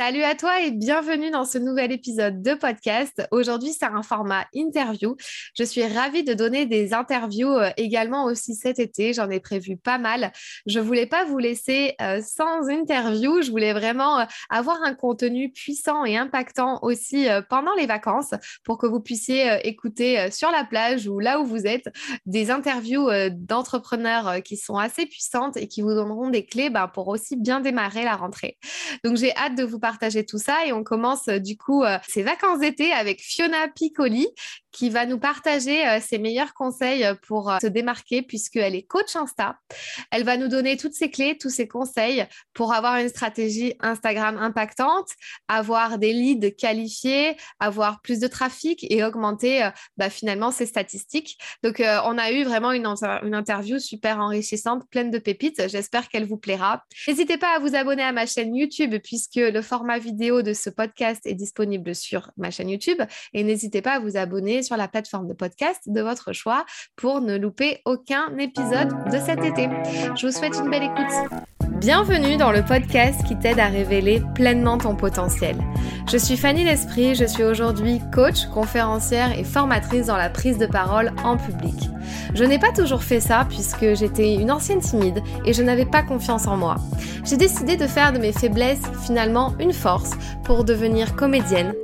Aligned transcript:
Salut 0.00 0.22
à 0.22 0.36
toi 0.36 0.62
et 0.62 0.70
bienvenue 0.70 1.32
dans 1.32 1.44
ce 1.44 1.58
nouvel 1.58 1.90
épisode 1.90 2.40
de 2.40 2.54
podcast. 2.54 3.26
Aujourd'hui, 3.32 3.72
c'est 3.72 3.84
un 3.84 4.04
format 4.04 4.46
interview. 4.54 5.16
Je 5.58 5.64
suis 5.64 5.84
ravie 5.84 6.22
de 6.22 6.34
donner 6.34 6.66
des 6.66 6.94
interviews 6.94 7.50
euh, 7.50 7.70
également 7.76 8.26
aussi 8.26 8.54
cet 8.54 8.78
été. 8.78 9.12
J'en 9.12 9.28
ai 9.28 9.40
prévu 9.40 9.76
pas 9.76 9.98
mal. 9.98 10.30
Je 10.66 10.78
voulais 10.78 11.06
pas 11.06 11.24
vous 11.24 11.38
laisser 11.38 11.96
euh, 12.00 12.22
sans 12.22 12.68
interview. 12.68 13.42
Je 13.42 13.50
voulais 13.50 13.72
vraiment 13.72 14.20
euh, 14.20 14.24
avoir 14.50 14.80
un 14.84 14.94
contenu 14.94 15.50
puissant 15.50 16.04
et 16.04 16.16
impactant 16.16 16.78
aussi 16.82 17.26
pendant 17.50 17.74
les 17.74 17.86
vacances 17.86 18.34
pour 18.62 18.78
que 18.78 18.86
vous 18.86 19.00
puissiez 19.00 19.66
écouter 19.66 20.30
sur 20.30 20.52
la 20.52 20.62
plage 20.62 21.08
ou 21.08 21.18
là 21.18 21.40
où 21.40 21.44
vous 21.44 21.66
êtes 21.66 21.88
des 22.24 22.52
interviews 22.52 23.08
d'entrepreneurs 23.32 24.44
qui 24.44 24.56
sont 24.56 24.76
assez 24.76 25.06
puissantes 25.06 25.56
et 25.56 25.66
qui 25.66 25.82
vous 25.82 25.92
donneront 25.92 26.30
des 26.30 26.46
clés 26.46 26.70
ben, 26.70 26.86
pour 26.86 27.08
aussi 27.08 27.34
bien 27.36 27.58
démarrer 27.58 28.04
la 28.04 28.14
rentrée. 28.14 28.58
Donc, 29.02 29.16
j'ai 29.16 29.34
hâte 29.34 29.56
de 29.56 29.64
vous 29.64 29.80
parler 29.80 29.87
partager 29.88 30.26
tout 30.26 30.36
ça 30.36 30.66
et 30.66 30.72
on 30.74 30.84
commence 30.84 31.28
euh, 31.28 31.38
du 31.38 31.56
coup 31.56 31.82
euh, 31.82 31.96
ces 32.06 32.22
vacances 32.22 32.58
d'été 32.58 32.92
avec 32.92 33.22
Fiona 33.22 33.68
Piccoli 33.68 34.28
qui 34.78 34.90
va 34.90 35.06
nous 35.06 35.18
partager 35.18 35.84
euh, 35.88 35.98
ses 36.00 36.18
meilleurs 36.18 36.54
conseils 36.54 37.04
pour 37.26 37.52
se 37.60 37.66
démarquer 37.66 38.22
puisqu'elle 38.22 38.76
est 38.76 38.84
coach 38.84 39.16
Insta. 39.16 39.58
Elle 40.12 40.22
va 40.22 40.36
nous 40.36 40.46
donner 40.46 40.76
toutes 40.76 40.94
ses 40.94 41.10
clés, 41.10 41.36
tous 41.36 41.50
ses 41.50 41.66
conseils 41.66 42.24
pour 42.54 42.72
avoir 42.72 42.98
une 42.98 43.08
stratégie 43.08 43.74
Instagram 43.80 44.38
impactante, 44.38 45.08
avoir 45.48 45.98
des 45.98 46.12
leads 46.12 46.54
qualifiés, 46.56 47.36
avoir 47.58 48.00
plus 48.02 48.20
de 48.20 48.28
trafic 48.28 48.86
et 48.88 49.02
augmenter 49.02 49.68
bah, 49.96 50.10
finalement 50.10 50.52
ses 50.52 50.66
statistiques. 50.66 51.38
Donc, 51.64 51.80
on 51.80 52.18
a 52.18 52.30
eu 52.30 52.44
vraiment 52.44 52.70
une 52.70 52.86
interview 53.34 53.80
super 53.80 54.20
enrichissante, 54.20 54.88
pleine 54.90 55.10
de 55.10 55.18
pépites. 55.18 55.68
J'espère 55.68 56.08
qu'elle 56.08 56.24
vous 56.24 56.36
plaira. 56.36 56.84
N'hésitez 57.08 57.36
pas 57.36 57.56
à 57.56 57.58
vous 57.58 57.74
abonner 57.74 58.02
à 58.02 58.12
ma 58.12 58.26
chaîne 58.26 58.54
YouTube 58.54 58.94
puisque 59.02 59.36
le 59.36 59.62
format 59.62 59.98
vidéo 59.98 60.42
de 60.42 60.52
ce 60.52 60.70
podcast 60.70 61.26
est 61.26 61.34
disponible 61.34 61.94
sur 61.94 62.30
ma 62.36 62.50
chaîne 62.50 62.68
YouTube 62.70 63.00
et 63.32 63.42
n'hésitez 63.42 63.82
pas 63.82 63.94
à 63.94 63.98
vous 63.98 64.16
abonner 64.16 64.62
sur 64.68 64.76
la 64.76 64.86
plateforme 64.86 65.26
de 65.26 65.32
podcast 65.32 65.80
de 65.86 66.02
votre 66.02 66.34
choix 66.34 66.66
pour 66.94 67.22
ne 67.22 67.38
louper 67.38 67.80
aucun 67.86 68.36
épisode 68.36 68.90
de 69.10 69.18
cet 69.18 69.42
été. 69.42 69.66
Je 70.14 70.26
vous 70.26 70.32
souhaite 70.32 70.56
une 70.56 70.70
belle 70.70 70.82
écoute. 70.82 71.40
Bienvenue 71.80 72.36
dans 72.36 72.50
le 72.50 72.62
podcast 72.62 73.24
qui 73.26 73.38
t'aide 73.38 73.60
à 73.60 73.68
révéler 73.68 74.20
pleinement 74.34 74.76
ton 74.76 74.94
potentiel. 74.94 75.56
Je 76.10 76.18
suis 76.18 76.36
Fanny 76.36 76.64
L'Esprit, 76.64 77.14
je 77.14 77.24
suis 77.24 77.44
aujourd'hui 77.44 78.00
coach, 78.12 78.46
conférencière 78.52 79.38
et 79.38 79.44
formatrice 79.44 80.06
dans 80.06 80.16
la 80.16 80.28
prise 80.28 80.58
de 80.58 80.66
parole 80.66 81.12
en 81.24 81.38
public. 81.38 81.88
Je 82.34 82.44
n'ai 82.44 82.58
pas 82.58 82.72
toujours 82.72 83.02
fait 83.02 83.20
ça 83.20 83.46
puisque 83.48 83.94
j'étais 83.94 84.34
une 84.34 84.50
ancienne 84.50 84.80
timide 84.80 85.22
et 85.46 85.52
je 85.52 85.62
n'avais 85.62 85.86
pas 85.86 86.02
confiance 86.02 86.46
en 86.46 86.56
moi. 86.56 86.76
J'ai 87.24 87.36
décidé 87.36 87.76
de 87.76 87.86
faire 87.86 88.12
de 88.12 88.18
mes 88.18 88.32
faiblesses 88.32 88.82
finalement 89.06 89.54
une 89.60 89.72
force 89.72 90.10
pour 90.44 90.64
devenir 90.64 91.14
comédienne, 91.14 91.74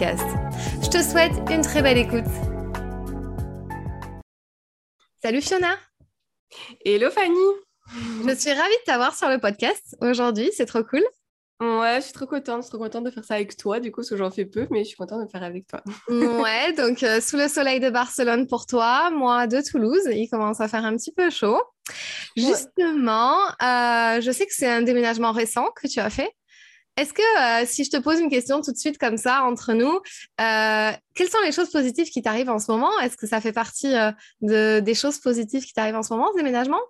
Je 0.00 0.88
te 0.88 1.00
souhaite 1.02 1.32
une 1.50 1.62
très 1.62 1.80
belle 1.80 1.98
écoute. 1.98 2.24
Salut 5.22 5.40
Fiona. 5.40 5.76
Hello 6.84 7.10
Fanny. 7.10 7.38
Je 8.26 8.34
suis 8.34 8.52
ravie 8.52 8.74
de 8.74 8.84
t'avoir 8.86 9.14
sur 9.14 9.28
le 9.28 9.38
podcast 9.38 9.96
aujourd'hui, 10.00 10.50
c'est 10.56 10.66
trop 10.66 10.82
cool. 10.82 11.02
Ouais, 11.60 11.98
je 11.98 12.06
suis 12.06 12.12
trop 12.12 12.26
contente, 12.26 12.56
je 12.56 12.62
suis 12.62 12.70
trop 12.70 12.78
contente 12.78 13.04
de 13.04 13.10
faire 13.10 13.24
ça 13.24 13.34
avec 13.34 13.56
toi, 13.56 13.78
du 13.78 13.92
coup, 13.92 14.00
parce 14.00 14.10
que 14.10 14.16
j'en 14.16 14.32
fais 14.32 14.44
peu, 14.44 14.66
mais 14.70 14.80
je 14.80 14.88
suis 14.88 14.96
contente 14.96 15.20
de 15.20 15.24
le 15.24 15.30
faire 15.30 15.44
avec 15.44 15.68
toi. 15.68 15.80
ouais, 16.08 16.72
donc 16.72 17.04
euh, 17.04 17.20
sous 17.20 17.36
le 17.36 17.46
soleil 17.46 17.78
de 17.78 17.90
Barcelone 17.90 18.48
pour 18.48 18.66
toi, 18.66 19.10
moi 19.10 19.46
de 19.46 19.60
Toulouse, 19.60 20.08
il 20.10 20.28
commence 20.28 20.60
à 20.60 20.66
faire 20.66 20.84
un 20.84 20.96
petit 20.96 21.12
peu 21.12 21.30
chaud. 21.30 21.62
Justement, 22.36 23.36
euh, 23.62 24.20
je 24.20 24.30
sais 24.32 24.46
que 24.46 24.52
c'est 24.52 24.68
un 24.68 24.82
déménagement 24.82 25.30
récent 25.30 25.68
que 25.76 25.86
tu 25.86 26.00
as 26.00 26.10
fait. 26.10 26.32
Est-ce 26.96 27.12
que 27.12 27.62
euh, 27.62 27.66
si 27.66 27.84
je 27.84 27.90
te 27.90 27.96
pose 27.96 28.20
une 28.20 28.30
question 28.30 28.60
tout 28.60 28.72
de 28.72 28.76
suite 28.76 28.98
comme 28.98 29.16
ça 29.16 29.42
entre 29.42 29.72
nous, 29.72 30.00
quelles 30.38 31.30
sont 31.30 31.40
les 31.44 31.52
choses 31.52 31.70
positives 31.70 32.08
qui 32.10 32.22
t'arrivent 32.22 32.50
en 32.50 32.58
ce 32.58 32.70
moment? 32.70 32.90
Est-ce 33.00 33.16
que 33.16 33.26
ça 33.26 33.40
fait 33.40 33.52
partie 33.52 33.92
de, 34.40 34.80
des 34.80 34.94
choses 34.94 35.18
positives 35.18 35.64
qui 35.64 35.72
t'arrivent 35.72 35.96
en 35.96 36.02
ce 36.02 36.12
moment, 36.12 36.28
ce 36.32 36.36
déménagement 36.36 36.80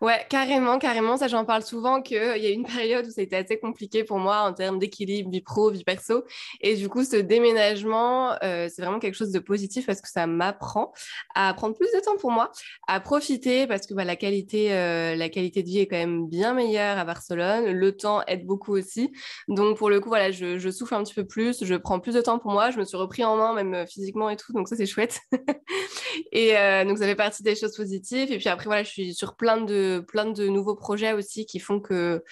Ouais, 0.00 0.24
carrément, 0.28 0.78
carrément. 0.78 1.16
Ça, 1.16 1.28
j'en 1.28 1.44
parle 1.44 1.62
souvent 1.62 2.00
qu'il 2.00 2.16
y 2.16 2.46
a 2.46 2.50
une 2.50 2.64
période 2.64 3.06
où 3.06 3.20
été 3.20 3.36
assez 3.36 3.58
compliqué 3.58 4.04
pour 4.04 4.18
moi 4.18 4.42
en 4.42 4.52
termes 4.52 4.78
d'équilibre 4.78 5.30
vie 5.30 5.40
pro, 5.40 5.70
vie 5.70 5.82
perso. 5.84 6.24
Et 6.60 6.76
du 6.76 6.88
coup, 6.88 7.04
ce 7.04 7.16
déménagement, 7.16 8.34
euh, 8.42 8.68
c'est 8.72 8.82
vraiment 8.82 9.00
quelque 9.00 9.16
chose 9.16 9.32
de 9.32 9.38
positif 9.40 9.86
parce 9.86 10.00
que 10.00 10.08
ça 10.08 10.26
m'apprend 10.26 10.92
à 11.34 11.52
prendre 11.54 11.74
plus 11.76 11.90
de 11.92 12.00
temps 12.00 12.16
pour 12.16 12.30
moi, 12.30 12.52
à 12.86 13.00
profiter 13.00 13.66
parce 13.66 13.86
que 13.86 13.94
bah, 13.94 14.04
la, 14.04 14.16
qualité, 14.16 14.72
euh, 14.72 15.16
la 15.16 15.28
qualité 15.28 15.62
de 15.62 15.68
vie 15.68 15.78
est 15.80 15.86
quand 15.86 15.96
même 15.96 16.28
bien 16.28 16.54
meilleure 16.54 16.98
à 16.98 17.04
Barcelone. 17.04 17.72
Le 17.72 17.96
temps 17.96 18.22
aide 18.26 18.46
beaucoup 18.46 18.76
aussi. 18.76 19.12
Donc, 19.48 19.78
pour 19.78 19.90
le 19.90 20.00
coup, 20.00 20.08
voilà, 20.08 20.30
je, 20.30 20.58
je 20.58 20.70
souffle 20.70 20.94
un 20.94 21.02
petit 21.02 21.14
peu 21.14 21.26
plus, 21.26 21.64
je 21.64 21.74
prends 21.74 21.98
plus 21.98 22.14
de 22.14 22.20
temps 22.20 22.38
pour 22.38 22.52
moi. 22.52 22.70
Je 22.70 22.78
me 22.78 22.84
suis 22.84 22.96
repris 22.96 23.24
en 23.24 23.36
main, 23.36 23.54
même 23.54 23.74
euh, 23.74 23.86
physiquement 23.86 24.30
et 24.30 24.36
tout. 24.36 24.52
Donc, 24.52 24.68
ça, 24.68 24.76
c'est 24.76 24.86
chouette. 24.86 25.20
et 26.32 26.54
donc, 26.84 26.98
ça 26.98 27.06
fait 27.06 27.16
partie 27.16 27.42
des 27.42 27.56
choses 27.56 27.76
positives. 27.76 28.30
Et 28.30 28.38
puis 28.38 28.48
après, 28.48 28.66
voilà, 28.66 28.82
je 28.82 28.90
suis 28.90 29.14
sur 29.14 29.36
plein 29.36 29.56
de 29.56 29.63
de, 29.64 30.04
plein 30.06 30.26
de 30.26 30.48
nouveaux 30.48 30.74
projets 30.74 31.12
aussi 31.12 31.46
qui 31.46 31.58
font 31.58 31.80
que 31.80 32.22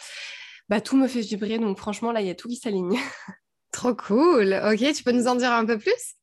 bah, 0.69 0.81
tout 0.81 0.97
me 0.97 1.09
fait 1.09 1.21
vibrer. 1.21 1.59
Donc 1.59 1.79
franchement, 1.79 2.13
là, 2.13 2.21
il 2.21 2.27
y 2.27 2.31
a 2.31 2.35
tout 2.35 2.49
qui 2.49 2.57
s'aligne. 2.57 2.99
Trop 3.73 3.95
cool. 3.95 4.61
Ok, 4.71 4.93
tu 4.93 5.03
peux 5.03 5.13
nous 5.13 5.27
en 5.27 5.35
dire 5.35 5.53
un 5.53 5.65
peu 5.65 5.79
plus? 5.79 6.17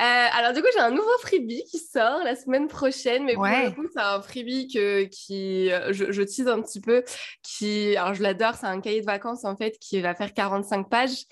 Euh, 0.00 0.26
alors 0.32 0.52
du 0.52 0.62
coup, 0.62 0.68
j'ai 0.72 0.80
un 0.80 0.90
nouveau 0.90 1.16
freebie 1.20 1.64
qui 1.70 1.78
sort 1.78 2.22
la 2.24 2.34
semaine 2.36 2.68
prochaine, 2.68 3.24
mais 3.24 3.34
pour 3.34 3.44
le 3.44 3.70
coup, 3.70 3.86
c'est 3.92 4.00
un 4.00 4.22
freebie 4.22 4.68
que, 4.68 5.04
qui, 5.04 5.70
euh, 5.70 5.92
je, 5.92 6.10
je 6.10 6.22
tease 6.22 6.48
un 6.48 6.62
petit 6.62 6.80
peu, 6.80 7.04
qui, 7.42 7.96
alors 7.96 8.14
je 8.14 8.22
l'adore, 8.22 8.54
c'est 8.54 8.66
un 8.66 8.80
cahier 8.80 9.00
de 9.00 9.06
vacances 9.06 9.44
en 9.44 9.56
fait 9.56 9.78
qui 9.78 10.00
va 10.00 10.14
faire 10.14 10.32
45 10.32 10.88
pages 10.88 11.24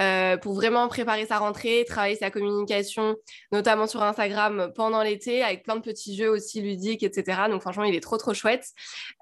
euh, 0.00 0.36
pour 0.36 0.54
vraiment 0.54 0.88
préparer 0.88 1.26
sa 1.26 1.38
rentrée, 1.38 1.84
travailler 1.86 2.16
sa 2.16 2.30
communication, 2.30 3.16
notamment 3.52 3.86
sur 3.86 4.02
Instagram 4.02 4.72
pendant 4.74 5.02
l'été, 5.02 5.42
avec 5.42 5.62
plein 5.62 5.76
de 5.76 5.82
petits 5.82 6.16
jeux 6.16 6.30
aussi 6.30 6.60
ludiques, 6.60 7.02
etc. 7.02 7.42
Donc 7.48 7.62
franchement, 7.62 7.84
il 7.84 7.94
est 7.94 8.02
trop 8.02 8.16
trop 8.16 8.34
chouette. 8.34 8.66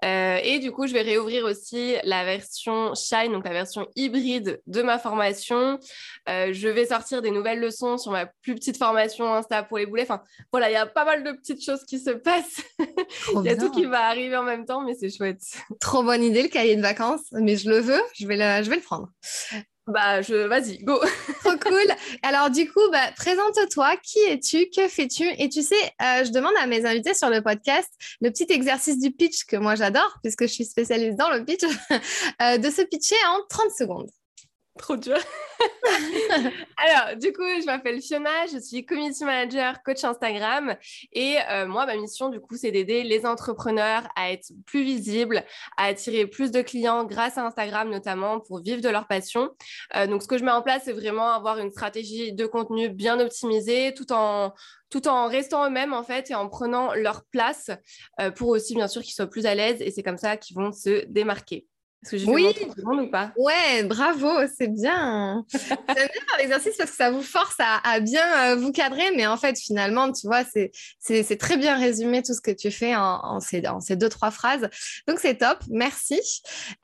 et 0.03 0.59
du 0.61 0.73
coup, 0.73 0.87
je 0.87 0.95
vais 0.95 1.03
réouvrir 1.03 1.45
aussi 1.45 1.97
la 2.05 2.25
version 2.25 2.95
Shine, 2.95 3.33
donc 3.33 3.45
la 3.45 3.53
version 3.53 3.87
hybride 3.97 4.63
de 4.67 4.83
ma 4.83 4.99
formation. 4.99 5.79
je 6.27 6.69
vais 6.69 6.87
sortir 6.87 7.23
des 7.23 7.31
nouvelles 7.31 7.61
leçons 7.61 7.99
sur 7.99 8.13
ma 8.13 8.27
plus 8.43 8.55
petite 8.55 8.77
formation 8.77 9.33
Insta 9.35 9.63
pour 9.63 9.79
les 9.79 9.87
boulets. 9.87 10.03
Enfin, 10.03 10.23
voilà, 10.53 10.71
il 10.71 10.75
y 10.75 10.77
a 10.77 10.87
pas 10.87 11.05
mal 11.05 11.25
de 11.25 11.33
petites 11.33 11.65
choses 11.65 11.85
qui 11.85 11.99
se 11.99 12.11
passent. 12.11 12.63
Il 13.35 13.45
y 13.45 13.49
a 13.49 13.57
tout 13.57 13.71
qui 13.71 13.85
va 13.85 14.07
arriver 14.07 14.37
en 14.37 14.43
même 14.43 14.65
temps, 14.65 14.83
mais 14.83 14.95
c'est 14.95 15.15
chouette. 15.15 15.43
Trop 15.81 16.03
bonne 16.03 16.23
idée, 16.23 16.43
le 16.43 16.49
cahier 16.49 16.77
de 16.77 16.83
vacances. 16.83 17.27
Mais 17.33 17.57
je 17.57 17.69
le 17.69 17.79
veux, 17.79 18.01
je 18.15 18.27
vais 18.27 18.37
le, 18.37 18.65
je 18.65 18.71
vais 18.71 18.77
le 18.77 18.83
prendre. 18.83 19.11
Bah, 19.89 20.21
je... 20.21 20.35
vas-y, 20.35 20.79
go. 20.79 21.01
Trop 21.45 21.57
cool. 21.59 21.95
Alors, 22.23 22.51
du 22.51 22.71
coup, 22.71 22.91
bah, 22.93 23.11
présente-toi. 23.17 23.97
Qui 24.03 24.19
es-tu? 24.21 24.69
Que 24.69 24.87
fais-tu? 24.87 25.27
Et 25.39 25.49
tu 25.49 25.63
sais, 25.63 25.83
euh, 26.03 26.25
je 26.25 26.31
demande 26.31 26.53
à 26.61 26.67
mes 26.67 26.85
invités 26.85 27.15
sur 27.15 27.31
le 27.31 27.43
podcast 27.43 27.91
le 28.21 28.31
petit 28.31 28.47
exercice 28.51 28.99
du 28.99 29.11
pitch 29.11 29.45
que 29.47 29.57
moi 29.57 29.77
j'adore, 29.77 30.19
puisque 30.23 30.43
je 30.43 30.53
suis 30.53 30.67
spécialiste 30.67 31.17
dans 31.17 31.31
le 31.31 31.43
pitch, 31.43 31.63
euh, 32.43 32.59
de 32.59 32.71
se 32.71 32.83
pitcher 32.83 33.17
en 33.29 33.39
30 33.49 33.71
secondes. 33.71 34.11
Trop 34.79 34.97
dur. 34.97 35.19
Alors, 36.77 37.17
du 37.17 37.33
coup, 37.33 37.43
je 37.43 37.67
m'appelle 37.67 38.01
Fiona, 38.01 38.47
je 38.53 38.59
suis 38.59 38.87
community 38.87 39.25
manager, 39.25 39.83
coach 39.83 40.05
Instagram. 40.05 40.77
Et 41.13 41.37
euh, 41.51 41.67
moi, 41.67 41.85
ma 41.85 41.97
mission, 41.97 42.29
du 42.29 42.41
coup, 42.41 42.57
c'est 42.57 42.71
d'aider 42.71 43.03
les 43.03 43.27
entrepreneurs 43.27 44.09
à 44.15 44.31
être 44.31 44.53
plus 44.67 44.85
visibles, 44.85 45.45
à 45.77 45.87
attirer 45.87 46.27
plus 46.27 46.53
de 46.53 46.63
clients 46.63 47.05
grâce 47.05 47.39
à 47.39 47.45
Instagram, 47.45 47.91
notamment 47.91 48.41
pour 48.41 48.61
vivre 48.61 48.81
de 48.81 48.89
leur 48.89 49.09
passion. 49.09 49.51
Euh, 49.97 50.07
donc, 50.07 50.23
ce 50.23 50.29
que 50.29 50.39
je 50.39 50.45
mets 50.45 50.53
en 50.53 50.63
place, 50.63 50.83
c'est 50.85 50.93
vraiment 50.93 51.29
avoir 51.29 51.59
une 51.59 51.71
stratégie 51.71 52.33
de 52.33 52.47
contenu 52.47 52.89
bien 52.89 53.19
optimisée 53.19 53.95
tout 53.95 54.13
en 54.13 54.55
tout 54.91 55.07
en 55.07 55.29
restant 55.29 55.67
eux-mêmes 55.67 55.93
en 55.93 56.03
fait 56.03 56.31
et 56.31 56.35
en 56.35 56.49
prenant 56.49 56.95
leur 56.95 57.25
place 57.27 57.71
euh, 58.21 58.31
pour 58.31 58.49
aussi 58.49 58.75
bien 58.75 58.89
sûr 58.89 59.03
qu'ils 59.03 59.13
soient 59.13 59.27
plus 59.27 59.45
à 59.45 59.55
l'aise 59.55 59.83
et 59.83 59.91
c'est 59.91 60.03
comme 60.03 60.17
ça 60.17 60.39
qu'ils 60.39 60.57
vont 60.57 60.73
se 60.73 61.05
démarquer. 61.07 61.67
Est-ce 62.03 62.13
que 62.13 62.19
j'ai 62.19 62.27
oui. 62.27 62.55
fait 62.55 62.69
ou 62.85 63.11
pas? 63.11 63.33
Ouais, 63.37 63.83
bravo, 63.83 64.29
c'est 64.57 64.69
bien. 64.69 65.45
J'aime 65.53 65.79
bien 65.89 66.07
faire 66.29 66.39
l'exercice 66.39 66.77
parce 66.77 66.91
que 66.91 66.97
ça 66.97 67.11
vous 67.11 67.23
force 67.23 67.57
à, 67.59 67.99
bien 68.01 68.53
euh, 68.53 68.57
vous 68.57 68.71
cadrer, 68.71 69.11
mais 69.17 69.27
en 69.27 69.37
fait, 69.37 69.59
finalement, 69.59 70.13
tu 70.13 70.27
vois, 70.27 70.45
c'est 70.45 71.37
très 71.39 71.57
bien 71.57 71.77
résumé 71.77 72.23
tout 72.23 72.35
ce 72.35 72.41
que 72.41 72.53
tu 72.53 72.71
fais 72.71 72.95
en, 72.95 73.41
ces, 73.41 73.63
ces, 73.81 73.97
deux, 73.97 74.09
trois 74.09 74.31
phrases. 74.31 74.69
Donc, 75.09 75.19
c'est 75.19 75.39
top, 75.39 75.59
merci. 75.69 76.21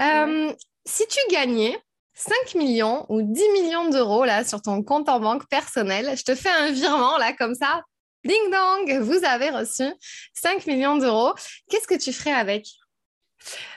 Euh, 0.03 0.53
si 0.85 1.07
tu 1.07 1.19
gagnais 1.31 1.79
5 2.15 2.55
millions 2.55 3.07
ou 3.09 3.23
10 3.23 3.43
millions 3.53 3.91
d'euros 3.91 4.25
là 4.25 4.45
sur 4.45 4.63
ton 4.63 4.83
compte 4.83 5.09
en 5.09 5.21
banque 5.21 5.49
personnel. 5.49 6.17
Je 6.17 6.23
te 6.23 6.35
fais 6.35 6.51
un 6.51 6.71
virement 6.71 7.19
là 7.19 7.33
comme 7.33 7.55
ça. 7.55 7.83
Ding 8.25 8.51
dong, 8.51 9.01
vous 9.01 9.25
avez 9.25 9.51
reçu 9.51 9.85
5 10.35 10.67
millions 10.67 10.97
d'euros. 10.97 11.35
Qu'est-ce 11.69 11.87
que 11.87 11.99
tu 11.99 12.13
ferais 12.13 12.33
avec? 12.33 12.69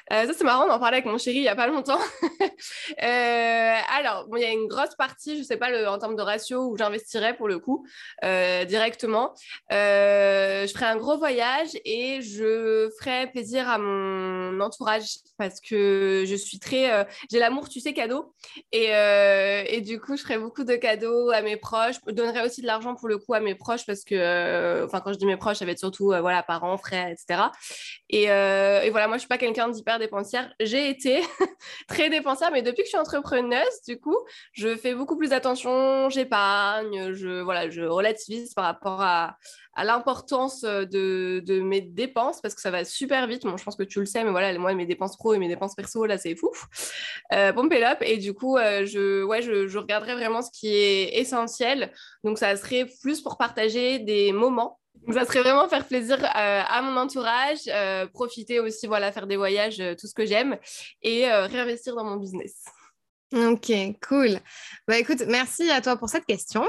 Ça, 0.09 0.33
c'est 0.33 0.43
marrant 0.43 0.67
d'en 0.67 0.79
parler 0.79 0.97
avec 0.97 1.05
mon 1.05 1.17
chéri 1.17 1.37
il 1.37 1.41
n'y 1.41 1.47
a 1.47 1.55
pas 1.55 1.67
longtemps. 1.67 1.99
euh, 3.03 3.75
alors, 3.97 4.27
il 4.35 4.41
y 4.41 4.45
a 4.45 4.51
une 4.51 4.67
grosse 4.67 4.95
partie, 4.95 5.35
je 5.35 5.41
ne 5.41 5.45
sais 5.45 5.57
pas 5.57 5.91
en 5.91 5.97
termes 5.97 6.15
de 6.15 6.21
ratio, 6.21 6.69
où 6.69 6.77
j'investirais 6.77 7.35
pour 7.35 7.47
le 7.47 7.59
coup 7.59 7.85
euh, 8.23 8.65
directement. 8.65 9.33
Euh, 9.71 10.65
je 10.65 10.73
ferais 10.73 10.85
un 10.85 10.95
gros 10.95 11.17
voyage 11.17 11.69
et 11.85 12.21
je 12.21 12.89
ferais 12.99 13.27
plaisir 13.31 13.69
à 13.69 13.77
mon 13.77 14.59
entourage 14.59 15.03
parce 15.37 15.59
que 15.59 16.23
je 16.25 16.35
suis 16.35 16.59
très. 16.59 16.91
Euh, 16.91 17.03
j'ai 17.31 17.39
l'amour, 17.39 17.69
tu 17.69 17.79
sais, 17.79 17.93
cadeau. 17.93 18.33
Et, 18.71 18.95
euh, 18.95 19.79
du 19.81 19.99
coup, 19.99 20.17
je 20.17 20.23
ferais 20.23 20.39
beaucoup 20.39 20.63
de 20.63 20.75
cadeaux 20.75 21.29
à 21.31 21.41
mes 21.41 21.57
proches. 21.57 21.95
Je 22.07 22.13
donnerais 22.13 22.45
aussi 22.45 22.61
de 22.61 22.67
l'argent 22.67 22.95
pour 22.95 23.07
le 23.07 23.17
coup 23.17 23.33
à 23.33 23.39
mes 23.39 23.55
proches 23.55 23.85
parce 23.85 24.03
que, 24.03 24.85
enfin, 24.85 25.01
quand 25.01 25.13
je 25.13 25.17
dis 25.17 25.25
mes 25.25 25.37
proches, 25.37 25.57
ça 25.57 25.65
va 25.65 25.71
être 25.71 25.79
surtout 25.79 26.07
voilà, 26.07 26.43
parents, 26.43 26.77
frères, 26.77 27.09
etc. 27.09 27.43
Et, 28.09 28.23
et 28.23 28.89
voilà, 28.89 29.07
moi, 29.07 29.11
je 29.11 29.13
ne 29.15 29.19
suis 29.19 29.27
pas 29.27 29.37
quelqu'un 29.37 29.69
d'hyper 29.69 29.96
dépensière. 29.99 30.53
J'ai 30.59 30.89
été 30.89 31.21
très 31.87 32.09
dépensière, 32.09 32.51
mais 32.51 32.61
depuis 32.61 32.83
que 32.83 32.85
je 32.85 32.89
suis 32.89 32.97
entrepreneuse, 32.97 33.81
du 33.87 33.99
coup, 33.99 34.17
je 34.51 34.75
fais 34.75 34.93
beaucoup 34.93 35.17
plus 35.17 35.33
attention, 35.33 36.09
j'épargne, 36.09 37.13
je, 37.13 37.41
voilà, 37.41 37.69
je 37.69 37.81
relativise 37.81 38.53
par 38.53 38.65
rapport 38.65 39.01
à, 39.01 39.37
l'importance 39.79 40.61
de, 40.61 41.61
mes 41.61 41.81
dépenses 41.81 42.41
parce 42.41 42.55
que 42.55 42.61
ça 42.61 42.71
va 42.71 42.83
super 42.83 43.27
vite. 43.27 43.43
Bon, 43.43 43.57
je 43.57 43.63
pense 43.63 43.75
que 43.75 43.83
tu 43.83 43.99
le 43.99 44.07
sais, 44.07 44.23
mais 44.23 44.31
voilà, 44.31 44.57
moi, 44.57 44.73
mes 44.73 44.87
dépenses 44.87 45.15
pro 45.17 45.35
et 45.35 45.37
mes 45.37 45.47
dépenses 45.47 45.75
perso, 45.75 46.03
là, 46.07 46.17
c'est 46.17 46.35
fou. 46.35 46.49
Euh, 47.31 47.53
Pompé 47.53 47.85
up. 47.85 47.99
Et 48.01 48.17
du 48.17 48.33
coup, 48.33 48.57
euh, 48.57 48.87
je, 48.87 49.23
ouais, 49.23 49.43
je 49.43 49.77
regarderai 49.77 50.15
vraiment 50.15 50.41
ce 50.41 50.49
qui 50.51 50.69
est 50.75 51.19
essentiel. 51.19 51.93
Donc, 52.23 52.39
ça 52.39 52.55
serait 52.55 52.87
plus 53.03 53.21
pour 53.21 53.37
partager 53.37 53.99
des 53.99 54.31
moments 54.31 54.79
ça 55.13 55.25
serait 55.25 55.41
vraiment 55.41 55.67
faire 55.67 55.85
plaisir 55.85 56.17
euh, 56.23 56.61
à 56.67 56.81
mon 56.81 56.97
entourage, 56.97 57.59
euh, 57.67 58.05
profiter 58.07 58.59
aussi, 58.59 58.87
voilà, 58.87 59.11
faire 59.11 59.27
des 59.27 59.37
voyages, 59.37 59.79
euh, 59.79 59.95
tout 59.95 60.07
ce 60.07 60.13
que 60.13 60.25
j'aime 60.25 60.57
et 61.01 61.29
réinvestir 61.29 61.95
dans 61.95 62.03
mon 62.03 62.17
business. 62.17 62.65
Ok, 63.35 63.73
cool. 64.07 64.39
Bah, 64.87 64.97
écoute, 64.97 65.23
merci 65.27 65.69
à 65.69 65.81
toi 65.81 65.97
pour 65.97 66.07
cette 66.07 66.25
question. 66.25 66.63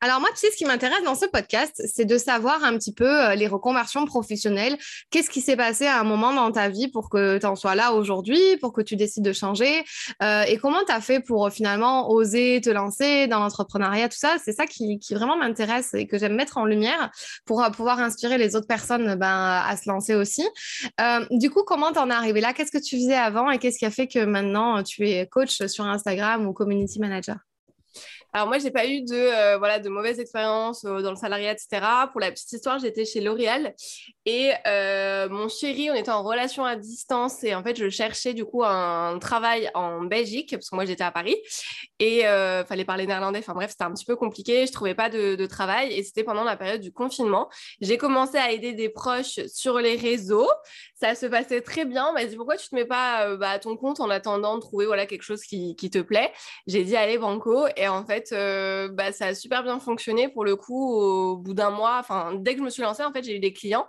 Alors 0.00 0.18
moi, 0.18 0.28
tu 0.30 0.38
sais, 0.38 0.50
ce 0.50 0.56
qui 0.56 0.64
m'intéresse 0.64 1.04
dans 1.04 1.14
ce 1.14 1.24
podcast, 1.26 1.80
c'est 1.86 2.04
de 2.04 2.18
savoir 2.18 2.64
un 2.64 2.76
petit 2.76 2.92
peu 2.92 3.06
euh, 3.06 3.36
les 3.36 3.46
reconversions 3.46 4.04
professionnelles. 4.06 4.76
Qu'est-ce 5.10 5.30
qui 5.30 5.40
s'est 5.40 5.54
passé 5.54 5.86
à 5.86 6.00
un 6.00 6.02
moment 6.02 6.32
dans 6.32 6.50
ta 6.50 6.68
vie 6.68 6.88
pour 6.88 7.10
que 7.10 7.38
tu 7.38 7.46
en 7.46 7.54
sois 7.54 7.76
là 7.76 7.92
aujourd'hui, 7.92 8.40
pour 8.60 8.72
que 8.72 8.80
tu 8.80 8.96
décides 8.96 9.22
de 9.22 9.32
changer 9.32 9.84
euh, 10.20 10.42
et 10.48 10.58
comment 10.58 10.82
tu 10.84 10.90
as 10.90 11.00
fait 11.00 11.20
pour 11.20 11.46
euh, 11.46 11.50
finalement 11.50 12.10
oser 12.10 12.60
te 12.60 12.70
lancer 12.70 13.28
dans 13.28 13.38
l'entrepreneuriat, 13.38 14.08
tout 14.08 14.18
ça? 14.18 14.34
C'est 14.44 14.52
ça 14.52 14.66
qui, 14.66 14.98
vraiment 15.12 15.36
m'intéresse 15.36 15.94
et 15.94 16.08
que 16.08 16.18
j'aime 16.18 16.34
mettre 16.34 16.58
en 16.58 16.64
lumière 16.64 17.12
pour 17.46 17.64
pouvoir 17.70 18.00
inspirer 18.00 18.36
les 18.36 18.56
autres 18.56 18.66
personnes 18.66 19.14
ben, 19.14 19.62
à 19.64 19.76
se 19.76 19.88
lancer 19.88 20.16
aussi. 20.16 20.44
du 21.30 21.50
coup, 21.50 21.62
comment 21.62 21.92
t'en 21.92 22.10
es 22.10 22.14
arrivé 22.14 22.40
là? 22.40 22.52
Qu'est-ce 22.52 22.72
que 22.72 22.82
tu 22.82 22.96
faisais 22.96 23.14
avant 23.14 23.48
et 23.50 23.58
qu'est-ce 23.58 23.78
qui 23.78 23.86
a 23.86 23.90
fait 23.90 24.08
que 24.08 24.24
maintenant 24.24 24.82
tu 24.82 25.08
es 25.08 25.26
coach 25.26 25.64
sur 25.66 25.84
un 25.84 25.99
Instagram 26.00 26.46
ou 26.46 26.52
community 26.52 26.98
manager 26.98 27.36
alors 28.32 28.46
moi, 28.46 28.58
j'ai 28.58 28.70
pas 28.70 28.86
eu 28.86 29.02
de 29.02 29.14
euh, 29.14 29.58
voilà 29.58 29.80
de 29.80 29.88
mauvaises 29.88 30.20
expériences 30.20 30.84
euh, 30.84 31.02
dans 31.02 31.10
le 31.10 31.16
salariat, 31.16 31.52
etc. 31.52 31.84
Pour 32.12 32.20
la 32.20 32.30
petite 32.30 32.52
histoire, 32.52 32.78
j'étais 32.78 33.04
chez 33.04 33.20
L'Oréal 33.20 33.74
et 34.24 34.52
euh, 34.68 35.28
mon 35.28 35.48
chéri, 35.48 35.90
on 35.90 35.94
était 35.94 36.12
en 36.12 36.22
relation 36.22 36.64
à 36.64 36.76
distance 36.76 37.42
et 37.42 37.56
en 37.56 37.64
fait, 37.64 37.76
je 37.76 37.88
cherchais 37.88 38.32
du 38.32 38.44
coup 38.44 38.62
un 38.64 39.18
travail 39.18 39.68
en 39.74 40.02
Belgique 40.02 40.52
parce 40.52 40.70
que 40.70 40.76
moi 40.76 40.84
j'étais 40.84 41.02
à 41.02 41.10
Paris 41.10 41.36
et 41.98 42.22
fallait 42.68 42.84
parler 42.84 43.06
néerlandais. 43.06 43.40
Enfin 43.40 43.54
bref, 43.54 43.72
c'était 43.72 43.84
un 43.84 43.92
petit 43.92 44.04
peu 44.04 44.16
compliqué. 44.16 44.66
Je 44.66 44.72
trouvais 44.72 44.94
pas 44.94 45.10
de 45.10 45.46
travail 45.46 45.92
et 45.92 46.02
c'était 46.04 46.24
pendant 46.24 46.44
la 46.44 46.56
période 46.56 46.80
du 46.80 46.92
confinement. 46.92 47.48
J'ai 47.80 47.98
commencé 47.98 48.38
à 48.38 48.52
aider 48.52 48.72
des 48.74 48.88
proches 48.88 49.40
sur 49.46 49.78
les 49.78 49.96
réseaux. 49.96 50.48
Ça 51.00 51.14
se 51.14 51.26
passait 51.26 51.60
très 51.62 51.84
bien. 51.84 52.08
On 52.10 52.12
m'a 52.12 52.24
dit 52.24 52.36
pourquoi 52.36 52.56
tu 52.56 52.68
te 52.68 52.74
mets 52.74 52.84
pas 52.84 53.36
bah, 53.36 53.50
à 53.50 53.58
ton 53.58 53.76
compte 53.76 54.00
en 54.00 54.10
attendant 54.10 54.56
de 54.56 54.60
trouver 54.60 54.86
voilà 54.86 55.06
quelque 55.06 55.22
chose 55.22 55.42
qui, 55.42 55.74
te 55.74 55.98
plaît? 55.98 56.32
J'ai 56.66 56.84
dit 56.84 56.96
allez 56.96 57.16
banco 57.16 57.66
et 57.76 57.88
en 57.88 58.04
fait 58.04 58.30
euh, 58.32 58.88
bah, 58.88 59.12
ça 59.12 59.26
a 59.26 59.34
super 59.34 59.62
bien 59.62 59.80
fonctionné 59.80 60.28
pour 60.28 60.44
le 60.44 60.56
coup 60.56 60.94
au 60.94 61.36
bout 61.36 61.54
d'un 61.54 61.70
mois. 61.70 61.96
Enfin, 61.98 62.34
dès 62.34 62.52
que 62.52 62.58
je 62.58 62.64
me 62.64 62.70
suis 62.70 62.82
lancée, 62.82 63.02
en 63.04 63.12
fait, 63.12 63.22
j'ai 63.22 63.36
eu 63.36 63.40
des 63.40 63.52
clients. 63.52 63.86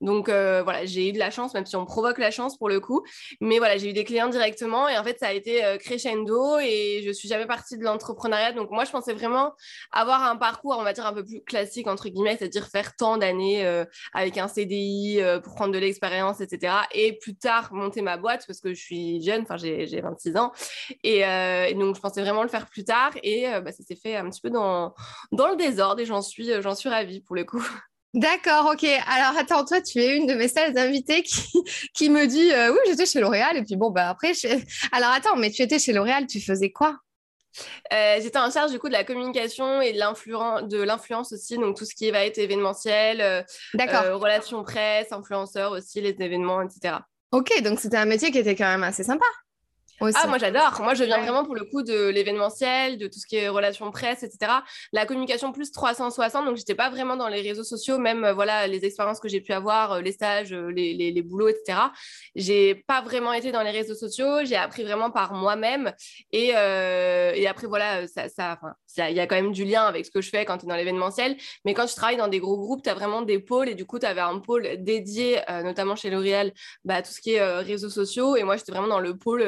Donc 0.00 0.28
euh, 0.28 0.62
voilà, 0.62 0.84
j'ai 0.84 1.08
eu 1.08 1.12
de 1.12 1.18
la 1.18 1.30
chance, 1.30 1.54
même 1.54 1.66
si 1.66 1.76
on 1.76 1.84
provoque 1.84 2.18
la 2.18 2.30
chance 2.30 2.56
pour 2.56 2.68
le 2.68 2.80
coup. 2.80 3.02
Mais 3.40 3.58
voilà, 3.58 3.76
j'ai 3.76 3.90
eu 3.90 3.92
des 3.92 4.04
clients 4.04 4.28
directement 4.28 4.88
et 4.88 4.98
en 4.98 5.04
fait, 5.04 5.18
ça 5.18 5.28
a 5.28 5.32
été 5.32 5.64
euh, 5.64 5.76
crescendo 5.78 6.58
et 6.58 7.02
je 7.06 7.12
suis 7.12 7.28
jamais 7.28 7.46
partie 7.46 7.78
de 7.78 7.84
l'entrepreneuriat. 7.84 8.52
Donc 8.52 8.70
moi, 8.70 8.84
je 8.84 8.90
pensais 8.90 9.12
vraiment 9.12 9.52
avoir 9.92 10.22
un 10.22 10.36
parcours, 10.36 10.76
on 10.78 10.84
va 10.84 10.92
dire, 10.92 11.06
un 11.06 11.12
peu 11.12 11.24
plus 11.24 11.42
classique, 11.42 11.86
entre 11.86 12.08
guillemets, 12.08 12.36
c'est-à-dire 12.38 12.68
faire 12.68 12.96
tant 12.96 13.16
d'années 13.16 13.64
avec 14.12 14.38
un 14.38 14.48
CDI 14.48 15.20
pour 15.42 15.54
prendre 15.54 15.72
de 15.72 15.78
l'expérience, 15.78 16.40
etc. 16.40 16.53
Et 16.92 17.18
plus 17.18 17.34
tard, 17.34 17.72
monter 17.72 18.02
ma 18.02 18.16
boîte 18.16 18.44
parce 18.46 18.60
que 18.60 18.74
je 18.74 18.80
suis 18.80 19.22
jeune, 19.22 19.42
enfin, 19.42 19.56
j'ai 19.56 20.00
26 20.00 20.36
ans. 20.36 20.52
Et, 21.02 21.20
et, 21.20 21.74
donc, 21.74 21.96
je 21.96 22.00
pensais 22.00 22.22
vraiment 22.22 22.42
le 22.42 22.48
faire 22.48 22.66
plus 22.66 22.84
tard. 22.84 23.12
Et 23.22 23.46
bah, 23.64 23.72
ça 23.72 23.82
s'est 23.82 23.96
fait 23.96 24.16
un 24.16 24.28
petit 24.30 24.40
peu 24.40 24.50
dans, 24.50 24.94
dans 25.32 25.48
le 25.48 25.56
désordre 25.56 26.00
et 26.00 26.06
j'en 26.06 26.22
suis, 26.22 26.50
j'en 26.60 26.74
suis 26.74 26.88
ravie 26.88 27.20
pour 27.20 27.36
le 27.36 27.44
coup. 27.44 27.64
D'accord, 28.14 28.70
ok. 28.72 28.84
Alors 29.08 29.36
attends, 29.36 29.64
toi, 29.64 29.80
tu 29.80 29.98
es 29.98 30.16
une 30.16 30.28
de 30.28 30.34
mes 30.34 30.46
seules 30.46 30.78
invitées 30.78 31.24
qui, 31.24 31.48
qui 31.94 32.08
me 32.08 32.26
dit 32.26 32.52
euh, 32.52 32.70
oui, 32.70 32.78
j'étais 32.86 33.06
chez 33.06 33.20
L'Oréal. 33.20 33.56
Et 33.56 33.64
puis 33.64 33.74
bon, 33.74 33.90
bah 33.90 34.08
après, 34.08 34.32
alors 34.92 35.10
attends, 35.10 35.36
mais 35.36 35.50
tu 35.50 35.62
étais 35.62 35.80
chez 35.80 35.92
L'Oréal, 35.92 36.28
tu 36.28 36.40
faisais 36.40 36.70
quoi? 36.70 36.96
Euh, 37.92 38.18
j'étais 38.22 38.38
en 38.38 38.50
charge 38.50 38.70
du 38.70 38.78
coup 38.78 38.88
de 38.88 38.92
la 38.92 39.04
communication 39.04 39.80
et 39.80 39.92
de 39.92 40.82
l'influence 40.82 41.32
aussi, 41.32 41.58
donc 41.58 41.76
tout 41.76 41.84
ce 41.84 41.94
qui 41.94 42.10
va 42.10 42.24
être 42.24 42.38
événementiel, 42.38 43.20
euh, 43.20 43.42
relations 44.16 44.62
presse, 44.62 45.12
influenceurs 45.12 45.72
aussi, 45.72 46.00
les 46.00 46.16
événements, 46.20 46.62
etc. 46.62 46.96
Ok, 47.32 47.50
donc 47.62 47.80
c'était 47.80 47.96
un 47.96 48.04
métier 48.04 48.30
qui 48.30 48.38
était 48.38 48.54
quand 48.54 48.68
même 48.68 48.84
assez 48.84 49.02
sympa. 49.02 49.26
Ah, 50.00 50.26
moi 50.26 50.38
j'adore. 50.38 50.80
Moi 50.82 50.94
je 50.94 51.04
viens 51.04 51.20
vraiment 51.20 51.44
pour 51.44 51.54
le 51.54 51.64
coup 51.64 51.82
de 51.82 52.08
l'événementiel, 52.08 52.98
de 52.98 53.06
tout 53.06 53.18
ce 53.18 53.26
qui 53.26 53.36
est 53.36 53.48
relations 53.48 53.90
presse, 53.90 54.22
etc. 54.22 54.52
La 54.92 55.06
communication 55.06 55.52
plus 55.52 55.70
360, 55.72 56.46
donc 56.46 56.56
j'étais 56.56 56.74
pas 56.74 56.90
vraiment 56.90 57.16
dans 57.16 57.28
les 57.28 57.40
réseaux 57.40 57.64
sociaux, 57.64 57.98
même 57.98 58.24
euh, 58.24 58.34
voilà 58.34 58.66
les 58.66 58.84
expériences 58.84 59.20
que 59.20 59.28
j'ai 59.28 59.40
pu 59.40 59.52
avoir, 59.52 59.92
euh, 59.92 60.00
les 60.00 60.12
stages, 60.12 60.52
euh, 60.52 60.68
les, 60.68 60.94
les, 60.94 61.12
les, 61.12 61.22
boulots, 61.22 61.48
etc. 61.48 61.78
J'ai 62.34 62.74
pas 62.74 63.02
vraiment 63.02 63.32
été 63.32 63.52
dans 63.52 63.62
les 63.62 63.70
réseaux 63.70 63.94
sociaux, 63.94 64.44
j'ai 64.44 64.56
appris 64.56 64.82
vraiment 64.82 65.10
par 65.10 65.32
moi-même. 65.34 65.92
Et, 66.32 66.48
et 66.48 67.46
après 67.46 67.66
voilà, 67.66 68.06
ça, 68.06 68.28
ça, 68.28 68.58
il 69.10 69.16
y 69.16 69.20
a 69.20 69.26
quand 69.26 69.36
même 69.36 69.52
du 69.52 69.64
lien 69.64 69.84
avec 69.84 70.06
ce 70.06 70.10
que 70.10 70.20
je 70.20 70.28
fais 70.28 70.44
quand 70.44 70.58
tu 70.58 70.66
es 70.66 70.68
dans 70.68 70.76
l'événementiel. 70.76 71.36
Mais 71.64 71.74
quand 71.74 71.86
tu 71.86 71.94
travailles 71.94 72.16
dans 72.16 72.28
des 72.28 72.40
gros 72.40 72.56
groupes, 72.58 72.82
tu 72.82 72.90
as 72.90 72.94
vraiment 72.94 73.22
des 73.22 73.38
pôles 73.38 73.68
et 73.68 73.74
du 73.74 73.86
coup 73.86 73.98
tu 73.98 74.06
avais 74.06 74.20
un 74.20 74.38
pôle 74.38 74.68
dédié, 74.78 75.40
notamment 75.62 75.96
chez 75.96 76.10
L'Oréal, 76.10 76.52
bah, 76.84 76.96
à 76.96 77.02
tout 77.02 77.12
ce 77.12 77.20
qui 77.20 77.34
est 77.34 77.58
réseaux 77.60 77.90
sociaux. 77.90 78.36
Et 78.36 78.42
moi 78.42 78.56
j'étais 78.56 78.72
vraiment 78.72 78.88
dans 78.88 79.00
le 79.00 79.16
pôle 79.16 79.44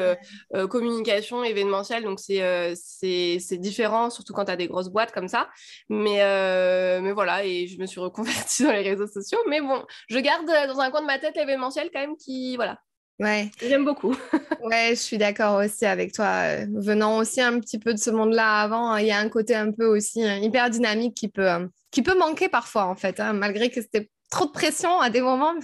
euh, 0.54 0.66
communication 0.66 1.44
événementielle. 1.44 2.04
Donc, 2.04 2.18
euh, 2.30 2.74
c'est 2.76 3.38
c'est 3.40 3.58
différent, 3.58 4.10
surtout 4.10 4.32
quand 4.32 4.46
tu 4.46 4.50
as 4.52 4.56
des 4.56 4.68
grosses 4.68 4.88
boîtes 4.88 5.12
comme 5.12 5.28
ça. 5.28 5.48
Mais, 5.88 6.22
euh, 6.22 7.00
mais 7.00 7.12
voilà, 7.12 7.44
et 7.44 7.66
je 7.66 7.78
me 7.78 7.86
suis 7.86 8.00
reconvertie 8.00 8.62
dans 8.64 8.72
les 8.72 8.82
réseaux 8.82 9.06
sociaux. 9.06 9.38
Mais 9.48 9.60
bon, 9.60 9.84
je 10.08 10.18
garde 10.18 10.46
dans 10.46 10.80
un 10.80 10.90
coin 10.90 11.02
de 11.02 11.06
ma 11.06 11.18
tête 11.18 11.36
l'événementiel 11.36 11.90
quand 11.92 12.00
même 12.00 12.16
qui, 12.16 12.56
voilà, 12.56 12.78
Ouais. 13.18 13.50
J'aime 13.62 13.86
beaucoup. 13.86 14.14
ouais, 14.62 14.90
je 14.90 15.00
suis 15.00 15.16
d'accord 15.16 15.64
aussi 15.64 15.86
avec 15.86 16.12
toi. 16.12 16.56
Venant 16.74 17.16
aussi 17.16 17.40
un 17.40 17.58
petit 17.60 17.78
peu 17.78 17.94
de 17.94 17.98
ce 17.98 18.10
monde-là 18.10 18.60
avant, 18.60 18.94
il 18.96 19.06
y 19.06 19.10
a 19.10 19.18
un 19.18 19.30
côté 19.30 19.54
un 19.54 19.72
peu 19.72 19.86
aussi 19.86 20.20
hyper 20.20 20.68
dynamique 20.68 21.14
qui 21.14 21.28
peut, 21.28 21.48
qui 21.90 22.02
peut 22.02 22.18
manquer 22.18 22.50
parfois, 22.50 22.84
en 22.84 22.94
fait, 22.94 23.18
hein, 23.18 23.32
malgré 23.32 23.70
que 23.70 23.80
c'était 23.80 24.10
trop 24.30 24.44
de 24.44 24.50
pression 24.50 25.00
à 25.00 25.08
des 25.08 25.22
moments 25.22 25.54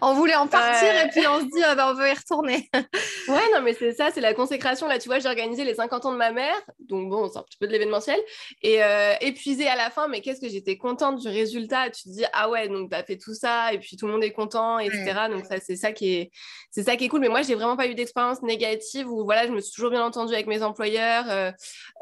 on 0.00 0.14
voulait 0.14 0.34
en 0.34 0.46
partir 0.46 0.88
et 0.88 1.08
puis 1.08 1.26
on 1.26 1.40
se 1.40 1.44
dit 1.44 1.62
ah 1.64 1.74
bah, 1.74 1.90
on 1.90 1.94
veut 1.94 2.08
y 2.08 2.12
retourner. 2.12 2.68
ouais 3.28 3.52
non 3.52 3.62
mais 3.62 3.74
c'est 3.74 3.92
ça 3.92 4.10
c'est 4.12 4.20
la 4.20 4.34
consécration. 4.34 4.86
Là 4.86 4.98
tu 4.98 5.08
vois 5.08 5.18
j'ai 5.18 5.28
organisé 5.28 5.64
les 5.64 5.74
50 5.74 6.04
ans 6.06 6.12
de 6.12 6.18
ma 6.18 6.32
mère 6.32 6.54
donc 6.78 7.08
bon 7.08 7.28
c'est 7.28 7.38
un 7.38 7.42
petit 7.42 7.56
peu 7.56 7.66
de 7.66 7.72
l'événementiel 7.72 8.18
et 8.62 8.82
euh, 8.82 9.14
épuisée 9.20 9.68
à 9.68 9.76
la 9.76 9.90
fin 9.90 10.08
mais 10.08 10.20
qu'est-ce 10.20 10.40
que 10.40 10.48
j'étais 10.48 10.76
contente 10.76 11.18
du 11.18 11.28
résultat. 11.28 11.90
Tu 11.90 12.02
te 12.04 12.08
dis 12.10 12.24
ah 12.32 12.50
ouais 12.50 12.68
donc 12.68 12.90
t'as 12.90 13.02
fait 13.02 13.16
tout 13.16 13.34
ça 13.34 13.72
et 13.72 13.78
puis 13.78 13.96
tout 13.96 14.06
le 14.06 14.12
monde 14.12 14.24
est 14.24 14.32
content 14.32 14.78
etc 14.78 15.14
donc 15.30 15.46
ça 15.46 15.58
c'est 15.60 15.76
ça 15.76 15.92
qui 15.92 16.14
est 16.14 16.30
c'est 16.70 16.82
ça 16.82 16.96
qui 16.96 17.06
est 17.06 17.08
cool. 17.08 17.20
Mais 17.20 17.28
moi 17.28 17.42
j'ai 17.42 17.54
vraiment 17.54 17.76
pas 17.76 17.86
eu 17.86 17.94
d'expérience 17.94 18.42
négative 18.42 19.10
où 19.10 19.24
voilà 19.24 19.46
je 19.46 19.52
me 19.52 19.60
suis 19.60 19.72
toujours 19.72 19.90
bien 19.90 20.04
entendue 20.04 20.34
avec 20.34 20.46
mes 20.46 20.62
employeurs 20.62 21.24
euh, 21.30 21.50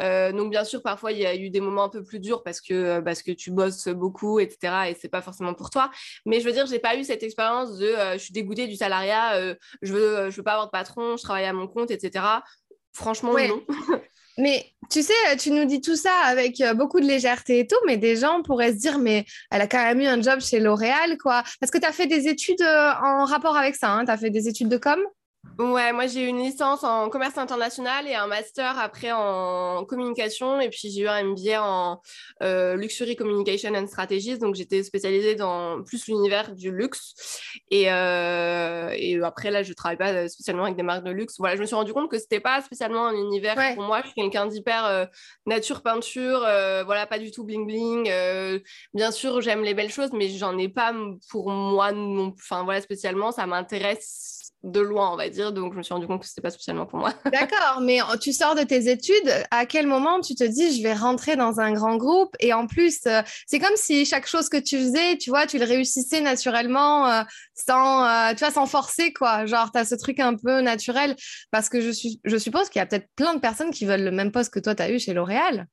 euh, 0.00 0.32
donc 0.32 0.50
bien 0.50 0.64
sûr 0.64 0.82
parfois 0.82 1.12
il 1.12 1.18
y 1.18 1.26
a 1.26 1.34
eu 1.36 1.50
des 1.50 1.60
moments 1.60 1.84
un 1.84 1.88
peu 1.88 2.02
plus 2.02 2.18
durs 2.18 2.42
parce 2.42 2.60
que 2.60 3.00
parce 3.00 3.22
que 3.22 3.30
tu 3.30 3.52
bosses 3.52 3.88
beaucoup 3.88 4.40
etc 4.40 4.56
et 4.88 4.96
c'est 5.00 5.08
pas 5.08 5.22
forcément 5.22 5.54
pour 5.54 5.70
toi. 5.70 5.90
Mais 6.26 6.40
je 6.40 6.46
veux 6.46 6.52
dire 6.52 6.66
j'ai 6.66 6.80
pas 6.80 6.96
eu 6.96 7.04
cette 7.04 7.22
expérience 7.22 7.51
de 7.78 7.86
euh, 7.86 8.12
je 8.14 8.18
suis 8.18 8.32
dégoûtée 8.32 8.66
du 8.66 8.76
salariat, 8.76 9.34
euh, 9.34 9.54
je 9.82 9.92
veux, 9.92 10.16
euh, 10.18 10.30
je 10.30 10.36
veux 10.36 10.42
pas 10.42 10.52
avoir 10.52 10.66
de 10.66 10.70
patron, 10.70 11.16
je 11.16 11.22
travaille 11.22 11.44
à 11.44 11.52
mon 11.52 11.66
compte, 11.66 11.90
etc. 11.90 12.24
Franchement, 12.92 13.32
non. 13.32 13.62
mais 14.38 14.66
tu 14.90 15.02
sais, 15.02 15.36
tu 15.38 15.50
nous 15.50 15.64
dis 15.64 15.80
tout 15.80 15.96
ça 15.96 16.14
avec 16.26 16.62
beaucoup 16.76 17.00
de 17.00 17.06
légèreté 17.06 17.60
et 17.60 17.66
tout, 17.66 17.76
mais 17.86 17.96
des 17.96 18.16
gens 18.16 18.42
pourraient 18.42 18.72
se 18.72 18.78
dire, 18.78 18.98
mais 18.98 19.24
elle 19.50 19.62
a 19.62 19.66
quand 19.66 19.82
même 19.82 20.00
eu 20.00 20.06
un 20.06 20.20
job 20.20 20.40
chez 20.40 20.60
L'Oréal, 20.60 21.16
quoi. 21.18 21.42
Parce 21.60 21.70
que 21.70 21.78
tu 21.78 21.86
as 21.86 21.92
fait 21.92 22.06
des 22.06 22.28
études 22.28 22.62
en 22.62 23.24
rapport 23.24 23.56
avec 23.56 23.76
ça, 23.76 23.90
hein 23.90 24.04
tu 24.04 24.10
as 24.10 24.18
fait 24.18 24.30
des 24.30 24.48
études 24.48 24.68
de 24.68 24.76
com? 24.76 25.00
Ouais, 25.58 25.92
moi 25.92 26.06
j'ai 26.06 26.24
eu 26.24 26.26
une 26.26 26.38
licence 26.38 26.82
en 26.82 27.08
commerce 27.10 27.36
international 27.36 28.08
et 28.08 28.14
un 28.14 28.26
master 28.26 28.78
après 28.78 29.12
en 29.12 29.84
communication. 29.84 30.60
Et 30.60 30.70
puis 30.70 30.90
j'ai 30.90 31.02
eu 31.02 31.08
un 31.08 31.22
MBA 31.24 31.62
en 31.62 32.00
euh, 32.42 32.76
Luxury 32.76 33.16
Communication 33.16 33.74
and 33.74 33.86
Strategies. 33.86 34.38
Donc 34.38 34.54
j'étais 34.54 34.82
spécialisée 34.82 35.34
dans 35.34 35.82
plus 35.82 36.06
l'univers 36.06 36.54
du 36.54 36.70
luxe. 36.70 37.14
Et, 37.70 37.92
euh, 37.92 38.94
et, 38.96 39.20
après 39.22 39.50
là, 39.50 39.62
je 39.62 39.72
travaille 39.72 39.98
pas 39.98 40.28
spécialement 40.28 40.64
avec 40.64 40.76
des 40.76 40.82
marques 40.82 41.04
de 41.04 41.10
luxe. 41.10 41.34
Voilà, 41.38 41.56
je 41.56 41.60
me 41.60 41.66
suis 41.66 41.76
rendu 41.76 41.92
compte 41.92 42.10
que 42.10 42.18
c'était 42.18 42.40
pas 42.40 42.62
spécialement 42.62 43.06
un 43.06 43.14
univers 43.14 43.56
pour 43.74 43.84
moi. 43.84 44.00
Je 44.00 44.06
suis 44.06 44.14
quelqu'un 44.14 44.46
d'hyper 44.46 44.86
euh, 44.86 45.06
nature 45.46 45.82
peinture. 45.82 46.40
voilà, 46.40 47.06
pas 47.06 47.18
du 47.18 47.30
tout 47.30 47.44
bling 47.44 47.66
bling. 47.66 48.62
bien 48.94 49.10
sûr, 49.10 49.40
j'aime 49.40 49.62
les 49.62 49.74
belles 49.74 49.92
choses, 49.92 50.12
mais 50.12 50.28
j'en 50.28 50.56
ai 50.56 50.68
pas 50.68 50.94
pour 51.30 51.50
moi 51.50 51.92
non. 51.92 52.32
Enfin 52.38 52.64
voilà, 52.64 52.80
spécialement, 52.80 53.32
ça 53.32 53.46
m'intéresse 53.46 54.42
de 54.62 54.80
loin, 54.80 55.12
on 55.12 55.16
va 55.16 55.28
dire. 55.28 55.41
Donc, 55.50 55.72
je 55.72 55.78
me 55.78 55.82
suis 55.82 55.92
rendu 55.92 56.06
compte 56.06 56.20
que 56.20 56.26
ce 56.26 56.32
n'était 56.32 56.42
pas 56.42 56.50
spécialement 56.50 56.86
pour 56.86 56.98
moi. 56.98 57.12
D'accord, 57.24 57.80
mais 57.80 57.98
tu 58.20 58.32
sors 58.32 58.54
de 58.54 58.62
tes 58.62 58.90
études. 58.90 59.32
À 59.50 59.66
quel 59.66 59.86
moment 59.86 60.20
tu 60.20 60.34
te 60.34 60.44
dis, 60.44 60.76
je 60.76 60.82
vais 60.82 60.94
rentrer 60.94 61.36
dans 61.36 61.60
un 61.60 61.72
grand 61.72 61.96
groupe 61.96 62.34
Et 62.40 62.52
en 62.52 62.66
plus, 62.66 63.00
euh, 63.06 63.22
c'est 63.46 63.58
comme 63.58 63.76
si 63.76 64.04
chaque 64.04 64.26
chose 64.26 64.48
que 64.48 64.56
tu 64.56 64.78
faisais, 64.78 65.16
tu 65.18 65.30
vois, 65.30 65.46
tu 65.46 65.58
le 65.58 65.64
réussissais 65.64 66.20
naturellement, 66.20 67.08
euh, 67.08 67.22
sans, 67.54 68.06
euh, 68.06 68.30
tu 68.30 68.38
vois, 68.38 68.50
sans 68.50 68.66
forcer, 68.66 69.12
quoi. 69.12 69.46
Genre, 69.46 69.70
tu 69.72 69.78
as 69.78 69.84
ce 69.84 69.94
truc 69.94 70.20
un 70.20 70.36
peu 70.36 70.60
naturel. 70.60 71.16
Parce 71.50 71.68
que 71.68 71.80
je, 71.80 71.90
suis, 71.90 72.20
je 72.24 72.36
suppose 72.36 72.68
qu'il 72.68 72.80
y 72.80 72.82
a 72.82 72.86
peut-être 72.86 73.08
plein 73.16 73.34
de 73.34 73.40
personnes 73.40 73.70
qui 73.70 73.84
veulent 73.86 74.04
le 74.04 74.10
même 74.10 74.32
poste 74.32 74.52
que 74.52 74.60
toi, 74.60 74.74
tu 74.74 74.82
as 74.82 74.90
eu 74.90 74.98
chez 74.98 75.12
L'Oréal. 75.12 75.66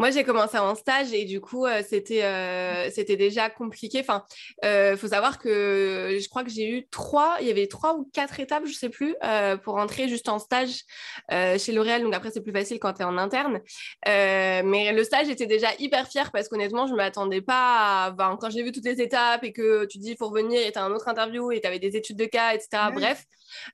Moi, 0.00 0.10
j'ai 0.10 0.24
commencé 0.24 0.56
en 0.56 0.74
stage 0.74 1.12
et 1.12 1.26
du 1.26 1.42
coup, 1.42 1.66
euh, 1.66 1.82
c'était 1.86 2.24
euh, 2.24 2.88
c'était 2.90 3.18
déjà 3.18 3.50
compliqué. 3.50 4.00
Enfin, 4.00 4.24
il 4.62 4.66
euh, 4.66 4.96
faut 4.96 5.08
savoir 5.08 5.38
que 5.38 6.16
je 6.18 6.26
crois 6.30 6.42
que 6.42 6.48
j'ai 6.48 6.66
eu 6.70 6.88
trois, 6.90 7.36
il 7.42 7.46
y 7.46 7.50
avait 7.50 7.66
trois 7.66 7.94
ou 7.98 8.08
quatre 8.10 8.40
étapes, 8.40 8.62
je 8.64 8.72
sais 8.72 8.88
plus, 8.88 9.14
pour 9.62 9.76
entrer 9.76 10.08
juste 10.08 10.30
en 10.30 10.38
stage 10.38 10.84
chez 11.30 11.72
L'Oréal. 11.72 12.00
Donc 12.02 12.14
après, 12.14 12.30
c'est 12.30 12.40
plus 12.40 12.50
facile 12.50 12.78
quand 12.78 12.94
tu 12.94 13.02
es 13.02 13.04
en 13.04 13.18
interne. 13.18 13.60
mais 14.06 14.90
le 14.94 15.04
stage 15.04 15.28
était 15.28 15.44
déjà 15.44 15.68
hyper 15.78 16.08
fier 16.08 16.32
parce 16.32 16.48
qu'honnêtement, 16.48 16.86
je 16.86 16.92
ne 16.92 16.96
m'attendais 16.96 17.42
pas 17.42 18.06
à... 18.06 18.36
quand 18.40 18.48
j'ai 18.48 18.62
vu 18.62 18.72
toutes 18.72 18.86
les 18.86 19.02
étapes 19.02 19.44
et 19.44 19.52
que 19.52 19.84
tu 19.84 19.98
dis 19.98 20.12
il 20.12 20.16
faut 20.16 20.30
revenir 20.30 20.66
et 20.66 20.72
tu 20.72 20.78
as 20.78 20.82
un 20.82 20.92
autre 20.92 21.08
interview 21.08 21.52
et 21.52 21.60
tu 21.60 21.66
avais 21.66 21.78
des 21.78 21.94
études 21.94 22.16
de 22.16 22.24
cas, 22.24 22.54
etc. 22.54 22.84
Bref, 22.94 23.26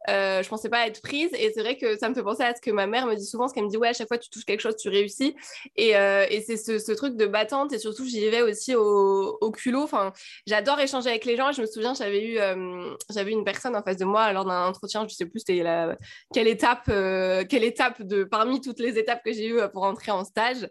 euh, 0.08 0.42
je 0.42 0.48
pensais 0.48 0.68
pas 0.68 0.86
être 0.86 1.02
prise. 1.02 1.30
Et 1.38 1.52
c'est 1.54 1.60
vrai 1.60 1.76
que 1.76 1.96
ça 1.98 2.08
me 2.08 2.14
fait 2.14 2.22
penser 2.22 2.42
à 2.42 2.54
ce 2.54 2.60
que 2.60 2.70
ma 2.70 2.86
mère 2.86 3.06
me 3.06 3.14
dit 3.14 3.26
souvent, 3.26 3.48
ce 3.48 3.54
qu'elle 3.54 3.64
me 3.64 3.70
dit, 3.70 3.76
ouais, 3.76 3.88
à 3.88 3.92
chaque 3.92 4.08
fois 4.08 4.18
tu 4.18 4.30
touches 4.30 4.44
quelque 4.44 4.60
chose, 4.60 4.76
tu 4.76 4.88
réussis. 4.88 5.34
Et, 5.76 5.96
euh, 5.96 6.26
et 6.30 6.40
c'est 6.40 6.56
ce, 6.56 6.92
truc 6.92 7.16
de 7.16 7.26
battante. 7.26 7.72
Et 7.72 7.78
surtout, 7.78 8.04
j'y 8.04 8.28
vais 8.28 8.42
aussi 8.42 8.74
au, 8.74 9.50
culot. 9.52 9.82
Enfin, 9.82 10.12
j'adore 10.46 10.80
échanger 10.80 11.08
avec 11.08 11.24
les 11.24 11.36
gens. 11.36 11.52
Je 11.52 11.62
me 11.62 11.66
souviens, 11.66 11.94
j'avais 11.94 12.24
eu, 12.24 12.38
euh, 12.38 12.94
j'avais 13.10 13.32
une 13.32 13.44
personne 13.44 13.76
en 13.76 13.82
face 13.82 13.96
de 13.96 14.04
moi 14.04 14.32
lors 14.32 14.44
d'un 14.44 14.66
entretien, 14.66 15.06
je 15.08 15.14
sais 15.14 15.26
plus 15.26 15.40
c'était 15.40 15.62
la... 15.62 15.96
quelle 16.32 16.48
étape, 16.48 16.84
euh, 16.88 17.44
quelle 17.48 17.64
étape 17.64 18.02
de 18.02 18.24
parmi 18.24 18.60
toutes 18.60 18.80
les 18.80 18.98
étapes 18.98 19.22
que 19.24 19.32
j'ai 19.32 19.48
eues 19.48 19.60
pour 19.72 19.84
entrer 19.84 20.10
en 20.10 20.24
stage. 20.24 20.68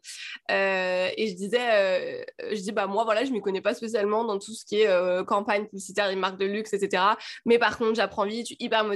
et 0.50 1.28
je 1.30 1.36
disais, 1.36 2.26
je 2.52 2.60
dis, 2.60 2.72
bah 2.72 2.88
moi, 2.88 3.04
voilà, 3.04 3.24
je 3.24 3.32
m'y 3.32 3.42
connais 3.42 3.62
pas 3.62 3.74
spécialement 3.74 4.24
dans 4.24 4.40
tout 4.40 4.54
ce 4.54 4.66
qui 4.66 4.82
est 4.82 5.26
campagne 5.26 5.66
publicitaire, 5.66 6.10
les 6.10 6.16
marques 6.16 6.40
de 6.40 6.46
luxe, 6.46 6.74
etc. 6.74 7.04
Mais 7.46 7.60
par 7.60 7.78
contre, 7.78 7.96
j'apprends 7.96 8.26
vite, 8.26 8.42
je 8.42 8.56
suis 8.56 8.58
hyper 8.60 8.84
motivée, 8.84 8.95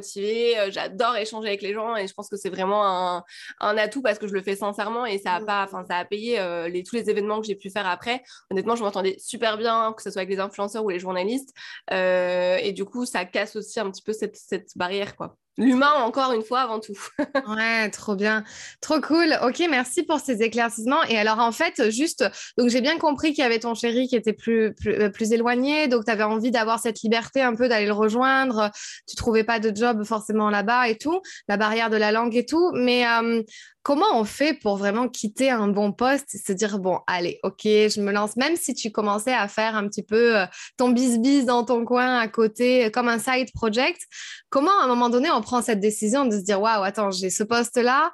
euh, 0.60 0.72
j'adore 0.72 1.15
échanger 1.18 1.48
avec 1.48 1.62
les 1.62 1.74
gens 1.74 1.96
et 1.96 2.08
je 2.08 2.13
pense 2.13 2.29
que 2.29 2.38
c'est 2.38 2.50
vraiment 2.50 2.86
un, 2.86 3.24
un, 3.60 3.77
atout 3.77 4.01
parce 4.01 4.20
que 4.20 4.27
je 4.27 4.34
le 4.34 4.41
fais 4.41 4.56
sincèrement 4.56 5.06
et 5.06 5.18
ça 5.18 5.34
a 5.36 5.41
pas, 5.41 5.63
enfin 5.63 5.84
ça 5.88 5.98
a 5.98 6.06
payé 6.06 6.39
euh, 6.39 6.68
les, 6.68 6.84
tous 6.84 6.96
les 6.96 7.10
événements 7.10 7.39
que 7.41 7.48
j'ai 7.48 7.56
pu 7.56 7.70
faire 7.70 7.88
après. 7.88 8.24
Honnêtement, 8.51 8.75
je 8.75 8.84
m'entendais 8.84 9.18
super 9.20 9.58
bien, 9.58 9.94
que 9.96 10.01
ce 10.01 10.12
soit 10.12 10.22
avec 10.22 10.29
les 10.29 10.39
influenceurs 10.39 10.84
ou 10.84 10.89
les 10.89 11.00
journalistes. 11.00 11.53
Euh, 11.91 12.58
et 12.62 12.72
du 12.72 12.86
coup, 12.86 13.06
ça 13.06 13.25
casse 13.25 13.56
aussi 13.56 13.79
un 13.79 13.89
petit 13.89 14.03
peu 14.03 14.13
cette, 14.13 14.36
cette 14.36 14.72
barrière, 14.75 15.15
quoi 15.15 15.38
l'humain 15.59 15.91
encore 15.93 16.31
une 16.31 16.43
fois 16.43 16.61
avant 16.61 16.79
tout. 16.79 16.97
ouais, 17.47 17.89
trop 17.91 18.15
bien, 18.15 18.43
trop 18.81 18.99
cool. 19.01 19.37
Ok, 19.43 19.61
merci 19.69 20.03
pour 20.03 20.19
ces 20.19 20.41
éclaircissements. 20.41 21.03
Et 21.03 21.17
alors 21.17 21.39
en 21.39 21.51
fait, 21.51 21.91
juste, 21.91 22.25
donc 22.57 22.69
j'ai 22.69 22.81
bien 22.81 22.97
compris 22.97 23.33
qu'il 23.33 23.43
y 23.43 23.45
avait 23.45 23.59
ton 23.59 23.75
chéri 23.75 24.07
qui 24.07 24.15
était 24.15 24.33
plus, 24.33 24.73
plus, 24.73 24.95
euh, 24.95 25.31
éloigné, 25.31 25.87
donc 25.87 26.05
tu 26.05 26.11
avais 26.11 26.23
envie 26.23 26.51
d'avoir 26.51 26.79
cette 26.79 27.01
liberté 27.01 27.41
un 27.41 27.53
peu 27.53 27.67
d'aller 27.67 27.85
le 27.85 27.93
rejoindre. 27.93 28.71
Tu 29.07 29.15
trouvais 29.15 29.43
pas 29.43 29.59
de 29.59 29.75
job 29.75 30.03
forcément 30.03 30.49
là-bas 30.49 30.87
et 30.87 30.97
tout, 30.97 31.21
la 31.47 31.57
barrière 31.57 31.89
de 31.89 31.97
la 31.97 32.11
langue 32.11 32.35
et 32.35 32.45
tout. 32.45 32.71
Mais 32.73 33.05
euh, 33.05 33.43
comment 33.83 34.19
on 34.19 34.24
fait 34.24 34.53
pour 34.53 34.77
vraiment 34.77 35.07
quitter 35.07 35.50
un 35.50 35.67
bon 35.67 35.91
poste 35.91 36.36
et 36.36 36.38
se 36.38 36.51
dire, 36.51 36.79
bon, 36.79 37.00
allez, 37.07 37.39
ok, 37.43 37.62
je 37.63 38.01
me 38.01 38.12
lance, 38.12 38.36
même 38.36 38.55
si 38.55 38.74
tu 38.74 38.91
commençais 38.91 39.33
à 39.33 39.48
faire 39.48 39.75
un 39.75 39.88
petit 39.88 40.03
peu 40.03 40.38
euh, 40.38 40.45
ton 40.77 40.89
bis-bis 40.89 41.45
dans 41.45 41.63
ton 41.63 41.86
coin 41.86 42.17
à 42.17 42.27
côté, 42.27 42.91
comme 42.91 43.07
un 43.07 43.19
side 43.19 43.51
project, 43.53 44.01
comment 44.50 44.77
à 44.81 44.83
un 44.83 44.88
moment 44.88 45.09
donné 45.09 45.29
on 45.31 45.41
prend 45.41 45.62
cette 45.62 45.79
décision 45.79 46.25
de 46.25 46.38
se 46.38 46.43
dire, 46.43 46.62
waouh, 46.62 46.83
attends, 46.83 47.12
j'ai 47.12 47.29
ce 47.29 47.43
poste-là. 47.43 48.12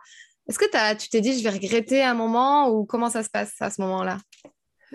Est-ce 0.48 0.60
que 0.60 0.95
tu 0.98 1.10
t'es 1.10 1.22
dit, 1.22 1.38
je 1.38 1.43
vais 1.43 1.50
regretter 1.50 2.03
un 2.03 2.13
moment 2.13 2.69
ou 2.69 2.86
comment 2.86 3.10
ça 3.10 3.24
se 3.24 3.29
passe 3.29 3.53
à 3.60 3.72
ce 3.72 3.81
moment-là? 3.81 4.17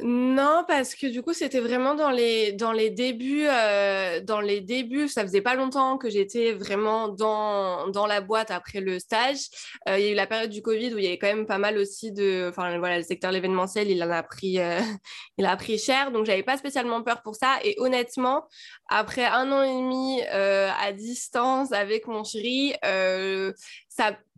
Non, 0.02 0.64
parce 0.66 0.94
que 0.94 1.06
du 1.06 1.22
coup, 1.22 1.32
c'était 1.32 1.60
vraiment 1.60 1.94
dans 1.94 2.10
les, 2.10 2.52
débuts. 2.90 3.46
Euh, 3.46 4.20
dans 4.20 4.40
les 4.40 4.60
débuts, 4.60 5.08
ça 5.08 5.22
faisait 5.22 5.40
pas 5.40 5.54
longtemps 5.54 5.98
que 5.98 6.08
j'étais 6.08 6.52
vraiment 6.52 7.08
dans, 7.08 8.06
la 8.06 8.20
boîte 8.20 8.50
après 8.50 8.80
le 8.80 8.98
stage. 8.98 9.48
Euh, 9.88 9.98
il 9.98 10.04
y 10.04 10.08
a 10.08 10.12
eu 10.12 10.14
la 10.14 10.26
période 10.26 10.50
du 10.50 10.62
Covid 10.62 10.94
où 10.94 10.98
il 10.98 11.04
y 11.04 11.06
avait 11.06 11.18
quand 11.18 11.26
même 11.26 11.46
pas 11.46 11.58
mal 11.58 11.76
aussi 11.78 12.12
de. 12.12 12.48
Enfin, 12.48 12.78
voilà, 12.78 12.98
le 12.98 13.04
secteur 13.04 13.34
événementiel, 13.34 13.90
il 13.90 14.02
en 14.02 14.10
a 14.10 14.22
pris, 14.22 14.58
euh, 14.58 14.80
il 15.38 15.44
a 15.44 15.56
pris 15.56 15.78
cher. 15.78 16.10
Donc, 16.12 16.26
j'avais 16.26 16.42
pas 16.42 16.56
spécialement 16.56 17.02
peur 17.02 17.22
pour 17.22 17.34
ça. 17.34 17.58
Et 17.64 17.74
honnêtement, 17.78 18.46
après 18.88 19.26
un 19.26 19.50
an 19.52 19.62
et 19.62 19.82
demi 19.82 20.22
à 20.22 20.92
distance 20.92 21.72
avec 21.72 22.06
mon 22.06 22.24
chéri, 22.24 22.74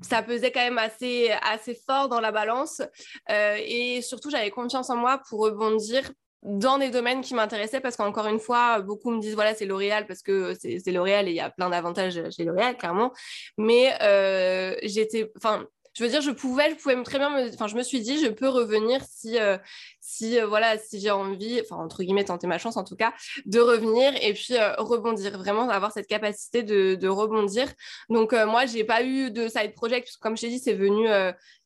ça, 0.01 0.23
pesait 0.23 0.51
quand 0.51 0.61
même 0.61 0.79
assez, 0.79 1.31
assez 1.43 1.75
fort 1.75 2.09
dans 2.09 2.21
la 2.21 2.33
balance. 2.33 2.83
Euh, 3.31 3.57
et 3.65 4.03
surtout, 4.03 4.31
j'avais 4.31 4.51
confiance 4.51 4.91
en 4.91 4.97
moi 4.97 5.21
pour 5.29 5.41
rebondir 5.41 6.11
dans 6.43 6.79
des 6.79 6.91
domaines 6.91 7.21
qui 7.21 7.35
m'intéressaient 7.35 7.81
parce 7.81 7.97
qu'encore 7.97 8.27
une 8.27 8.41
fois, 8.41 8.81
beaucoup 8.81 9.11
me 9.13 9.21
disent 9.21 9.35
voilà, 9.35 9.55
c'est 9.55 9.67
L'Oréal 9.67 10.07
parce 10.07 10.23
que 10.23 10.55
c'est 10.55 10.91
L'Oréal 10.91 11.29
et 11.29 11.31
il 11.31 11.37
y 11.37 11.41
a 11.41 11.51
plein 11.51 11.71
d'avantages 11.71 12.21
chez 12.31 12.45
L'Oréal, 12.45 12.77
clairement. 12.77 13.13
Mais 13.59 13.95
euh, 14.03 14.75
j'étais. 14.83 15.31
Enfin, 15.37 15.65
je 15.95 16.03
veux 16.03 16.11
dire, 16.11 16.23
je 16.23 16.31
pouvais, 16.31 16.71
je 16.71 16.75
pouvais 16.77 17.01
très 17.03 17.19
bien 17.19 17.49
enfin, 17.53 17.67
je 17.67 17.77
me 17.77 17.83
suis 17.83 18.01
dit, 18.01 18.19
je 18.19 18.29
peux 18.29 18.49
revenir 18.49 19.03
si, 19.09 19.39
euh, 19.39 19.59
si 20.03 20.39
euh, 20.39 20.47
voilà, 20.47 20.77
si 20.77 21.01
j'ai 21.01 21.13
envie, 21.13 21.61
enfin 21.63 21.77
entre 21.77 22.03
guillemets 22.03 22.25
tenter 22.25 22.49
ma 22.49 22.59
chance 22.59 22.77
en 22.77 22.85
tout 22.85 22.97
cas, 22.97 23.15
de 23.47 23.61
revenir 23.61 24.13
et 24.21 24.35
puis 24.35 24.57
euh, 24.59 24.75
rebondir, 24.77 25.39
vraiment 25.39 25.69
avoir 25.71 25.93
cette 25.93 26.09
capacité 26.09 26.63
de, 26.65 27.09
rebondir. 27.09 27.69
Donc 28.11 28.33
moi, 28.33 28.67
j'ai 28.67 28.85
pas 28.85 29.03
eu 29.05 29.31
de 29.31 29.49
side 29.49 29.75
project, 29.75 30.17
comme 30.21 30.37
je 30.37 30.43
t'ai 30.43 30.49
dit, 30.49 30.59
c'est 30.59 30.75
venu 30.75 31.09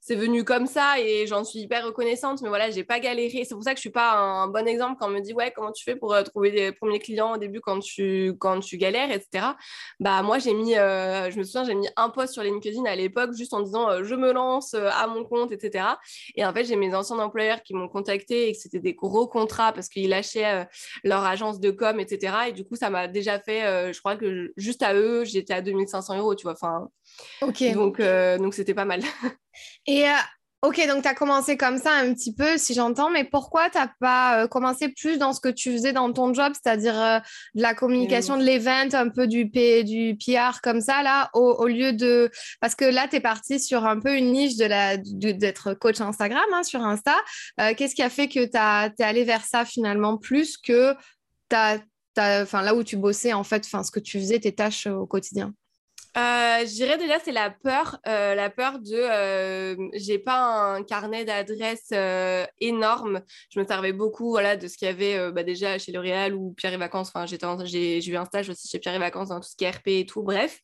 c'est 0.06 0.14
venu 0.14 0.44
comme 0.44 0.66
ça 0.68 1.00
et 1.00 1.26
j'en 1.26 1.42
suis 1.42 1.58
hyper 1.58 1.84
reconnaissante. 1.84 2.40
Mais 2.40 2.48
voilà, 2.48 2.70
j'ai 2.70 2.84
pas 2.84 3.00
galéré. 3.00 3.44
C'est 3.44 3.56
pour 3.56 3.64
ça 3.64 3.72
que 3.72 3.78
je 3.78 3.80
suis 3.80 3.90
pas 3.90 4.12
un 4.12 4.46
bon 4.46 4.68
exemple 4.68 4.98
quand 5.00 5.08
on 5.08 5.10
me 5.10 5.20
dit 5.20 5.32
ouais, 5.32 5.50
comment 5.50 5.72
tu 5.72 5.82
fais 5.82 5.96
pour 5.96 6.14
euh, 6.14 6.22
trouver 6.22 6.52
des 6.52 6.70
premiers 6.70 7.00
clients 7.00 7.34
au 7.34 7.38
début 7.38 7.60
quand 7.60 7.80
tu 7.80 8.32
quand 8.38 8.60
tu 8.60 8.76
galères, 8.76 9.10
etc. 9.10 9.46
Bah 9.98 10.22
moi 10.22 10.38
j'ai 10.38 10.54
mis, 10.54 10.76
euh, 10.76 11.28
je 11.32 11.38
me 11.38 11.42
souviens, 11.42 11.64
j'ai 11.64 11.74
mis 11.74 11.88
un 11.96 12.10
post 12.10 12.34
sur 12.34 12.44
LinkedIn 12.44 12.84
à 12.84 12.94
l'époque 12.94 13.32
juste 13.32 13.52
en 13.52 13.62
disant 13.62 13.90
euh, 13.90 14.04
je 14.04 14.14
me 14.14 14.32
lance 14.32 14.74
à 14.74 15.08
mon 15.08 15.24
compte, 15.24 15.50
etc. 15.50 15.84
Et 16.36 16.46
en 16.46 16.52
fait 16.52 16.64
j'ai 16.64 16.76
mes 16.76 16.94
anciens 16.94 17.18
employeurs 17.18 17.64
qui 17.64 17.74
m'ont 17.74 17.88
contacté 17.88 18.25
et 18.34 18.52
que 18.52 18.58
c'était 18.58 18.80
des 18.80 18.94
gros 18.94 19.26
contrats 19.26 19.72
parce 19.72 19.88
qu'ils 19.88 20.08
lâchaient 20.08 20.66
leur 21.04 21.24
agence 21.24 21.60
de 21.60 21.70
com, 21.70 22.00
etc. 22.00 22.36
Et 22.48 22.52
du 22.52 22.64
coup 22.64 22.76
ça 22.76 22.90
m'a 22.90 23.08
déjà 23.08 23.38
fait, 23.38 23.92
je 23.92 23.98
crois 23.98 24.16
que 24.16 24.52
juste 24.56 24.82
à 24.82 24.94
eux 24.94 25.24
j'étais 25.24 25.54
à 25.54 25.62
2500 25.62 26.18
euros, 26.18 26.34
tu 26.34 26.44
vois. 26.44 26.52
Enfin, 26.52 26.88
ok. 27.42 27.72
Donc 27.72 28.00
donc 28.00 28.54
c'était 28.54 28.74
pas 28.74 28.84
mal. 28.84 29.02
Et 29.86 30.08
euh, 30.08 30.12
ok, 30.66 30.86
donc 30.88 31.02
tu 31.02 31.08
as 31.08 31.14
commencé 31.14 31.56
comme 31.56 31.78
ça 31.78 31.92
un 31.92 32.12
petit 32.12 32.34
peu, 32.34 32.58
si 32.58 32.74
j'entends, 32.74 33.08
mais 33.08 33.22
pourquoi 33.24 33.70
tu 33.70 33.78
n'as 33.78 33.88
pas 34.00 34.42
euh, 34.42 34.48
commencé 34.48 34.88
plus 34.88 35.16
dans 35.16 35.32
ce 35.32 35.40
que 35.40 35.48
tu 35.48 35.72
faisais 35.72 35.92
dans 35.92 36.12
ton 36.12 36.34
job, 36.34 36.52
c'est-à-dire 36.54 37.00
euh, 37.00 37.18
de 37.54 37.62
la 37.62 37.74
communication, 37.74 38.36
de 38.36 38.42
l'event, 38.42 38.88
un 38.92 39.08
peu 39.08 39.28
du, 39.28 39.48
P, 39.48 39.84
du 39.84 40.16
PR 40.16 40.60
comme 40.62 40.80
ça, 40.80 41.02
là, 41.04 41.30
au, 41.34 41.66
lieu 41.66 41.92
de. 41.92 42.30
Parce 42.60 42.74
que 42.74 42.84
là, 42.84 43.06
tu 43.08 43.16
es 43.16 43.20
parti 43.20 43.60
sur 43.60 43.84
un 43.84 44.00
peu 44.00 44.16
une 44.16 44.32
niche 44.32 44.56
d'être 44.56 45.74
coach 45.74 46.00
Instagram, 46.00 46.44
hein, 46.52 46.62
sur 46.64 46.82
Insta. 46.82 47.14
Qu'est-ce 47.76 47.94
qui 47.94 48.02
a 48.02 48.10
fait 48.10 48.28
que 48.28 48.44
tu 48.44 48.56
es 48.56 49.04
allé 49.04 49.24
vers 49.24 49.44
ça 49.44 49.64
finalement 49.64 50.16
plus 50.16 50.56
que 50.56 50.94
Enfin, 52.18 52.62
là 52.62 52.74
où 52.74 52.82
tu 52.82 52.96
bossais, 52.96 53.34
en 53.34 53.44
fait, 53.44 53.64
ce 53.64 53.90
que 53.90 54.00
tu 54.00 54.18
faisais, 54.18 54.40
tes 54.40 54.54
tâches 54.54 54.86
au 54.86 55.06
quotidien? 55.06 55.52
Euh, 56.16 56.60
je 56.60 56.72
dirais 56.72 56.96
déjà 56.96 57.18
c'est 57.18 57.32
la 57.32 57.50
peur, 57.50 57.98
euh, 58.06 58.34
la 58.34 58.48
peur 58.48 58.78
de 58.78 58.94
euh, 58.94 59.76
j'ai 59.94 60.18
pas 60.18 60.74
un 60.74 60.82
carnet 60.82 61.24
d'adresses 61.24 61.90
euh, 61.92 62.46
énorme. 62.60 63.20
Je 63.50 63.60
me 63.60 63.66
servais 63.66 63.92
beaucoup 63.92 64.30
voilà 64.30 64.56
de 64.56 64.66
ce 64.66 64.78
qu'il 64.78 64.86
y 64.86 64.90
avait 64.90 65.30
bah, 65.32 65.42
déjà 65.42 65.78
chez 65.78 65.92
L'Oréal 65.92 66.34
ou 66.34 66.52
Pierre 66.52 66.72
et 66.72 66.78
Vacances. 66.78 67.12
Enfin 67.14 67.26
j'ai 67.26 68.06
eu 68.08 68.16
un 68.16 68.24
stage 68.24 68.48
aussi 68.48 68.66
chez 68.68 68.78
Pierre 68.78 68.94
et 68.94 68.98
Vacances 68.98 69.28
dans 69.28 69.40
tout 69.40 69.48
ce 69.48 69.56
qui 69.56 69.64
est 69.64 69.70
RP 69.70 69.88
et 69.88 70.06
tout. 70.06 70.22
Bref 70.22 70.60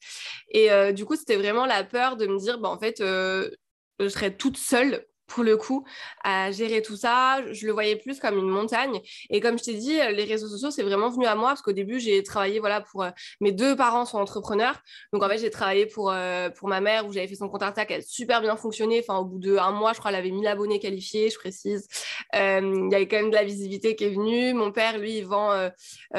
et 0.50 0.70
du 0.94 1.04
coup 1.04 1.16
c'était 1.16 1.36
vraiment 1.36 1.66
la 1.66 1.84
peur 1.84 2.16
de 2.16 2.26
me 2.26 2.38
dire 2.38 2.58
bah 2.58 2.70
en 2.70 2.78
fait 2.78 2.96
je 3.00 4.08
serais 4.08 4.34
toute 4.34 4.56
seule 4.56 5.04
pour 5.32 5.44
le 5.44 5.56
coup, 5.56 5.84
à 6.24 6.50
gérer 6.50 6.82
tout 6.82 6.96
ça. 6.96 7.40
Je 7.52 7.66
le 7.66 7.72
voyais 7.72 7.96
plus 7.96 8.20
comme 8.20 8.38
une 8.38 8.48
montagne. 8.48 9.00
Et 9.30 9.40
comme 9.40 9.58
je 9.58 9.64
t'ai 9.64 9.74
dit, 9.74 9.94
les 9.94 10.24
réseaux 10.24 10.48
sociaux, 10.48 10.70
c'est 10.70 10.82
vraiment 10.82 11.08
venu 11.08 11.26
à 11.26 11.34
moi 11.34 11.50
parce 11.50 11.62
qu'au 11.62 11.72
début, 11.72 12.00
j'ai 12.00 12.22
travaillé, 12.22 12.60
voilà, 12.60 12.80
pour 12.80 13.06
mes 13.40 13.52
deux 13.52 13.74
parents 13.76 14.04
sont 14.04 14.18
entrepreneurs. 14.18 14.82
Donc, 15.12 15.22
en 15.22 15.28
fait, 15.28 15.38
j'ai 15.38 15.50
travaillé 15.50 15.86
pour, 15.86 16.12
pour 16.56 16.68
ma 16.68 16.80
mère 16.80 17.06
où 17.06 17.12
j'avais 17.12 17.28
fait 17.28 17.36
son 17.36 17.48
compte 17.48 17.62
Insta 17.62 17.86
qui 17.86 17.94
a 17.94 18.02
super 18.02 18.40
bien 18.40 18.56
fonctionné. 18.56 19.00
Enfin, 19.00 19.18
au 19.18 19.24
bout 19.24 19.38
d'un 19.38 19.70
mois, 19.70 19.92
je 19.92 19.98
crois, 19.98 20.10
elle 20.10 20.18
avait 20.18 20.30
1000 20.30 20.46
abonnés 20.46 20.78
qualifiés, 20.78 21.30
je 21.30 21.38
précise. 21.38 21.88
Il 22.34 22.88
y 22.90 22.94
avait 22.94 23.08
quand 23.08 23.16
même 23.16 23.30
de 23.30 23.36
la 23.36 23.44
visibilité 23.44 23.96
qui 23.96 24.04
est 24.04 24.10
venue. 24.10 24.52
Mon 24.52 24.70
père, 24.70 24.98
lui, 24.98 25.18
il 25.18 25.26
vend, 25.26 25.70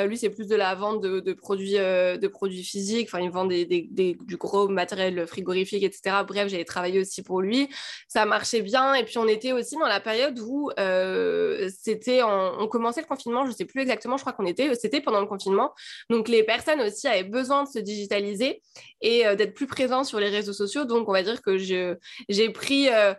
lui, 0.05 0.17
c'est 0.17 0.29
plus 0.29 0.47
de 0.47 0.55
la 0.55 0.75
vente 0.75 1.01
de, 1.01 1.33
produits, 1.33 1.73
de 1.73 2.27
produits 2.27 2.63
physiques. 2.63 3.09
Enfin, 3.09 3.23
il 3.23 3.29
vend 3.29 3.45
des, 3.45 3.65
du 3.65 4.37
gros 4.37 4.67
matériel 4.67 5.27
frigorifique, 5.27 5.83
etc. 5.83 6.17
Bref, 6.27 6.47
j'avais 6.49 6.65
travaillé 6.65 6.99
aussi 6.99 7.21
pour 7.21 7.41
lui. 7.41 7.69
Ça 8.07 8.25
marchait 8.25 8.61
bien. 8.61 8.93
Et 8.95 9.02
puis, 9.05 9.17
on 9.17 9.27
était 9.27 9.51
aussi 9.51 9.75
dans 9.75 9.87
la 9.87 9.99
période 9.99 10.39
où 10.39 10.71
euh, 10.79 11.69
c'était, 11.81 12.21
on 12.23 12.67
commençait 12.67 13.01
le 13.01 13.07
confinement, 13.07 13.45
je 13.45 13.51
ne 13.51 13.55
sais 13.55 13.65
plus 13.65 13.81
exactement, 13.81 14.17
je 14.17 14.23
crois 14.23 14.33
qu'on 14.33 14.45
était, 14.45 14.73
c'était 14.75 15.01
pendant 15.01 15.21
le 15.21 15.27
confinement. 15.27 15.73
Donc, 16.09 16.27
les 16.27 16.43
personnes 16.43 16.81
aussi 16.81 17.07
avaient 17.07 17.23
besoin 17.23 17.63
de 17.63 17.69
se 17.69 17.79
digitaliser 17.79 18.61
et 19.01 19.25
euh, 19.25 19.35
d'être 19.35 19.53
plus 19.53 19.67
présents 19.67 20.03
sur 20.03 20.19
les 20.19 20.29
réseaux 20.29 20.53
sociaux. 20.53 20.85
Donc, 20.85 21.07
on 21.09 21.13
va 21.13 21.23
dire 21.23 21.41
que 21.41 21.57
j'ai 21.57 22.49
pris, 22.49 22.89
euh, 22.89 23.13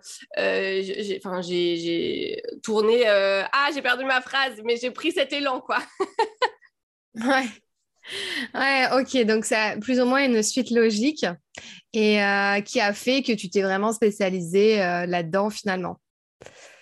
enfin, 1.16 1.40
j'ai, 1.42 2.42
tourné, 2.62 3.06
ah, 3.06 3.70
j'ai 3.74 3.82
perdu 3.82 4.04
ma 4.04 4.20
phrase, 4.20 4.60
mais 4.64 4.76
j'ai 4.76 4.90
pris 4.90 5.12
cet 5.12 5.32
élan, 5.32 5.60
quoi. 5.60 5.78
ouais. 7.14 7.46
Ouais, 8.54 8.86
ok, 8.92 9.24
donc 9.24 9.44
c'est 9.44 9.78
plus 9.80 10.00
ou 10.00 10.04
moins 10.04 10.24
une 10.24 10.42
suite 10.42 10.70
logique 10.70 11.24
et 11.92 12.22
euh, 12.22 12.60
qui 12.60 12.80
a 12.80 12.92
fait 12.92 13.22
que 13.22 13.32
tu 13.32 13.48
t'es 13.48 13.62
vraiment 13.62 13.92
spécialisée 13.92 14.82
euh, 14.82 15.06
là-dedans 15.06 15.50
finalement. 15.50 15.98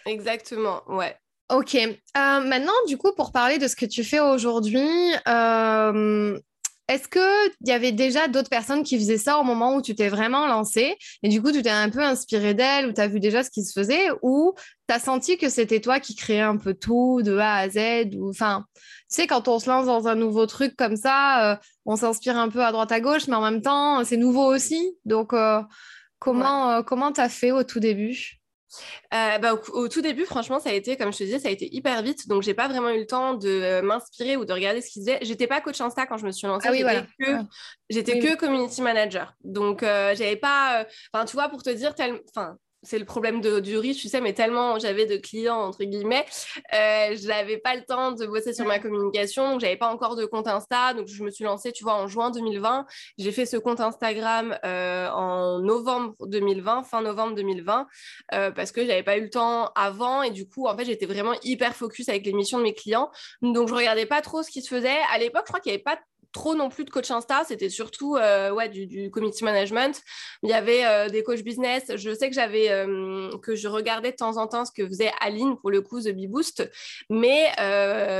Exactement, 0.06 0.82
ouais. 0.88 1.16
Ok, 1.50 1.74
euh, 1.74 1.90
maintenant 2.14 2.72
du 2.88 2.96
coup 2.96 3.12
pour 3.14 3.30
parler 3.30 3.58
de 3.58 3.68
ce 3.68 3.76
que 3.76 3.86
tu 3.86 4.04
fais 4.04 4.20
aujourd'hui, 4.20 4.88
est-ce 6.88 7.08
qu'il 7.08 7.68
y 7.68 7.72
avait 7.72 7.92
déjà 7.92 8.26
d'autres 8.26 8.50
personnes 8.50 8.82
qui 8.82 8.98
faisaient 8.98 9.18
ça 9.18 9.38
au 9.38 9.44
moment 9.44 9.76
où 9.76 9.82
tu 9.82 9.94
t'es 9.94 10.08
vraiment 10.08 10.46
lancé 10.46 10.96
et 11.22 11.28
du 11.28 11.40
coup 11.40 11.52
tu 11.52 11.62
t'es 11.62 11.70
un 11.70 11.88
peu 11.88 12.02
inspiré 12.02 12.54
d'elles 12.54 12.86
ou 12.86 12.92
tu 12.92 13.00
as 13.00 13.08
vu 13.08 13.20
déjà 13.20 13.44
ce 13.44 13.50
qui 13.50 13.64
se 13.64 13.72
faisait 13.72 14.08
ou 14.22 14.52
tu 14.88 14.94
as 14.94 14.98
senti 14.98 15.38
que 15.38 15.48
c'était 15.48 15.80
toi 15.80 16.00
qui 16.00 16.16
créais 16.16 16.40
un 16.40 16.56
peu 16.56 16.74
tout 16.74 17.22
de 17.22 17.36
A 17.36 17.54
à 17.56 17.68
Z 17.68 18.16
ou 18.16 18.30
enfin 18.30 18.66
sais 19.12 19.26
quand 19.26 19.48
on 19.48 19.58
se 19.58 19.68
lance 19.68 19.86
dans 19.86 20.08
un 20.08 20.14
nouveau 20.14 20.46
truc 20.46 20.76
comme 20.76 20.96
ça 20.96 21.52
euh, 21.52 21.56
on 21.86 21.96
s'inspire 21.96 22.36
un 22.36 22.48
peu 22.48 22.64
à 22.64 22.72
droite 22.72 22.92
à 22.92 23.00
gauche 23.00 23.26
mais 23.28 23.36
en 23.36 23.42
même 23.42 23.62
temps 23.62 24.04
c'est 24.04 24.16
nouveau 24.16 24.44
aussi 24.44 24.96
donc 25.04 25.32
euh, 25.32 25.60
comment 26.18 26.70
euh, 26.70 26.82
comment 26.82 27.12
tu 27.12 27.20
as 27.20 27.28
fait 27.28 27.52
au 27.52 27.64
tout 27.64 27.80
début? 27.80 28.42
Euh, 29.12 29.38
bah, 29.38 29.54
au, 29.54 29.88
tout 29.88 30.00
début, 30.00 30.24
franchement, 30.24 30.58
ça 30.58 30.70
a 30.70 30.72
été, 30.72 30.96
comme 30.96 31.12
je 31.12 31.18
te 31.18 31.24
disais, 31.24 31.38
ça 31.38 31.48
a 31.48 31.50
été 31.50 31.74
hyper 31.74 32.02
vite. 32.02 32.28
Donc, 32.28 32.42
j'ai 32.42 32.54
pas 32.54 32.68
vraiment 32.68 32.88
eu 32.90 33.00
le 33.00 33.06
temps 33.06 33.34
de 33.34 33.48
euh, 33.48 33.82
m'inspirer 33.82 34.36
ou 34.36 34.44
de 34.44 34.52
regarder 34.52 34.80
ce 34.80 34.90
qu'ils 34.90 35.02
faisaient. 35.02 35.18
J'étais 35.22 35.46
pas 35.46 35.60
coach 35.60 35.80
Insta 35.80 36.06
quand 36.06 36.16
je 36.16 36.24
me 36.24 36.32
suis 36.32 36.46
lancée. 36.46 36.68
Ah 36.68 36.72
j'étais 36.72 37.06
que, 37.18 37.44
j'étais 37.90 38.18
que 38.18 38.36
community 38.36 38.80
manager. 38.80 39.34
Donc, 39.44 39.82
euh, 39.82 40.14
j'avais 40.14 40.36
pas. 40.36 40.86
Enfin, 41.12 41.24
tu 41.26 41.34
vois, 41.34 41.48
pour 41.48 41.62
te 41.62 41.70
dire, 41.70 41.94
tel... 41.94 42.20
enfin, 42.34 42.56
c'est 42.82 42.98
le 42.98 43.04
problème 43.04 43.40
de, 43.40 43.60
du 43.60 43.78
riche, 43.78 44.00
tu 44.00 44.08
sais, 44.08 44.20
mais 44.20 44.32
tellement 44.32 44.78
j'avais 44.78 45.06
de 45.06 45.16
clients, 45.16 45.60
entre 45.60 45.84
guillemets, 45.84 46.24
euh, 46.74 47.16
je 47.16 47.28
n'avais 47.28 47.58
pas 47.58 47.76
le 47.76 47.84
temps 47.84 48.12
de 48.12 48.26
bosser 48.26 48.52
sur 48.52 48.64
ma 48.64 48.78
communication, 48.78 49.52
donc 49.52 49.60
j'avais 49.60 49.76
pas 49.76 49.88
encore 49.88 50.16
de 50.16 50.24
compte 50.24 50.48
Insta, 50.48 50.94
donc 50.94 51.06
je 51.06 51.22
me 51.22 51.30
suis 51.30 51.44
lancée, 51.44 51.72
tu 51.72 51.84
vois, 51.84 51.94
en 51.94 52.08
juin 52.08 52.30
2020. 52.30 52.86
J'ai 53.18 53.32
fait 53.32 53.46
ce 53.46 53.56
compte 53.56 53.80
Instagram 53.80 54.58
euh, 54.64 55.08
en 55.10 55.60
novembre 55.60 56.14
2020, 56.26 56.82
fin 56.82 57.02
novembre 57.02 57.34
2020, 57.36 57.86
euh, 58.34 58.50
parce 58.50 58.72
que 58.72 58.84
j'avais 58.84 59.02
pas 59.02 59.16
eu 59.16 59.22
le 59.22 59.30
temps 59.30 59.70
avant, 59.74 60.22
et 60.22 60.30
du 60.30 60.48
coup, 60.48 60.66
en 60.66 60.76
fait, 60.76 60.84
j'étais 60.84 61.06
vraiment 61.06 61.34
hyper 61.44 61.76
focus 61.76 62.08
avec 62.08 62.26
les 62.26 62.32
missions 62.32 62.58
de 62.58 62.64
mes 62.64 62.74
clients, 62.74 63.10
donc 63.42 63.68
je 63.68 63.74
regardais 63.74 64.06
pas 64.06 64.20
trop 64.22 64.42
ce 64.42 64.50
qui 64.50 64.62
se 64.62 64.68
faisait. 64.68 64.98
À 65.12 65.18
l'époque, 65.18 65.44
je 65.46 65.52
crois 65.52 65.60
qu'il 65.60 65.70
n'y 65.70 65.76
avait 65.76 65.84
pas 65.84 65.98
trop 66.32 66.54
non 66.54 66.68
plus 66.70 66.84
de 66.84 66.90
coach 66.90 67.10
Insta, 67.10 67.44
c'était 67.46 67.68
surtout 67.68 68.16
euh, 68.16 68.50
ouais, 68.50 68.68
du, 68.68 68.86
du, 68.86 69.10
community 69.10 69.44
management. 69.44 70.02
Il 70.42 70.50
y 70.50 70.54
avait 70.54 70.84
euh, 70.84 71.08
des 71.08 71.22
coachs 71.22 71.42
business. 71.42 71.92
Je 71.94 72.14
sais 72.14 72.28
que 72.28 72.34
j'avais 72.34 72.70
euh, 72.70 73.30
que 73.42 73.54
je 73.54 73.68
regardais 73.68 74.12
de 74.12 74.16
temps 74.16 74.38
en 74.38 74.46
temps 74.46 74.64
ce 74.64 74.72
que 74.72 74.86
faisait 74.86 75.12
Aline 75.20 75.56
pour 75.58 75.70
le 75.70 75.82
coup 75.82 76.00
The 76.00 76.08
Bee 76.08 76.26
Boost, 76.26 76.68
mais 77.10 77.52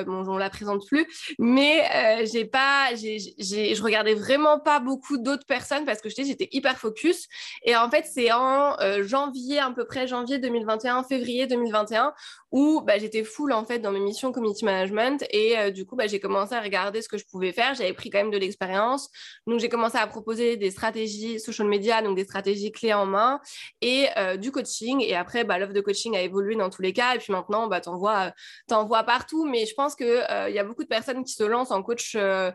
bon, 0.07 0.25
on 0.29 0.37
la 0.37 0.51
présente 0.51 0.87
plus. 0.87 1.07
Mais 1.39 2.27
j'ai 2.31 2.45
pas, 2.45 2.95
j'ai, 2.95 3.19
je 3.19 3.83
regardais 3.83 4.15
vraiment 4.15 4.59
pas 4.59 4.81
beaucoup 4.81 5.17
d'autres 5.17 5.47
personnes 5.47 5.85
parce 5.85 6.01
que 6.01 6.09
j'étais 6.11 6.49
hyper 6.53 6.79
focus. 6.79 7.29
Et 7.65 7.75
en 7.77 7.91
fait, 7.91 8.07
c'est 8.13 8.31
en 8.33 8.77
janvier 9.01 9.59
à 9.59 9.71
peu 9.71 9.85
près 9.87 10.07
janvier 10.07 10.39
2021, 10.39 11.05
février 11.05 11.47
2021 11.47 12.13
où 12.51 12.83
bah, 12.83 12.99
j'étais 12.99 13.25
full 13.25 13.53
en 13.53 13.65
fait 13.65 13.79
dans 13.79 13.93
mes 13.93 14.01
missions 14.01 14.31
community 14.31 14.65
management 14.67 15.25
et 15.31 15.71
du 15.71 15.87
coup 15.87 15.97
bah, 15.97 16.07
j'ai 16.07 16.21
commencé 16.21 16.55
à 16.55 16.61
regarder 16.61 17.01
ce 17.01 17.09
que 17.09 17.17
je 17.17 17.25
pouvais 17.25 17.53
faire. 17.53 17.75
Quand 18.11 18.19
même 18.19 18.31
de 18.31 18.39
l'expérience. 18.39 19.11
Donc, 19.47 19.61
j'ai 19.61 19.69
commencé 19.69 19.99
à 19.99 20.07
proposer 20.07 20.57
des 20.57 20.71
stratégies 20.71 21.41
social 21.41 21.69
media, 21.69 22.03
donc 22.03 22.17
des 22.17 22.25
stratégies 22.25 22.73
clés 22.73 22.95
en 22.95 23.07
main 23.07 23.41
et 23.81 24.09
euh, 24.17 24.37
du 24.37 24.51
coaching. 24.53 25.01
Et 25.01 25.15
après, 25.15 25.45
bah, 25.45 25.59
l'offre 25.59 25.73
de 25.73 25.81
coaching 25.81 26.17
a 26.17 26.21
évolué 26.23 26.57
dans 26.57 26.71
tous 26.71 26.83
les 26.83 26.93
cas. 26.93 27.15
Et 27.15 27.19
puis 27.19 27.33
maintenant, 27.33 27.67
bah, 27.67 27.81
t'en 27.81 27.97
vois, 27.97 28.33
vois 28.69 29.03
partout. 29.05 29.45
Mais 29.45 29.67
je 29.67 29.75
pense 29.75 29.95
qu'il 29.95 30.07
euh, 30.07 30.49
il 30.49 30.55
y 30.55 30.59
a 30.59 30.65
beaucoup 30.65 30.83
de 30.83 30.89
personnes 30.89 31.25
qui 31.25 31.33
se 31.33 31.45
lancent 31.45 31.71
en 31.71 31.83
coach 31.83 32.15
euh, 32.17 32.51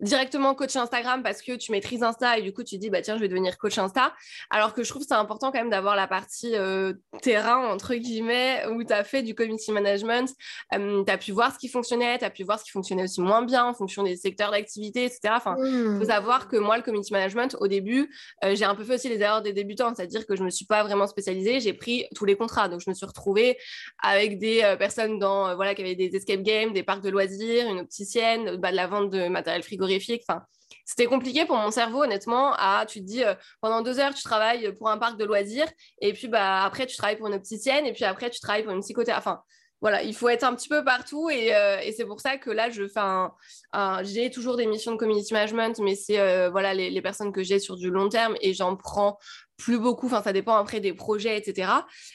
directement 0.00 0.54
coach 0.54 0.76
Instagram 0.76 1.22
parce 1.22 1.42
que 1.42 1.52
tu 1.52 1.72
maîtrises 1.72 2.02
Insta 2.02 2.38
et 2.38 2.42
du 2.42 2.52
coup 2.52 2.62
tu 2.62 2.78
dis 2.78 2.90
bah 2.90 3.00
tiens 3.00 3.16
je 3.16 3.20
vais 3.20 3.28
devenir 3.28 3.56
coach 3.58 3.78
Insta. 3.78 4.14
Alors 4.50 4.74
que 4.74 4.82
je 4.82 4.90
trouve 4.90 5.02
c'est 5.02 5.14
important 5.14 5.50
quand 5.50 5.58
même 5.58 5.70
d'avoir 5.70 5.96
la 5.96 6.06
partie 6.06 6.54
euh, 6.54 6.92
terrain 7.22 7.68
entre 7.68 7.94
guillemets 7.94 8.64
où 8.70 8.84
tu 8.84 8.92
as 8.92 9.04
fait 9.04 9.22
du 9.22 9.34
community 9.34 9.72
management. 9.72 10.30
Euh, 10.74 11.04
tu 11.04 11.12
as 11.12 11.18
pu 11.18 11.32
voir 11.32 11.52
ce 11.52 11.58
qui 11.58 11.68
fonctionnait 11.68 12.18
tu 12.18 12.24
as 12.24 12.30
pu 12.30 12.44
voir 12.44 12.58
ce 12.58 12.64
qui 12.64 12.70
fonctionnait 12.70 13.04
aussi 13.04 13.20
moins 13.20 13.42
bien 13.42 13.64
en 13.64 13.74
fonction 13.74 14.02
des 14.02 14.16
secteurs 14.16 14.50
d'activité 14.50 15.04
etc 15.04 15.20
enfin 15.36 15.56
il 15.58 15.96
faut 15.98 16.04
mmh. 16.04 16.04
savoir 16.04 16.48
que 16.48 16.56
moi 16.56 16.76
le 16.76 16.82
community 16.82 17.12
management 17.12 17.56
au 17.60 17.68
début 17.68 18.12
euh, 18.44 18.54
j'ai 18.54 18.64
un 18.64 18.74
peu 18.74 18.84
fait 18.84 18.94
aussi 18.94 19.08
les 19.08 19.20
erreurs 19.20 19.42
des 19.42 19.52
débutants. 19.52 19.94
C'est-à-dire 19.94 20.26
que 20.26 20.36
je 20.36 20.42
me 20.42 20.50
suis 20.50 20.66
pas 20.66 20.82
vraiment 20.82 21.06
spécialisée 21.06 21.60
j'ai 21.60 21.72
pris 21.72 22.06
tous 22.14 22.24
les 22.24 22.36
contrats. 22.36 22.68
Donc 22.68 22.80
je 22.80 22.90
me 22.90 22.94
suis 22.94 23.06
retrouvée 23.06 23.56
avec 24.02 24.38
des 24.38 24.76
personnes 24.78 25.18
dans 25.18 25.54
voilà 25.56 25.74
qui 25.74 25.82
avaient 25.82 25.94
des 25.94 26.14
escape 26.14 26.42
games 26.42 26.72
des 26.72 26.82
parcs 26.82 27.02
de 27.02 27.10
loisirs 27.10 27.68
une 27.70 27.80
opticienne 27.80 28.56
bah, 28.56 28.70
de 28.70 28.76
la 28.76 28.86
vente 28.86 29.10
de 29.10 29.28
matériel 29.28 29.62
frigo 29.62 29.85
Enfin, 30.28 30.42
c'était 30.84 31.06
compliqué 31.06 31.44
pour 31.44 31.56
mon 31.56 31.70
cerveau, 31.70 32.04
honnêtement. 32.04 32.54
À, 32.54 32.86
tu 32.86 33.00
te 33.00 33.04
dis, 33.04 33.24
euh, 33.24 33.34
pendant 33.60 33.82
deux 33.82 33.98
heures, 33.98 34.14
tu 34.14 34.22
travailles 34.22 34.72
pour 34.76 34.88
un 34.88 34.98
parc 34.98 35.18
de 35.18 35.24
loisirs, 35.24 35.68
et 36.00 36.12
puis 36.12 36.28
bah, 36.28 36.64
après, 36.64 36.86
tu 36.86 36.96
travailles 36.96 37.16
pour 37.16 37.26
une 37.26 37.34
opticienne, 37.34 37.86
et 37.86 37.92
puis 37.92 38.04
après, 38.04 38.30
tu 38.30 38.40
travailles 38.40 38.62
pour 38.62 38.72
une 38.72 38.80
psychothérapeute. 38.80 39.26
Enfin, 39.26 39.42
voilà, 39.80 40.02
il 40.02 40.14
faut 40.14 40.28
être 40.28 40.44
un 40.44 40.54
petit 40.54 40.68
peu 40.68 40.84
partout, 40.84 41.28
et, 41.28 41.54
euh, 41.54 41.78
c'est 41.96 42.06
pour 42.06 42.20
ça 42.20 42.38
que 42.38 42.50
là, 42.50 42.70
je 42.70 42.88
fais 42.88 43.00
un, 43.00 43.32
j'ai 44.02 44.30
toujours 44.30 44.56
des 44.56 44.66
missions 44.66 44.92
de 44.92 44.96
community 44.96 45.34
management, 45.34 45.78
mais 45.80 45.94
c'est 45.94 46.18
euh, 46.18 46.48
voilà 46.50 46.74
les, 46.74 46.90
les, 46.90 47.02
personnes 47.02 47.32
que 47.32 47.42
j'ai 47.42 47.58
sur 47.58 47.76
du 47.76 47.90
long 47.90 48.08
terme, 48.08 48.36
et 48.40 48.54
j'en 48.54 48.76
prends 48.76 49.18
plus 49.56 49.78
beaucoup, 49.78 50.06
enfin 50.06 50.22
ça 50.22 50.32
dépend 50.32 50.54
après 50.56 50.80
des 50.80 50.92
projets, 50.92 51.36
etc. 51.38 51.70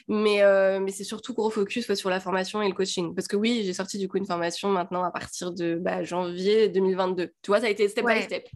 Mais, 0.08 0.42
euh, 0.42 0.80
mais 0.80 0.92
c'est 0.92 1.04
surtout 1.04 1.34
gros 1.34 1.50
focus 1.50 1.92
sur 1.94 2.10
la 2.10 2.20
formation 2.20 2.62
et 2.62 2.68
le 2.68 2.74
coaching. 2.74 3.14
Parce 3.14 3.26
que 3.26 3.36
oui, 3.36 3.62
j'ai 3.64 3.72
sorti 3.72 3.98
du 3.98 4.08
coup 4.08 4.16
une 4.18 4.26
formation 4.26 4.68
maintenant 4.68 5.02
à 5.02 5.10
partir 5.10 5.52
de 5.52 5.74
bah, 5.74 6.04
janvier 6.04 6.68
2022. 6.68 7.32
Tu 7.42 7.50
vois, 7.50 7.60
ça 7.60 7.66
a 7.66 7.70
été 7.70 7.88
step 7.88 8.06
by 8.06 8.22
step. 8.22 8.48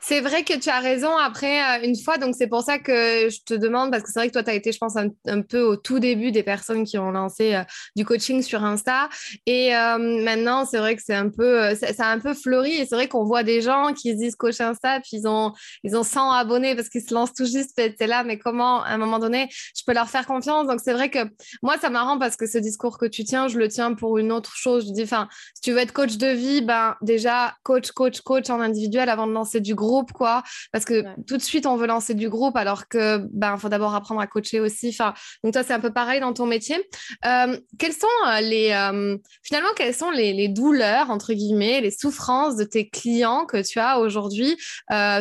C'est 0.00 0.20
vrai 0.20 0.44
que 0.44 0.58
tu 0.58 0.68
as 0.68 0.80
raison 0.80 1.16
après 1.16 1.60
euh, 1.60 1.86
une 1.86 1.96
fois, 1.96 2.18
donc 2.18 2.34
c'est 2.36 2.46
pour 2.46 2.62
ça 2.62 2.78
que 2.78 3.28
je 3.28 3.38
te 3.44 3.54
demande, 3.54 3.90
parce 3.90 4.02
que 4.02 4.10
c'est 4.12 4.18
vrai 4.18 4.28
que 4.28 4.32
toi, 4.32 4.42
tu 4.42 4.50
as 4.50 4.54
été, 4.54 4.72
je 4.72 4.78
pense, 4.78 4.96
un, 4.96 5.42
peu 5.42 5.60
au 5.60 5.76
tout 5.76 5.98
début 5.98 6.32
des 6.32 6.42
personnes 6.42 6.84
qui 6.84 6.98
ont 6.98 7.10
lancé 7.10 7.54
euh, 7.54 7.62
du 7.96 8.04
coaching 8.04 8.42
sur 8.42 8.64
Insta. 8.64 9.08
Et 9.46 9.74
euh, 9.74 9.98
maintenant, 9.98 10.64
c'est 10.64 10.78
vrai 10.78 10.96
que 10.96 11.02
c'est 11.04 11.14
un 11.14 11.28
peu, 11.28 11.74
ça, 11.74 12.06
a 12.06 12.12
un 12.12 12.18
peu 12.18 12.34
fleuri. 12.34 12.72
Et 12.72 12.86
c'est 12.86 12.94
vrai 12.94 13.08
qu'on 13.08 13.24
voit 13.24 13.42
des 13.42 13.60
gens 13.60 13.92
qui 13.92 14.12
se 14.12 14.16
disent 14.16 14.36
coach 14.36 14.60
Insta, 14.60 15.00
puis 15.00 15.18
ils 15.18 15.28
ont, 15.28 15.52
ils 15.84 15.96
ont 15.96 16.04
100 16.04 16.30
abonnés 16.32 16.74
parce 16.74 16.88
qu'ils 16.88 17.02
se 17.02 17.12
lancent 17.14 17.34
tout 17.34 17.46
juste. 17.46 17.72
C'est 17.76 18.06
là, 18.06 18.24
mais 18.24 18.38
comment, 18.38 18.82
à 18.82 18.90
un 18.90 18.98
moment 18.98 19.18
donné, 19.18 19.48
je 19.76 19.82
peux 19.86 19.94
leur 19.94 20.08
faire 20.08 20.26
confiance? 20.26 20.66
Donc 20.66 20.80
c'est 20.82 20.92
vrai 20.92 21.10
que 21.10 21.20
moi, 21.62 21.76
ça 21.78 21.90
m'arrange 21.90 22.18
parce 22.18 22.36
que 22.36 22.46
ce 22.46 22.58
discours 22.58 22.98
que 22.98 23.06
tu 23.06 23.24
tiens, 23.24 23.48
je 23.48 23.58
le 23.58 23.68
tiens 23.68 23.94
pour 23.94 24.18
une 24.18 24.32
autre 24.32 24.54
chose. 24.56 24.86
Je 24.86 24.92
dis, 24.92 25.02
enfin, 25.02 25.28
si 25.54 25.62
tu 25.62 25.72
veux 25.72 25.78
être 25.78 25.92
coach 25.92 26.16
de 26.16 26.28
vie, 26.28 26.62
ben 26.62 26.96
déjà, 27.02 27.54
coach, 27.62 27.90
coach, 27.92 28.20
coach 28.20 28.50
en 28.50 28.60
individuel 28.60 29.08
avant 29.08 29.26
de 29.26 29.32
lancer 29.32 29.60
du 29.60 29.71
groupe, 29.74 30.12
quoi. 30.12 30.42
Parce 30.72 30.84
que 30.84 31.04
tout 31.26 31.36
de 31.36 31.42
suite, 31.42 31.66
on 31.66 31.76
veut 31.76 31.86
lancer 31.86 32.14
du 32.14 32.28
groupe 32.28 32.56
alors 32.56 32.88
que 32.88 33.18
ben 33.32 33.56
faut 33.56 33.68
d'abord 33.68 33.94
apprendre 33.94 34.20
à 34.20 34.26
coacher 34.26 34.60
aussi. 34.60 34.88
Enfin, 34.88 35.14
donc 35.42 35.52
toi, 35.52 35.62
c'est 35.62 35.72
un 35.72 35.80
peu 35.80 35.92
pareil 35.92 36.20
dans 36.20 36.32
ton 36.32 36.46
métier. 36.46 36.76
Euh, 37.24 37.58
quelles 37.78 37.92
sont 37.92 38.06
euh, 38.28 38.40
les 38.40 38.70
euh, 38.72 39.16
finalement 39.42 39.70
quelles 39.76 39.94
sont 39.94 40.10
les, 40.10 40.48
douleurs 40.48 41.10
entre 41.10 41.32
guillemets, 41.32 41.80
les 41.80 41.90
souffrances 41.90 42.56
de 42.56 42.64
tes 42.64 42.88
clients 42.88 43.46
que 43.46 43.62
tu 43.62 43.78
as 43.78 43.98
aujourd'hui 43.98 44.56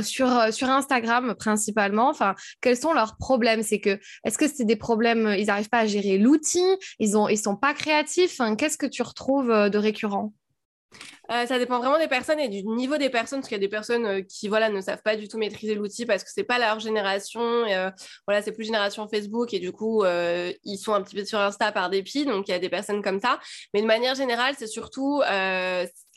sur 0.01 0.53
sur 0.53 0.69
Instagram 0.69 1.35
principalement? 1.37 2.09
Enfin, 2.09 2.35
quels 2.61 2.77
sont 2.77 2.93
leurs 2.93 3.17
problèmes? 3.17 3.63
C'est 3.63 3.79
que 3.79 3.99
est-ce 4.23 4.37
que 4.37 4.47
c'est 4.47 4.65
des 4.65 4.75
problèmes 4.75 5.35
Ils 5.37 5.47
n'arrivent 5.47 5.69
pas 5.69 5.79
à 5.79 5.85
gérer 5.85 6.17
l'outil? 6.17 6.65
Ils 6.99 7.17
ont 7.17 7.27
ils 7.27 7.37
sont 7.37 7.55
pas 7.55 7.73
créatifs? 7.73 8.39
Qu'est-ce 8.57 8.77
que 8.77 8.85
tu 8.85 9.01
retrouves 9.01 9.69
de 9.69 9.77
récurrent? 9.77 10.33
Euh, 11.31 11.45
ça 11.45 11.57
dépend 11.57 11.79
vraiment 11.79 11.97
des 11.97 12.07
personnes 12.07 12.39
et 12.39 12.49
du 12.49 12.63
niveau 12.63 12.97
des 12.97 13.09
personnes, 13.09 13.39
parce 13.39 13.47
qu'il 13.47 13.55
y 13.55 13.61
a 13.61 13.65
des 13.65 13.69
personnes 13.69 14.05
euh, 14.05 14.21
qui 14.21 14.49
voilà, 14.49 14.69
ne 14.69 14.81
savent 14.81 15.01
pas 15.01 15.15
du 15.15 15.27
tout 15.27 15.37
maîtriser 15.37 15.75
l'outil 15.75 16.05
parce 16.05 16.23
que 16.23 16.29
c'est 16.33 16.43
pas 16.43 16.59
leur 16.59 16.79
génération. 16.79 17.65
Et, 17.65 17.75
euh, 17.75 17.89
voilà, 18.27 18.41
c'est 18.41 18.51
plus 18.51 18.65
génération 18.65 19.07
Facebook 19.07 19.53
et 19.53 19.59
du 19.59 19.71
coup, 19.71 20.03
ils 20.05 20.77
sont 20.77 20.93
un 20.93 21.01
petit 21.01 21.15
peu 21.15 21.25
sur 21.25 21.39
Insta 21.39 21.71
par 21.71 21.89
dépit. 21.89 22.25
Donc, 22.25 22.47
il 22.47 22.51
y 22.51 22.53
a 22.53 22.59
des 22.59 22.69
personnes 22.69 23.01
comme 23.01 23.19
ça. 23.19 23.39
Mais 23.73 23.81
de 23.81 23.87
manière 23.87 24.15
générale, 24.15 24.55
c'est 24.57 24.67
surtout 24.67 25.21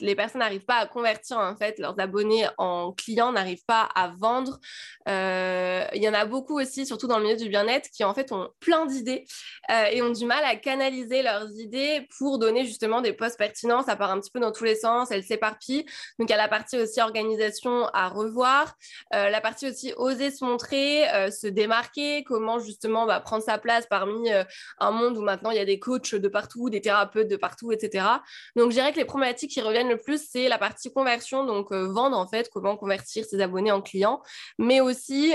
les 0.00 0.16
personnes 0.16 0.40
n'arrivent 0.40 0.64
pas 0.64 0.78
à 0.78 0.86
convertir 0.86 1.38
en 1.38 1.56
fait 1.56 1.78
leurs 1.78 1.98
abonnés 2.00 2.46
en 2.58 2.92
clients, 2.92 3.32
n'arrivent 3.32 3.64
pas 3.66 3.88
à 3.94 4.12
vendre. 4.18 4.58
Il 5.06 6.02
y 6.02 6.08
en 6.08 6.14
a 6.14 6.24
beaucoup 6.24 6.58
aussi, 6.58 6.86
surtout 6.86 7.06
dans 7.06 7.18
le 7.18 7.24
milieu 7.24 7.36
du 7.36 7.48
bien-être, 7.48 7.88
qui 7.90 8.04
en 8.04 8.14
fait 8.14 8.32
ont 8.32 8.48
plein 8.60 8.86
d'idées 8.86 9.24
et 9.70 10.02
ont 10.02 10.10
du 10.10 10.26
mal 10.26 10.44
à 10.44 10.56
canaliser 10.56 11.22
leurs 11.22 11.50
idées 11.58 12.06
pour 12.18 12.38
donner 12.38 12.64
justement 12.64 13.00
des 13.00 13.12
posts 13.12 13.38
pertinents. 13.38 13.82
Ça 13.82 13.96
part 13.96 14.10
un 14.10 14.20
petit 14.20 14.30
peu 14.30 14.40
dans 14.40 14.52
tous 14.52 14.64
les 14.64 14.74
sens, 14.74 15.03
elle 15.10 15.24
s'éparpille. 15.24 15.84
Donc, 16.18 16.28
il 16.28 16.30
y 16.30 16.34
a 16.34 16.38
la 16.38 16.48
partie 16.48 16.78
aussi 16.78 17.00
organisation 17.00 17.86
à 17.92 18.08
revoir, 18.08 18.74
euh, 19.14 19.30
la 19.30 19.40
partie 19.40 19.68
aussi 19.68 19.92
oser 19.96 20.30
se 20.30 20.44
montrer, 20.44 21.08
euh, 21.12 21.30
se 21.30 21.46
démarquer, 21.46 22.24
comment 22.24 22.58
justement 22.58 23.06
bah, 23.06 23.20
prendre 23.20 23.42
sa 23.42 23.58
place 23.58 23.86
parmi 23.88 24.32
euh, 24.32 24.44
un 24.78 24.90
monde 24.90 25.16
où 25.16 25.22
maintenant 25.22 25.50
il 25.50 25.56
y 25.56 25.60
a 25.60 25.64
des 25.64 25.78
coachs 25.78 26.14
de 26.14 26.28
partout, 26.28 26.70
des 26.70 26.80
thérapeutes 26.80 27.28
de 27.28 27.36
partout, 27.36 27.72
etc. 27.72 28.06
Donc, 28.56 28.70
je 28.70 28.76
dirais 28.76 28.92
que 28.92 28.98
les 28.98 29.04
problématiques 29.04 29.50
qui 29.50 29.60
reviennent 29.60 29.88
le 29.88 29.98
plus, 29.98 30.22
c'est 30.30 30.48
la 30.48 30.58
partie 30.58 30.92
conversion, 30.92 31.44
donc 31.44 31.72
vendre 31.72 32.16
en 32.16 32.26
fait, 32.26 32.50
comment 32.50 32.76
convertir 32.76 33.24
ses 33.24 33.40
abonnés 33.40 33.72
en 33.72 33.82
clients, 33.82 34.22
mais 34.58 34.80
aussi 34.80 35.34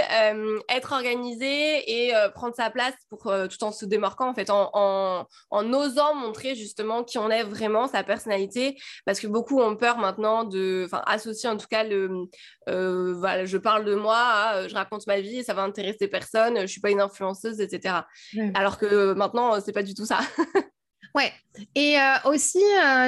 être 0.70 0.92
organisé 0.94 2.08
et 2.08 2.14
prendre 2.34 2.56
sa 2.56 2.70
place 2.70 2.94
pour, 3.10 3.24
tout 3.24 3.64
en 3.64 3.72
se 3.72 3.86
démarquant 3.86 4.30
en 4.30 4.34
fait, 4.34 4.50
en, 4.50 4.70
en, 4.74 5.26
en 5.50 5.74
osant 5.74 6.14
montrer 6.16 6.56
justement 6.56 7.04
qui 7.04 7.18
on 7.18 7.30
est 7.30 7.44
vraiment, 7.44 7.88
sa 7.88 8.04
personnalité, 8.04 8.78
parce 9.06 9.20
que 9.20 9.28
beaucoup 9.28 9.49
ont 9.58 9.76
peur 9.76 9.98
maintenant 9.98 10.44
de, 10.44 10.84
enfin, 10.86 11.02
associer 11.08 11.50
en 11.50 11.58
tout 11.58 11.68
cas 11.68 11.84
le, 11.84 12.28
euh, 12.70 13.14
voilà, 13.14 13.46
je 13.46 13.58
parle 13.58 13.86
de 13.86 13.96
moi, 13.96 14.52
euh, 14.54 14.70
je 14.70 14.76
raconte 14.76 15.08
ma 15.08 15.20
vie, 15.20 15.44
ça 15.44 15.54
va 15.54 15.64
intéresser 15.64 16.08
personne, 16.08 16.62
je 16.62 16.68
suis 16.68 16.82
pas 16.82 16.92
une 16.92 17.02
influenceuse, 17.02 17.60
etc. 17.60 17.96
Alors 18.54 18.78
que 18.78 19.14
maintenant, 19.14 19.60
c'est 19.60 19.74
pas 19.74 19.84
du 19.84 19.94
tout 19.94 20.06
ça. 20.06 20.20
Ouais. 21.16 21.34
Et 21.74 22.00
euh, 22.00 22.30
aussi, 22.30 22.64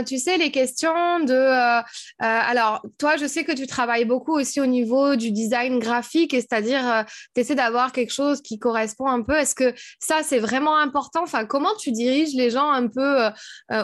tu 0.08 0.18
sais, 0.18 0.36
les 0.40 0.50
questions 0.50 1.20
de... 1.20 1.84
alors, 2.18 2.84
toi, 2.98 3.16
je 3.16 3.28
sais 3.28 3.44
que 3.44 3.52
tu 3.52 3.68
travailles 3.68 4.06
beaucoup 4.06 4.34
aussi 4.34 4.60
au 4.60 4.66
niveau 4.66 5.16
du 5.16 5.32
design 5.32 5.78
graphique, 5.78 6.32
c'est-à-dire, 6.32 7.06
tu 7.36 7.42
essaies 7.42 7.54
d'avoir 7.54 7.92
quelque 7.92 8.12
chose 8.12 8.42
qui 8.42 8.58
correspond 8.58 9.06
un 9.06 9.22
peu. 9.22 9.34
Est-ce 9.34 9.54
que 9.54 9.76
ça, 10.00 10.24
c'est 10.24 10.40
vraiment 10.40 10.78
important? 10.78 11.22
Enfin, 11.22 11.46
comment 11.46 11.76
tu 11.80 11.92
diriges 11.92 12.34
les 12.34 12.50
gens 12.50 12.72
un 12.72 12.88
peu 12.88 13.30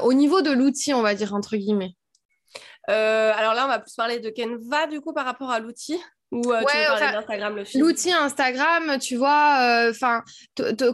au 0.01 0.13
niveau 0.13 0.41
de 0.41 0.49
l'outil, 0.49 0.95
on 0.95 1.03
va 1.03 1.13
dire, 1.13 1.35
entre 1.35 1.55
guillemets? 1.55 1.93
Euh, 2.89 3.31
alors 3.35 3.53
là, 3.53 3.65
on 3.65 3.67
va 3.67 3.79
plus 3.79 3.95
parler 3.95 4.19
de 4.19 4.29
Canva 4.29 4.87
du 4.87 5.01
coup 5.01 5.13
par 5.13 5.25
rapport 5.25 5.51
à 5.51 5.59
l'outil. 5.59 5.99
Ou 6.31 6.51
euh, 6.51 6.59
tu 6.59 6.77
veux 6.77 6.85
parler 6.87 7.13
d'Instagram 7.13 7.55
le 7.55 7.79
L'outil 7.79 8.11
Instagram, 8.11 8.97
tu 8.99 9.15
vois, 9.15 9.59
euh, 9.61 9.91
enfin, 9.91 10.23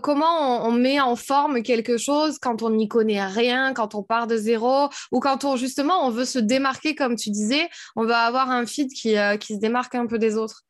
comment 0.03 0.63
on, 0.67 0.71
met 0.71 0.99
en 0.99 1.15
forme 1.15 1.63
quelque 1.63 1.97
chose 1.97 2.37
quand 2.39 2.61
on 2.61 2.69
n'y 2.69 2.87
connaît 2.87 3.25
rien, 3.25 3.73
quand 3.73 3.95
on 3.95 4.03
part 4.03 4.27
de 4.27 4.37
zéro, 4.37 4.89
ou 5.11 5.19
quand 5.19 5.43
on 5.43 5.55
justement 5.55 6.05
on 6.05 6.11
veut 6.11 6.25
se 6.25 6.37
démarquer, 6.37 6.93
comme 6.93 7.15
tu 7.15 7.31
disais, 7.31 7.67
on 7.95 8.05
va 8.05 8.19
avoir 8.19 8.51
un 8.51 8.67
feed 8.67 8.91
qui, 8.91 9.15
qui 9.39 9.55
se 9.55 9.59
démarque 9.59 9.95
un 9.95 10.05
peu 10.05 10.19
des 10.19 10.37
autres? 10.37 10.65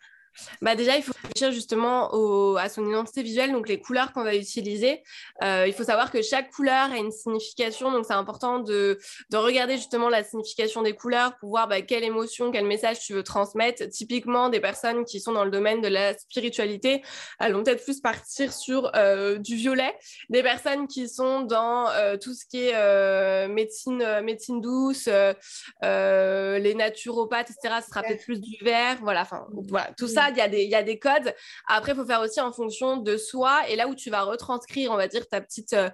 Bah 0.62 0.76
déjà, 0.76 0.98
il 0.98 1.04
faut 1.04 1.14
réfléchir 1.22 1.52
justement 1.52 2.10
à 2.58 2.70
son 2.70 2.88
identité 2.88 3.24
visuelle, 3.24 3.52
donc 3.52 3.68
les 3.68 3.80
couleurs 3.80 4.14
qu'on 4.14 4.24
va 4.24 4.36
utiliser. 4.36 5.04
Euh, 5.44 5.66
il 5.68 5.74
faut 5.74 5.84
savoir 5.84 6.12
que 6.12 6.22
chaque 6.22 6.52
couleur 6.52 6.92
a 6.92 6.98
une 6.98 7.12
signification, 7.12 7.92
donc 7.92 8.06
c'est 8.06 8.14
important 8.14 8.60
de, 8.60 9.00
de, 9.30 9.38
regarder 9.38 9.78
justement 9.78 10.10
la 10.10 10.24
signification 10.24 10.82
des 10.82 10.94
couleurs 10.94 11.38
pour 11.38 11.50
voir 11.50 11.68
bah, 11.68 11.82
quelle 11.82 12.04
émotion, 12.04 12.52
quel 12.52 12.66
message 12.66 13.00
tu 13.00 13.14
veux 13.14 13.24
transmettre. 13.24 13.88
Typiquement, 13.90 14.50
des 14.50 14.60
personnes 14.60 15.06
qui 15.06 15.20
sont 15.20 15.34
dans 15.34 15.46
le 15.46 15.52
domaine 15.52 15.82
de 15.82 15.88
la 15.88 16.18
spiritualité, 16.18 17.04
elles 17.40 17.54
vont 17.54 17.64
peut-être 17.64 17.84
plus 17.84 18.00
partir 18.00 18.54
sur 18.54 18.92
euh, 18.96 19.38
du 19.38 19.56
violet. 19.56 19.96
Des 20.30 20.44
personnes 20.44 20.88
qui 20.88 21.10
sont 21.10 21.42
dans 21.42 21.90
euh, 21.90 22.18
tout 22.18 22.34
ce 22.34 22.46
qui 22.46 22.68
est 22.68 23.48
médecine, 23.48 24.22
médecine 24.22 24.62
douce, 24.62 25.08
les 25.82 26.76
naturopathes, 26.76 27.52
etc., 27.52 27.76
ce 27.82 27.90
sera 27.90 28.04
peut-être 28.04 28.24
plus 28.24 28.40
du 28.40 28.64
vert. 28.64 28.98
Voilà, 29.02 29.22
enfin, 29.22 29.46
voilà, 29.70 29.90
tout 29.98 30.08
ça 30.08 30.23
il 30.30 30.38
y, 30.38 30.76
a 30.76 30.84
des, 30.84 31.00
codes. 31.00 31.34
Après, 31.68 31.92
il 31.94 31.96
faut 31.96 32.06
faire 32.06 32.22
aussi 32.22 32.40
en 32.42 32.52
fonction 32.52 32.98
de 32.98 33.18
soi 33.18 33.68
et 33.70 33.76
là 33.76 33.88
où 33.88 33.96
tu 33.96 34.10
vas 34.10 34.24
retranscrire, 34.24 34.92
on 34.92 34.98
va 34.98 35.08
dire, 35.08 35.28
ta 35.28 35.42
petite, 35.42 35.74
euh, 35.74 35.90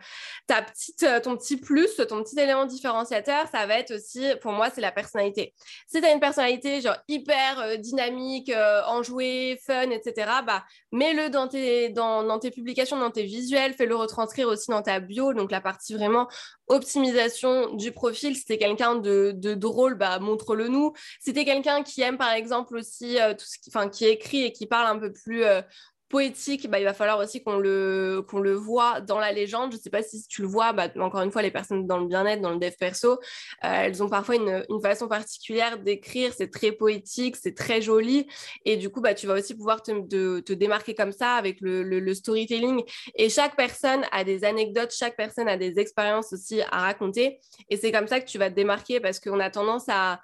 ta 0.47 0.61
petite, 0.61 1.03
euh, 1.03 1.19
ton 1.19 1.35
petit 1.35 1.57
plus, 1.57 1.95
ton 2.07 2.23
petit 2.23 2.39
élément 2.39 2.65
différenciateur, 2.65 3.47
ça 3.51 3.65
va 3.65 3.79
être 3.79 3.91
aussi, 3.95 4.25
pour 4.41 4.51
moi, 4.51 4.69
c'est 4.69 4.81
la 4.81 4.91
personnalité. 4.91 5.53
Si 5.87 5.99
tu 5.99 6.05
as 6.05 6.11
une 6.11 6.19
personnalité 6.19 6.81
genre 6.81 6.97
hyper 7.07 7.59
euh, 7.59 7.75
dynamique, 7.77 8.51
enjouée, 8.87 9.59
fun, 9.65 9.89
etc., 9.89 10.31
bah, 10.45 10.63
mets-le 10.91 11.29
dans 11.29 11.47
tes, 11.47 11.89
dans, 11.89 12.23
dans 12.23 12.39
tes 12.39 12.51
publications, 12.51 12.97
dans 12.97 13.11
tes 13.11 13.23
visuels, 13.23 13.73
fais-le 13.73 13.95
retranscrire 13.95 14.47
aussi 14.47 14.71
dans 14.71 14.81
ta 14.81 14.99
bio, 14.99 15.33
donc 15.33 15.51
la 15.51 15.61
partie 15.61 15.93
vraiment 15.93 16.27
optimisation 16.67 17.73
du 17.73 17.91
profil. 17.91 18.35
Si 18.35 18.45
tu 18.45 18.53
es 18.53 18.57
quelqu'un 18.57 18.95
de, 18.95 19.33
drôle, 19.55 19.95
bah, 19.95 20.19
montre-le 20.19 20.67
nous. 20.67 20.93
Si 21.19 21.33
tu 21.33 21.39
es 21.39 21.45
quelqu'un 21.45 21.83
qui 21.83 22.01
aime, 22.01 22.17
par 22.17 22.31
exemple, 22.31 22.75
aussi 22.75 23.17
tout 23.37 23.45
ce 23.45 23.57
qui, 23.57 23.89
qui 23.91 24.05
est 24.05 24.17
écrit 24.19 24.43
et 24.43 24.51
qui 24.51 24.67
parle 24.67 24.87
un 24.87 24.99
peu 24.99 25.11
plus 25.11 25.43
euh, 25.43 25.61
poétique, 26.09 26.69
bah, 26.69 26.79
il 26.79 26.83
va 26.83 26.93
falloir 26.93 27.19
aussi 27.19 27.43
qu'on 27.43 27.57
le, 27.57 28.25
qu'on 28.27 28.39
le 28.39 28.53
voit 28.53 28.99
dans 28.99 29.19
la 29.19 29.31
légende. 29.31 29.71
Je 29.71 29.77
ne 29.77 29.81
sais 29.81 29.91
pas 29.91 30.01
si 30.01 30.25
tu 30.27 30.41
le 30.41 30.47
vois, 30.47 30.73
bah, 30.73 30.89
encore 30.99 31.21
une 31.21 31.31
fois, 31.31 31.43
les 31.43 31.51
personnes 31.51 31.85
dans 31.85 31.99
le 31.99 32.07
bien-être, 32.07 32.41
dans 32.41 32.49
le 32.49 32.57
dev 32.57 32.73
perso, 32.79 33.13
euh, 33.13 33.17
elles 33.61 34.03
ont 34.03 34.09
parfois 34.09 34.35
une, 34.35 34.65
façon 34.81 35.07
particulière 35.07 35.77
d'écrire, 35.77 36.33
c'est 36.35 36.49
très 36.49 36.71
poétique, 36.71 37.35
c'est 37.35 37.53
très 37.53 37.81
joli, 37.81 38.27
et 38.65 38.77
du 38.77 38.89
coup, 38.89 39.01
bah, 39.01 39.13
tu 39.13 39.27
vas 39.27 39.35
aussi 39.35 39.55
pouvoir 39.55 39.83
te, 39.83 40.39
te 40.39 40.53
démarquer 40.53 40.95
comme 40.95 41.11
ça 41.11 41.33
avec 41.33 41.61
le, 41.61 41.83
le, 41.83 42.13
storytelling. 42.13 42.81
Et 43.15 43.29
chaque 43.29 43.55
personne 43.55 44.03
a 44.11 44.23
des 44.23 44.45
anecdotes, 44.45 44.91
chaque 44.91 45.15
personne 45.15 45.47
a 45.47 45.57
des 45.57 45.79
expériences 45.79 46.33
aussi 46.33 46.61
à 46.61 46.79
raconter, 46.79 47.39
et 47.69 47.77
c'est 47.77 47.91
comme 47.91 48.07
ça 48.07 48.19
que 48.19 48.25
tu 48.25 48.37
vas 48.37 48.49
te 48.49 48.55
démarquer 48.55 48.99
parce 48.99 49.19
qu'on 49.19 49.39
a 49.39 49.49
tendance 49.49 49.85
à 49.89 50.21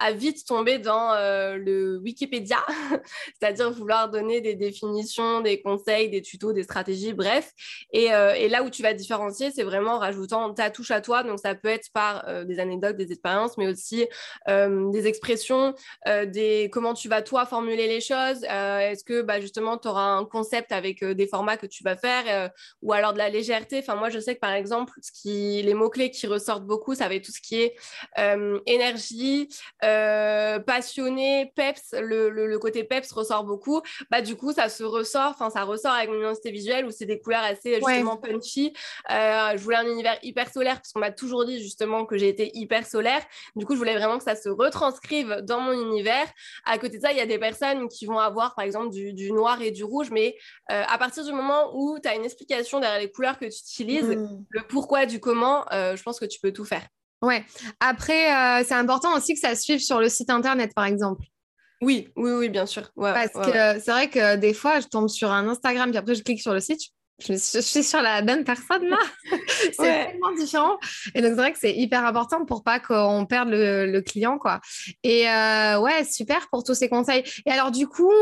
à 0.00 0.12
vite 0.12 0.46
tomber 0.46 0.78
dans 0.78 1.12
euh, 1.12 1.56
le 1.56 1.98
Wikipédia, 1.98 2.64
c'est-à-dire 3.40 3.70
vouloir 3.70 4.10
donner 4.10 4.40
des 4.40 4.54
définitions, 4.54 5.40
des 5.40 5.60
conseils, 5.60 6.08
des 6.08 6.22
tutos, 6.22 6.52
des 6.52 6.62
stratégies, 6.62 7.12
bref. 7.12 7.52
Et, 7.92 8.12
euh, 8.12 8.48
là 8.48 8.62
où 8.62 8.70
tu 8.70 8.82
vas 8.82 8.94
différencier, 8.94 9.50
c'est 9.50 9.62
vraiment 9.62 9.94
en 9.94 9.98
rajoutant 9.98 10.54
ta 10.54 10.70
touche 10.70 10.90
à 10.90 11.00
toi. 11.00 11.22
Donc 11.22 11.38
ça 11.38 11.54
peut 11.54 11.68
être 11.68 11.90
par 11.92 12.26
euh, 12.28 12.44
des 12.44 12.60
anecdotes, 12.60 12.96
des 12.96 13.12
expériences, 13.12 13.58
mais 13.58 13.66
aussi 13.66 14.06
des 14.46 15.06
expressions, 15.06 15.74
des 16.06 16.70
comment 16.72 16.94
tu 16.94 17.08
vas 17.08 17.22
toi 17.22 17.44
formuler 17.44 17.86
les 17.86 18.00
choses. 18.00 18.42
Est-ce 18.44 19.04
que 19.04 19.22
bah, 19.22 19.40
justement 19.40 19.76
tu 19.76 19.88
auras 19.88 20.02
un 20.02 20.24
concept 20.24 20.72
avec 20.72 21.04
des 21.04 21.26
formats 21.26 21.56
que 21.56 21.66
tu 21.66 21.82
vas 21.82 21.96
faire 21.96 22.50
ou 22.82 22.92
alors 22.92 23.12
de 23.12 23.18
la 23.18 23.28
légèreté. 23.28 23.78
Enfin 23.78 23.94
moi 23.94 24.08
je 24.08 24.18
sais 24.18 24.34
que 24.34 24.40
par 24.40 24.52
exemple, 24.52 24.92
les 25.24 25.74
mots 25.74 25.90
clés 25.90 26.10
qui 26.10 26.26
ressortent 26.26 26.64
beaucoup, 26.64 26.94
ça 26.94 27.08
va 27.08 27.14
être 27.14 27.24
tout 27.24 27.32
ce 27.32 27.40
qui 27.40 27.56
est 27.56 27.74
énergie. 28.66 29.48
Euh, 29.88 30.58
passionné, 30.58 31.52
peps, 31.54 31.94
le, 31.98 32.58
côté 32.58 32.84
peps 32.84 33.10
ressort 33.12 33.44
beaucoup, 33.44 33.80
bah 34.10 34.20
du 34.20 34.36
coup 34.36 34.52
ça 34.52 34.68
se 34.68 34.82
ressort, 34.82 35.30
enfin 35.30 35.50
ça 35.50 35.64
ressort 35.64 35.92
avec 35.92 36.10
mon 36.10 36.18
identité 36.18 36.50
visuelle 36.50 36.84
où 36.84 36.90
c'est 36.90 37.06
des 37.06 37.20
couleurs 37.20 37.42
assez 37.42 37.76
justement 37.76 38.16
punchy. 38.16 38.72
Euh, 39.10 39.52
je 39.56 39.62
voulais 39.62 39.76
un 39.76 39.86
univers 39.86 40.18
hyper 40.22 40.52
solaire 40.52 40.76
parce 40.76 40.92
qu'on 40.92 41.00
m'a 41.00 41.12
toujours 41.12 41.44
dit 41.44 41.62
justement 41.62 42.04
que 42.04 42.18
j'ai 42.18 42.28
été 42.28 42.50
hyper 42.54 42.86
solaire. 42.86 43.22
Du 43.56 43.64
coup 43.64 43.74
je 43.74 43.78
voulais 43.78 43.96
vraiment 43.96 44.18
que 44.18 44.24
ça 44.24 44.34
se 44.34 44.48
retranscrive 44.48 45.42
dans 45.42 45.60
mon 45.60 45.72
univers. 45.72 46.26
À 46.64 46.78
côté 46.78 46.98
de 46.98 47.02
ça, 47.02 47.12
il 47.12 47.18
y 47.18 47.22
a 47.22 47.26
des 47.26 47.38
personnes 47.38 47.88
qui 47.88 48.06
vont 48.06 48.18
avoir 48.18 48.54
par 48.54 48.64
exemple 48.64 48.90
du, 48.90 49.32
noir 49.32 49.62
et 49.62 49.70
du 49.70 49.84
rouge, 49.84 50.10
mais 50.10 50.36
euh, 50.70 50.82
à 50.86 50.98
partir 50.98 51.24
du 51.24 51.32
moment 51.32 51.70
où 51.74 51.98
tu 52.02 52.08
as 52.08 52.14
une 52.14 52.24
explication 52.24 52.80
derrière 52.80 53.00
les 53.00 53.10
couleurs 53.10 53.38
que 53.38 53.44
tu 53.44 53.58
utilises, 53.58 54.04
mmh. 54.04 54.44
le 54.48 54.62
pourquoi 54.68 55.06
du 55.06 55.20
comment, 55.20 55.64
je 55.70 56.02
pense 56.02 56.18
que 56.18 56.26
tu 56.26 56.40
peux 56.40 56.52
tout 56.52 56.64
faire. 56.64 56.82
Ouais. 57.22 57.44
Après, 57.80 58.32
euh, 58.32 58.64
c'est 58.66 58.74
important 58.74 59.16
aussi 59.16 59.34
que 59.34 59.40
ça 59.40 59.54
suive 59.54 59.80
sur 59.80 60.00
le 60.00 60.08
site 60.08 60.30
internet, 60.30 60.72
par 60.74 60.84
exemple. 60.84 61.24
Oui, 61.80 62.08
oui, 62.16 62.32
oui, 62.32 62.48
bien 62.48 62.66
sûr. 62.66 62.90
Parce 62.96 63.32
que 63.32 63.80
c'est 63.80 63.90
vrai 63.90 64.08
que 64.08 64.36
des 64.36 64.54
fois, 64.54 64.80
je 64.80 64.86
tombe 64.86 65.08
sur 65.08 65.30
un 65.30 65.48
Instagram, 65.48 65.90
puis 65.90 65.98
après, 65.98 66.14
je 66.14 66.22
clique 66.22 66.40
sur 66.40 66.52
le 66.52 66.60
site, 66.60 66.80
je, 67.20 67.34
suis 67.34 67.82
sur 67.82 68.00
la 68.00 68.22
bonne 68.22 68.44
personne 68.44 68.88
là. 68.88 68.98
c'est 69.72 69.76
tellement 69.76 70.32
différent. 70.36 70.78
Et 71.14 71.20
donc, 71.20 71.30
c'est 71.30 71.36
vrai 71.36 71.52
que 71.52 71.58
c'est 71.58 71.74
hyper 71.74 72.04
important 72.04 72.44
pour 72.44 72.62
pas 72.62 72.78
qu'on 72.80 73.26
perde 73.26 73.48
le, 73.50 74.00
client, 74.00 74.38
quoi. 74.38 74.60
Et 75.02 75.28
euh, 75.28 75.80
ouais, 75.80 76.04
super 76.04 76.48
pour 76.50 76.62
tous 76.62 76.74
ces 76.74 76.88
conseils. 76.88 77.24
Et 77.46 77.50
alors, 77.50 77.70
du 77.70 77.88
coup, 77.88 78.12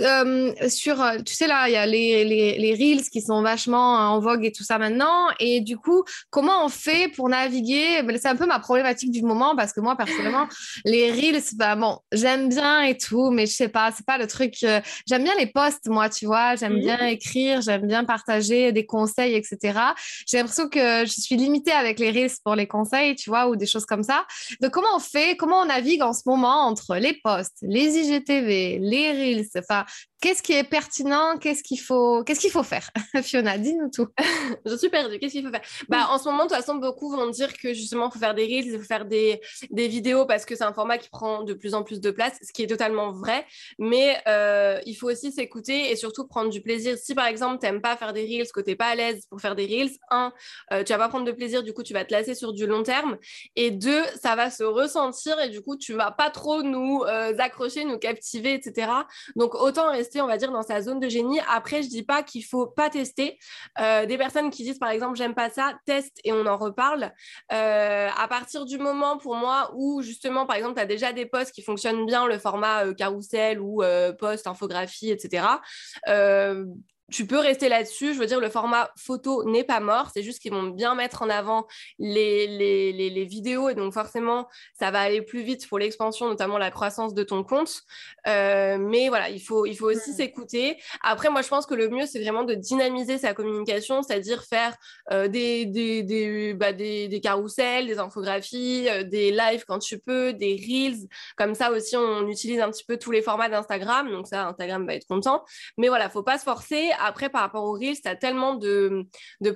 euh, 0.00 0.52
sur, 0.68 1.04
tu 1.26 1.34
sais, 1.34 1.46
là, 1.46 1.68
il 1.68 1.72
y 1.72 1.76
a 1.76 1.86
les, 1.86 2.24
les, 2.24 2.58
les, 2.58 2.74
Reels 2.74 3.10
qui 3.10 3.20
sont 3.20 3.42
vachement 3.42 3.96
en 3.96 4.20
vogue 4.20 4.44
et 4.44 4.52
tout 4.52 4.64
ça 4.64 4.78
maintenant. 4.78 5.28
Et 5.40 5.60
du 5.60 5.76
coup, 5.76 6.04
comment 6.30 6.64
on 6.64 6.68
fait 6.68 7.08
pour 7.08 7.28
naviguer? 7.28 8.02
Ben, 8.02 8.16
C'est 8.18 8.28
un 8.28 8.36
peu 8.36 8.46
ma 8.46 8.60
problématique 8.60 9.10
du 9.10 9.22
moment 9.22 9.56
parce 9.56 9.72
que 9.72 9.80
moi, 9.80 9.96
personnellement, 9.96 10.46
les 10.84 11.10
Reels, 11.10 11.42
bah, 11.56 11.74
bon, 11.74 11.98
j'aime 12.12 12.48
bien 12.48 12.82
et 12.82 12.96
tout, 12.96 13.30
mais 13.30 13.46
je 13.46 13.52
sais 13.52 13.68
pas, 13.68 13.90
c'est 13.94 14.06
pas 14.06 14.18
le 14.18 14.26
truc. 14.26 14.54
Euh, 14.62 14.80
j'aime 15.08 15.24
bien 15.24 15.34
les 15.38 15.46
posts, 15.46 15.88
moi, 15.88 16.08
tu 16.08 16.26
vois. 16.26 16.54
J'aime 16.54 16.76
mmh. 16.76 16.80
bien 16.80 17.06
écrire, 17.06 17.60
j'aime 17.60 17.86
bien 17.86 18.04
partager 18.04 18.43
des 18.48 18.86
conseils, 18.86 19.34
etc. 19.34 19.78
J'ai 20.26 20.38
l'impression 20.38 20.68
que 20.68 21.04
je 21.04 21.20
suis 21.20 21.36
limitée 21.36 21.72
avec 21.72 21.98
les 21.98 22.10
Reels 22.10 22.32
pour 22.44 22.54
les 22.54 22.66
conseils, 22.66 23.16
tu 23.16 23.30
vois, 23.30 23.48
ou 23.48 23.56
des 23.56 23.66
choses 23.66 23.86
comme 23.86 24.02
ça. 24.02 24.26
Donc, 24.60 24.72
comment 24.72 24.96
on 24.96 25.00
fait, 25.00 25.36
comment 25.36 25.60
on 25.60 25.66
navigue 25.66 26.02
en 26.02 26.12
ce 26.12 26.22
moment 26.26 26.66
entre 26.66 26.96
les 26.96 27.14
posts, 27.22 27.58
les 27.62 27.96
IGTV, 27.98 28.78
les 28.80 29.12
Reels, 29.12 29.48
enfin, 29.58 29.84
Qu'est-ce 30.24 30.42
qui 30.42 30.54
est 30.54 30.64
pertinent? 30.64 31.36
Qu'est-ce 31.36 31.62
qu'il 31.62 31.78
faut, 31.78 32.24
qu'est-ce 32.24 32.40
qu'il 32.40 32.50
faut 32.50 32.62
faire? 32.62 32.88
Fiona, 33.22 33.58
dis-nous 33.58 33.90
tout. 33.90 34.08
je 34.64 34.74
suis 34.74 34.88
perdue. 34.88 35.18
Qu'est-ce 35.18 35.34
qu'il 35.34 35.44
faut 35.44 35.50
faire? 35.50 35.60
Bah, 35.90 36.06
En 36.08 36.18
ce 36.18 36.24
moment, 36.24 36.44
de 36.44 36.48
toute 36.48 36.56
façon, 36.56 36.76
beaucoup 36.76 37.10
vont 37.10 37.28
dire 37.28 37.52
que 37.52 37.74
justement, 37.74 38.08
il 38.08 38.12
faut 38.14 38.18
faire 38.18 38.34
des 38.34 38.44
reels, 38.44 38.64
il 38.68 38.78
faut 38.78 38.86
faire 38.86 39.04
des, 39.04 39.42
des 39.68 39.86
vidéos 39.86 40.24
parce 40.24 40.46
que 40.46 40.56
c'est 40.56 40.64
un 40.64 40.72
format 40.72 40.96
qui 40.96 41.10
prend 41.10 41.42
de 41.42 41.52
plus 41.52 41.74
en 41.74 41.82
plus 41.82 42.00
de 42.00 42.10
place, 42.10 42.38
ce 42.40 42.54
qui 42.54 42.62
est 42.62 42.66
totalement 42.66 43.12
vrai. 43.12 43.44
Mais 43.78 44.16
euh, 44.26 44.80
il 44.86 44.94
faut 44.94 45.10
aussi 45.10 45.30
s'écouter 45.30 45.90
et 45.90 45.96
surtout 45.96 46.26
prendre 46.26 46.48
du 46.48 46.62
plaisir. 46.62 46.96
Si 46.96 47.14
par 47.14 47.26
exemple, 47.26 47.58
tu 47.60 47.66
n'aimes 47.66 47.82
pas 47.82 47.94
faire 47.98 48.14
des 48.14 48.22
reels, 48.22 48.33
que 48.52 48.60
tu 48.60 48.70
n'es 48.70 48.76
pas 48.76 48.86
à 48.86 48.94
l'aise 48.94 49.26
pour 49.28 49.40
faire 49.40 49.54
des 49.54 49.66
reels, 49.66 49.90
un, 50.10 50.32
euh, 50.72 50.82
tu 50.84 50.92
vas 50.92 50.98
pas 50.98 51.08
prendre 51.08 51.24
de 51.24 51.32
plaisir, 51.32 51.62
du 51.62 51.72
coup, 51.72 51.82
tu 51.82 51.92
vas 51.92 52.04
te 52.04 52.12
lasser 52.12 52.34
sur 52.34 52.52
du 52.52 52.66
long 52.66 52.82
terme. 52.82 53.16
Et 53.56 53.70
deux, 53.70 54.02
ça 54.20 54.36
va 54.36 54.50
se 54.50 54.64
ressentir 54.64 55.38
et 55.40 55.48
du 55.48 55.60
coup, 55.60 55.76
tu 55.76 55.92
vas 55.92 56.10
pas 56.10 56.30
trop 56.30 56.62
nous 56.62 57.02
euh, 57.02 57.36
accrocher, 57.38 57.84
nous 57.84 57.98
captiver, 57.98 58.54
etc. 58.54 58.88
Donc, 59.36 59.54
autant 59.54 59.90
rester 59.90 60.20
on 60.20 60.26
va 60.26 60.36
dire, 60.36 60.52
dans 60.52 60.62
sa 60.62 60.80
zone 60.80 61.00
de 61.00 61.08
génie. 61.08 61.40
Après, 61.48 61.82
je 61.82 61.88
dis 61.88 62.02
pas 62.02 62.22
qu'il 62.22 62.44
faut 62.44 62.66
pas 62.66 62.90
tester. 62.90 63.38
Euh, 63.80 64.06
des 64.06 64.18
personnes 64.18 64.50
qui 64.50 64.64
disent, 64.64 64.78
par 64.78 64.90
exemple, 64.90 65.16
j'aime 65.16 65.34
pas 65.34 65.50
ça, 65.50 65.74
teste 65.86 66.20
et 66.24 66.32
on 66.32 66.46
en 66.46 66.56
reparle. 66.56 67.12
À 67.48 68.28
partir 68.28 68.64
du 68.64 68.78
moment, 68.78 69.18
pour 69.18 69.34
moi, 69.36 69.72
où 69.76 70.02
justement, 70.02 70.46
par 70.46 70.56
exemple, 70.56 70.74
tu 70.74 70.80
as 70.80 70.86
déjà 70.86 71.12
des 71.12 71.26
posts 71.26 71.52
qui 71.52 71.62
fonctionnent 71.62 72.06
bien, 72.06 72.26
le 72.26 72.38
format 72.38 72.92
carrousel 72.94 73.60
ou 73.60 73.82
post, 74.18 74.46
infographie, 74.46 75.10
etc 75.10 75.44
tu 77.10 77.26
peux 77.26 77.38
rester 77.38 77.68
là-dessus. 77.68 78.14
Je 78.14 78.18
veux 78.18 78.26
dire, 78.26 78.40
le 78.40 78.48
format 78.48 78.90
photo 78.96 79.44
n'est 79.44 79.64
pas 79.64 79.80
mort. 79.80 80.10
C'est 80.14 80.22
juste 80.22 80.40
qu'ils 80.40 80.52
vont 80.52 80.64
bien 80.64 80.94
mettre 80.94 81.22
en 81.22 81.28
avant 81.28 81.66
les, 81.98 82.46
les, 82.46 82.92
les, 82.92 83.24
vidéos. 83.24 83.68
Et 83.68 83.74
donc, 83.74 83.92
forcément, 83.92 84.48
ça 84.78 84.90
va 84.90 85.00
aller 85.00 85.22
plus 85.22 85.42
vite 85.42 85.68
pour 85.68 85.78
l'expansion, 85.78 86.28
notamment 86.28 86.58
la 86.58 86.70
croissance 86.70 87.14
de 87.14 87.22
ton 87.22 87.44
compte. 87.44 87.82
Euh, 88.26 88.78
mais 88.78 89.08
voilà, 89.08 89.28
il 89.28 89.40
faut, 89.40 89.66
il 89.66 89.76
faut 89.76 89.90
aussi 89.90 90.12
s'écouter. 90.14 90.78
Après, 91.02 91.30
moi, 91.30 91.42
je 91.42 91.48
pense 91.48 91.66
que 91.66 91.74
le 91.74 91.88
mieux, 91.88 92.06
c'est 92.06 92.20
vraiment 92.20 92.44
de 92.44 92.54
dynamiser 92.54 93.18
sa 93.18 93.34
communication, 93.34 94.02
c'est-à-dire 94.02 94.44
faire 94.44 94.74
euh, 95.12 95.28
des, 95.28 95.66
des, 95.66 96.02
des, 96.02 96.54
bah, 96.54 96.72
des, 96.72 97.08
des, 97.08 97.20
carousels, 97.20 97.86
des 97.86 97.98
infographies, 97.98 98.88
euh, 98.88 99.02
des 99.02 99.30
lives 99.30 99.64
quand 99.66 99.78
tu 99.78 99.98
peux, 99.98 100.32
des 100.32 100.56
reels. 100.56 101.06
Comme 101.36 101.54
ça 101.54 101.70
aussi, 101.70 101.96
on 101.96 102.26
utilise 102.28 102.60
un 102.60 102.70
petit 102.70 102.84
peu 102.84 102.96
tous 102.96 103.10
les 103.10 103.22
formats 103.22 103.50
d'Instagram. 103.50 104.10
Donc, 104.10 104.26
ça, 104.26 104.48
Instagram 104.48 104.86
va 104.86 104.94
être 104.94 105.06
content. 105.06 105.44
Mais 105.76 105.88
voilà, 105.88 106.08
faut 106.08 106.22
pas 106.22 106.38
se 106.38 106.44
forcer 106.44 106.92
après, 107.00 107.28
par 107.28 107.42
rapport 107.42 107.64
aux 107.64 107.72
Reels, 107.72 108.00
tu 108.00 108.08
as 108.08 108.16
tellement 108.16 108.54
de, 108.54 109.06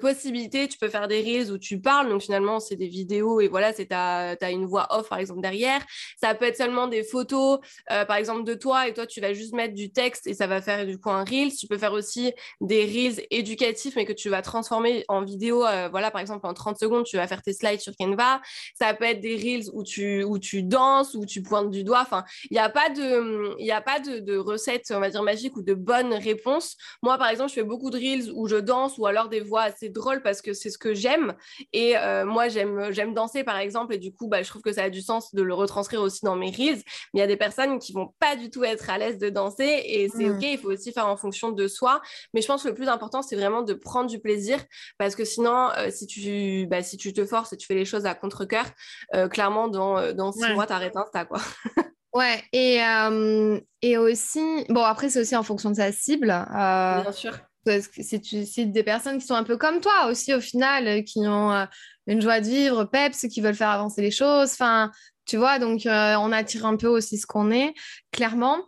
possibilités. 0.01 0.69
Tu 0.69 0.79
peux 0.79 0.89
faire 0.89 1.09
des 1.09 1.21
Reels 1.21 1.51
où 1.53 1.59
tu 1.59 1.81
parles, 1.81 2.09
donc 2.09 2.23
finalement, 2.23 2.61
c'est 2.61 2.77
des 2.77 2.89
vidéos 2.89 3.41
et 3.41 3.49
voilà, 3.49 3.73
tu 3.73 3.87
as, 3.91 4.51
une 4.51 4.67
voix 4.67 4.87
off, 4.91 5.09
par 5.09 5.19
exemple, 5.19 5.41
derrière. 5.41 5.85
Ça 6.21 6.35
peut 6.35 6.47
être 6.47 6.57
seulement 6.57 6.87
des 6.87 7.03
photos, 7.03 7.59
euh, 7.91 8.05
par 8.05 8.17
exemple, 8.17 8.45
de 8.45 8.55
toi 8.55 8.89
et 8.89 8.95
toi, 8.95 9.07
tu 9.07 9.21
vas 9.21 9.33
juste 9.33 9.55
mettre 9.55 9.75
du 9.75 9.91
texte 9.91 10.27
et 10.27 10.35
ça 10.35 10.47
va 10.47 10.63
faire 10.63 10.87
du 10.87 10.99
coup 10.99 11.11
un 11.11 11.25
Reels. 11.25 11.55
Tu 11.55 11.67
peux 11.67 11.79
faire 11.79 11.93
aussi 11.93 12.33
des 12.61 12.85
Reels 12.85 13.27
éducatifs, 13.31 13.97
mais 13.97 14.05
que 14.05 14.13
tu 14.13 14.29
vas 14.29 14.43
transformer 14.43 15.05
en 15.09 15.25
vidéo. 15.25 15.67
Euh, 15.67 15.89
voilà, 15.91 16.11
par 16.11 16.21
exemple, 16.21 16.47
en 16.47 16.55
30 16.55 16.79
secondes, 16.79 17.05
tu 17.05 17.17
vas 17.17 17.27
faire 17.27 17.43
tes 17.43 17.53
slides 17.53 17.81
sur 17.81 17.97
Canva. 17.97 18.41
Ça 18.79 18.95
peut 18.95 19.05
être 19.05 19.21
des 19.21 19.37
Reels 19.37 19.71
où 19.73 19.83
tu, 19.83 20.25
où 20.25 20.39
tu 20.39 20.63
danses, 20.63 21.15
où 21.15 21.25
tu 21.27 21.43
pointes 21.43 21.71
du 21.71 21.85
doigt. 21.85 22.03
Enfin, 22.03 22.25
il 22.51 22.55
n'y 22.55 22.61
a 22.61 22.69
pas 22.69 22.91
de, 22.91 23.55
il 23.59 23.71
a 23.71 23.81
pas 23.81 24.01
de, 24.01 24.19
de 24.19 24.37
recette, 24.37 24.85
on 24.91 25.01
va 25.01 25.11
dire, 25.11 25.23
magique 25.23 25.57
ou 25.57 25.63
de 25.63 25.75
bonne 25.75 26.15
réponse. 26.15 26.77
Moi, 27.03 27.19
par 27.19 27.28
exemple, 27.29 27.51
je 27.51 27.55
fais 27.55 27.63
beaucoup 27.63 27.91
de 27.91 27.97
reels 27.97 28.31
où 28.35 28.47
je 28.49 28.57
danse 28.57 28.99
ou 28.99 29.07
alors 29.07 29.29
des 29.29 29.41
voix 29.41 29.63
assez 29.63 29.89
drôles 29.89 30.23
parce 30.23 30.43
que 30.43 30.53
c'est 30.53 30.71
ce 30.71 30.79
que 30.79 30.95
j'aime. 30.95 31.35
Et 31.73 31.97
euh, 31.97 32.25
moi, 32.25 32.49
j'aime, 32.49 32.91
j'aime 32.91 33.15
danser, 33.15 33.45
par 33.45 33.59
exemple, 33.59 33.95
et 33.95 33.99
du 33.99 34.13
coup, 34.13 34.29
bah, 34.29 34.43
je 34.43 34.49
trouve 34.49 34.63
que 34.63 34.73
ça 34.73 34.85
a 34.85 34.91
du 34.91 35.01
sens 35.01 35.35
de 35.35 35.43
le 35.43 35.55
retranscrire 35.55 36.01
aussi 36.03 36.25
dans 36.25 36.37
mes 36.37 36.51
reels. 36.51 36.83
Mais 37.13 37.19
il 37.19 37.21
y 37.21 37.23
a 37.23 37.27
des 37.27 37.37
personnes 37.37 37.79
qui 37.79 37.93
vont 37.93 38.15
pas 38.19 38.37
du 38.37 38.51
tout 38.51 38.65
être 38.65 38.91
à 38.91 38.99
l'aise 38.99 39.19
de 39.19 39.29
danser 39.29 39.83
et 39.85 40.09
c'est 40.09 40.25
mmh. 40.25 40.37
OK, 40.37 40.43
il 40.43 40.59
faut 40.59 40.71
aussi 40.71 40.93
faire 40.93 41.07
en 41.07 41.17
fonction 41.17 41.53
de 41.53 41.69
soi. 41.69 42.01
Mais 42.35 42.43
je 42.43 42.47
pense 42.47 42.63
que 42.63 42.69
le 42.69 42.75
plus 42.75 42.89
important, 42.89 43.23
c'est 43.23 43.37
vraiment 43.37 43.63
de 43.63 43.75
prendre 43.75 44.09
du 44.09 44.21
plaisir 44.21 44.59
parce 44.99 45.15
que 45.15 45.25
sinon, 45.25 45.71
euh, 45.77 45.91
si, 45.91 46.07
tu, 46.07 46.67
bah, 46.69 46.83
si 46.83 46.97
tu 46.97 47.13
te 47.13 47.25
forces 47.25 47.53
et 47.53 47.57
tu 47.57 47.67
fais 47.67 47.75
les 47.75 47.85
choses 47.85 48.07
à 48.07 48.15
contre-coeur, 48.15 48.67
euh, 49.15 49.29
clairement, 49.29 49.69
dans, 49.69 50.13
dans 50.15 50.33
six 50.33 50.53
mois, 50.53 50.67
t'arrêtes 50.67 50.97
Insta, 50.97 51.25
quoi. 51.25 51.41
Ouais, 52.15 52.43
et, 52.53 52.83
euh, 52.83 53.61
et 53.83 53.99
aussi, 53.99 54.65
bon, 54.69 54.83
après, 54.83 55.11
c'est 55.11 55.21
aussi 55.21 55.37
en 55.37 55.43
fonction 55.43 55.71
de 55.71 55.77
sa 55.77 55.93
cible. 55.93 56.31
Euh, 56.31 57.03
Bien 57.03 57.13
sûr. 57.13 57.39
C'est 57.67 58.65
des 58.65 58.83
personnes 58.83 59.19
qui 59.19 59.27
sont 59.27 59.35
un 59.35 59.45
peu 59.45 59.59
comme 59.59 59.81
toi 59.81 60.07
aussi, 60.09 60.33
au 60.33 60.41
final, 60.41 61.05
qui 61.05 61.21
ont 61.27 61.53
euh, 61.53 61.67
une 62.07 62.23
joie 62.23 62.41
de 62.41 62.47
vivre, 62.47 62.85
peps, 62.85 63.27
qui 63.31 63.43
veulent 63.43 63.55
faire 63.55 63.69
avancer 63.69 64.01
les 64.01 64.11
choses. 64.11 64.53
Enfin, 64.53 64.91
tu 65.27 65.37
vois, 65.37 65.59
donc 65.59 65.83
on 65.85 66.33
attire 66.33 66.65
un 66.65 66.77
peu 66.77 66.87
aussi 66.87 67.19
ce 67.19 67.27
qu'on 67.27 67.51
est, 67.51 67.75
clairement. 68.11 68.59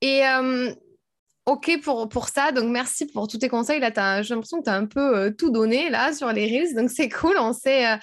Et 0.00 0.22
OK 1.48 1.80
pour, 1.82 2.10
pour 2.10 2.28
ça. 2.28 2.52
Donc, 2.52 2.66
merci 2.66 3.06
pour 3.06 3.26
tous 3.26 3.38
tes 3.38 3.48
conseils. 3.48 3.80
Là, 3.80 4.20
j'ai 4.20 4.34
l'impression 4.34 4.58
que 4.58 4.64
tu 4.64 4.70
as 4.70 4.74
un 4.74 4.84
peu 4.84 5.16
euh, 5.16 5.30
tout 5.30 5.48
donné 5.48 5.88
là 5.88 6.12
sur 6.12 6.30
les 6.30 6.44
Reels. 6.44 6.74
Donc, 6.74 6.90
c'est 6.90 7.08
cool. 7.08 7.36
On 7.38 7.54
sait, 7.54 7.86
euh, 7.86 7.96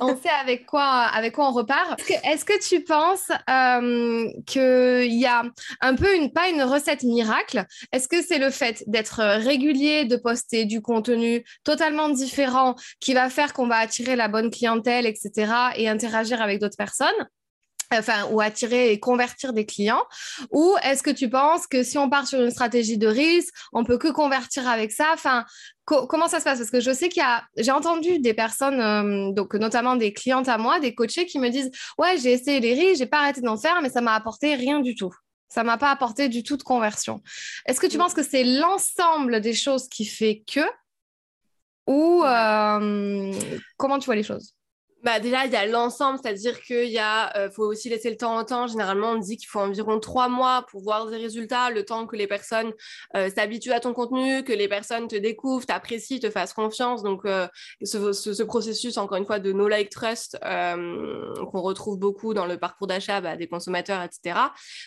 on, 0.00 0.16
sait 0.16 0.30
avec, 0.40 0.64
quoi, 0.64 0.84
avec 0.84 1.34
quoi 1.34 1.48
on 1.48 1.52
repart. 1.52 2.00
Est-ce 2.24 2.44
que, 2.44 2.56
tu 2.62 2.84
penses 2.84 3.30
euh, 3.50 4.30
qu'il 4.46 5.12
y 5.12 5.26
a 5.26 5.42
un 5.80 5.94
peu 5.96 6.14
une, 6.14 6.32
pas 6.32 6.48
une 6.48 6.62
recette 6.62 7.02
miracle? 7.02 7.64
Est-ce 7.90 8.06
que 8.06 8.22
c'est 8.22 8.38
le 8.38 8.50
fait 8.50 8.84
d'être 8.86 9.22
régulier, 9.44 10.04
de 10.04 10.16
poster 10.16 10.66
du 10.66 10.80
contenu 10.80 11.44
totalement 11.64 12.08
différent 12.10 12.76
qui 13.00 13.12
va 13.12 13.28
faire 13.28 13.54
qu'on 13.54 13.66
va 13.66 13.78
attirer 13.78 14.14
la 14.14 14.28
bonne 14.28 14.50
clientèle, 14.52 15.06
etc. 15.06 15.52
et 15.76 15.88
interagir 15.88 16.40
avec 16.40 16.60
d'autres 16.60 16.76
personnes? 16.76 17.26
Enfin, 17.92 18.26
ou 18.30 18.40
attirer 18.40 18.92
et 18.92 19.00
convertir 19.00 19.52
des 19.52 19.66
clients 19.66 20.04
Ou 20.50 20.74
est-ce 20.82 21.02
que 21.02 21.10
tu 21.10 21.28
penses 21.28 21.66
que 21.66 21.82
si 21.82 21.98
on 21.98 22.08
part 22.08 22.26
sur 22.26 22.40
une 22.40 22.50
stratégie 22.50 22.98
de 22.98 23.06
risque, 23.06 23.54
on 23.72 23.84
peut 23.84 23.98
que 23.98 24.08
convertir 24.08 24.68
avec 24.68 24.92
ça? 24.92 25.06
Enfin, 25.14 25.44
comment 25.84 26.28
ça 26.28 26.40
se 26.40 26.44
passe? 26.44 26.58
Parce 26.58 26.70
que 26.70 26.80
je 26.80 26.92
sais 26.92 27.08
qu'il 27.08 27.22
y 27.22 27.26
a, 27.26 27.44
j'ai 27.56 27.70
entendu 27.70 28.18
des 28.18 28.34
personnes, 28.34 28.80
euh, 28.80 29.32
donc 29.32 29.54
notamment 29.54 29.96
des 29.96 30.12
clientes 30.12 30.48
à 30.48 30.58
moi, 30.58 30.80
des 30.80 30.94
coachés 30.94 31.26
qui 31.26 31.38
me 31.38 31.48
disent, 31.48 31.70
ouais, 31.98 32.16
j'ai 32.18 32.32
essayé 32.32 32.60
les 32.60 32.74
risques, 32.74 32.98
j'ai 32.98 33.06
pas 33.06 33.20
arrêté 33.20 33.40
d'en 33.40 33.56
faire, 33.56 33.80
mais 33.82 33.90
ça 33.90 34.00
m'a 34.00 34.14
apporté 34.14 34.54
rien 34.54 34.80
du 34.80 34.94
tout. 34.94 35.12
Ça 35.48 35.62
m'a 35.62 35.78
pas 35.78 35.90
apporté 35.90 36.28
du 36.28 36.42
tout 36.42 36.56
de 36.56 36.62
conversion. 36.62 37.22
Est-ce 37.66 37.80
que 37.80 37.86
tu 37.86 37.98
penses 37.98 38.14
que 38.14 38.22
c'est 38.22 38.44
l'ensemble 38.44 39.40
des 39.40 39.54
choses 39.54 39.88
qui 39.88 40.04
fait 40.04 40.42
que 40.46 40.60
ou 41.86 42.24
euh, 42.24 43.32
comment 43.76 43.98
tu 43.98 44.06
vois 44.06 44.16
les 44.16 44.24
choses? 44.24 44.54
Bah 45.06 45.20
déjà, 45.20 45.46
il 45.46 45.52
y 45.52 45.56
a 45.56 45.64
l'ensemble, 45.66 46.18
c'est-à-dire 46.20 46.60
qu'il 46.60 46.98
euh, 46.98 47.48
faut 47.52 47.62
aussi 47.62 47.88
laisser 47.88 48.10
le 48.10 48.16
temps 48.16 48.36
au 48.40 48.42
temps. 48.42 48.66
Généralement, 48.66 49.12
on 49.12 49.18
dit 49.18 49.36
qu'il 49.36 49.46
faut 49.46 49.60
environ 49.60 50.00
trois 50.00 50.28
mois 50.28 50.66
pour 50.68 50.82
voir 50.82 51.06
des 51.06 51.16
résultats, 51.16 51.70
le 51.70 51.84
temps 51.84 52.08
que 52.08 52.16
les 52.16 52.26
personnes 52.26 52.72
euh, 53.14 53.30
s'habituent 53.30 53.70
à 53.70 53.78
ton 53.78 53.94
contenu, 53.94 54.42
que 54.42 54.52
les 54.52 54.66
personnes 54.66 55.06
te 55.06 55.14
découvrent, 55.14 55.64
t'apprécient, 55.64 56.18
te 56.18 56.28
fassent 56.28 56.54
confiance. 56.54 57.04
Donc, 57.04 57.24
euh, 57.24 57.46
ce, 57.84 58.12
ce, 58.12 58.42
processus, 58.42 58.98
encore 58.98 59.16
une 59.16 59.26
fois, 59.26 59.38
de 59.38 59.52
no 59.52 59.68
like 59.68 59.90
trust 59.90 60.36
qu'on 60.42 61.60
retrouve 61.60 62.00
beaucoup 62.00 62.34
dans 62.34 62.46
le 62.46 62.58
parcours 62.58 62.88
d'achat 62.88 63.20
bah, 63.20 63.36
des 63.36 63.46
consommateurs, 63.46 64.02
etc. 64.02 64.36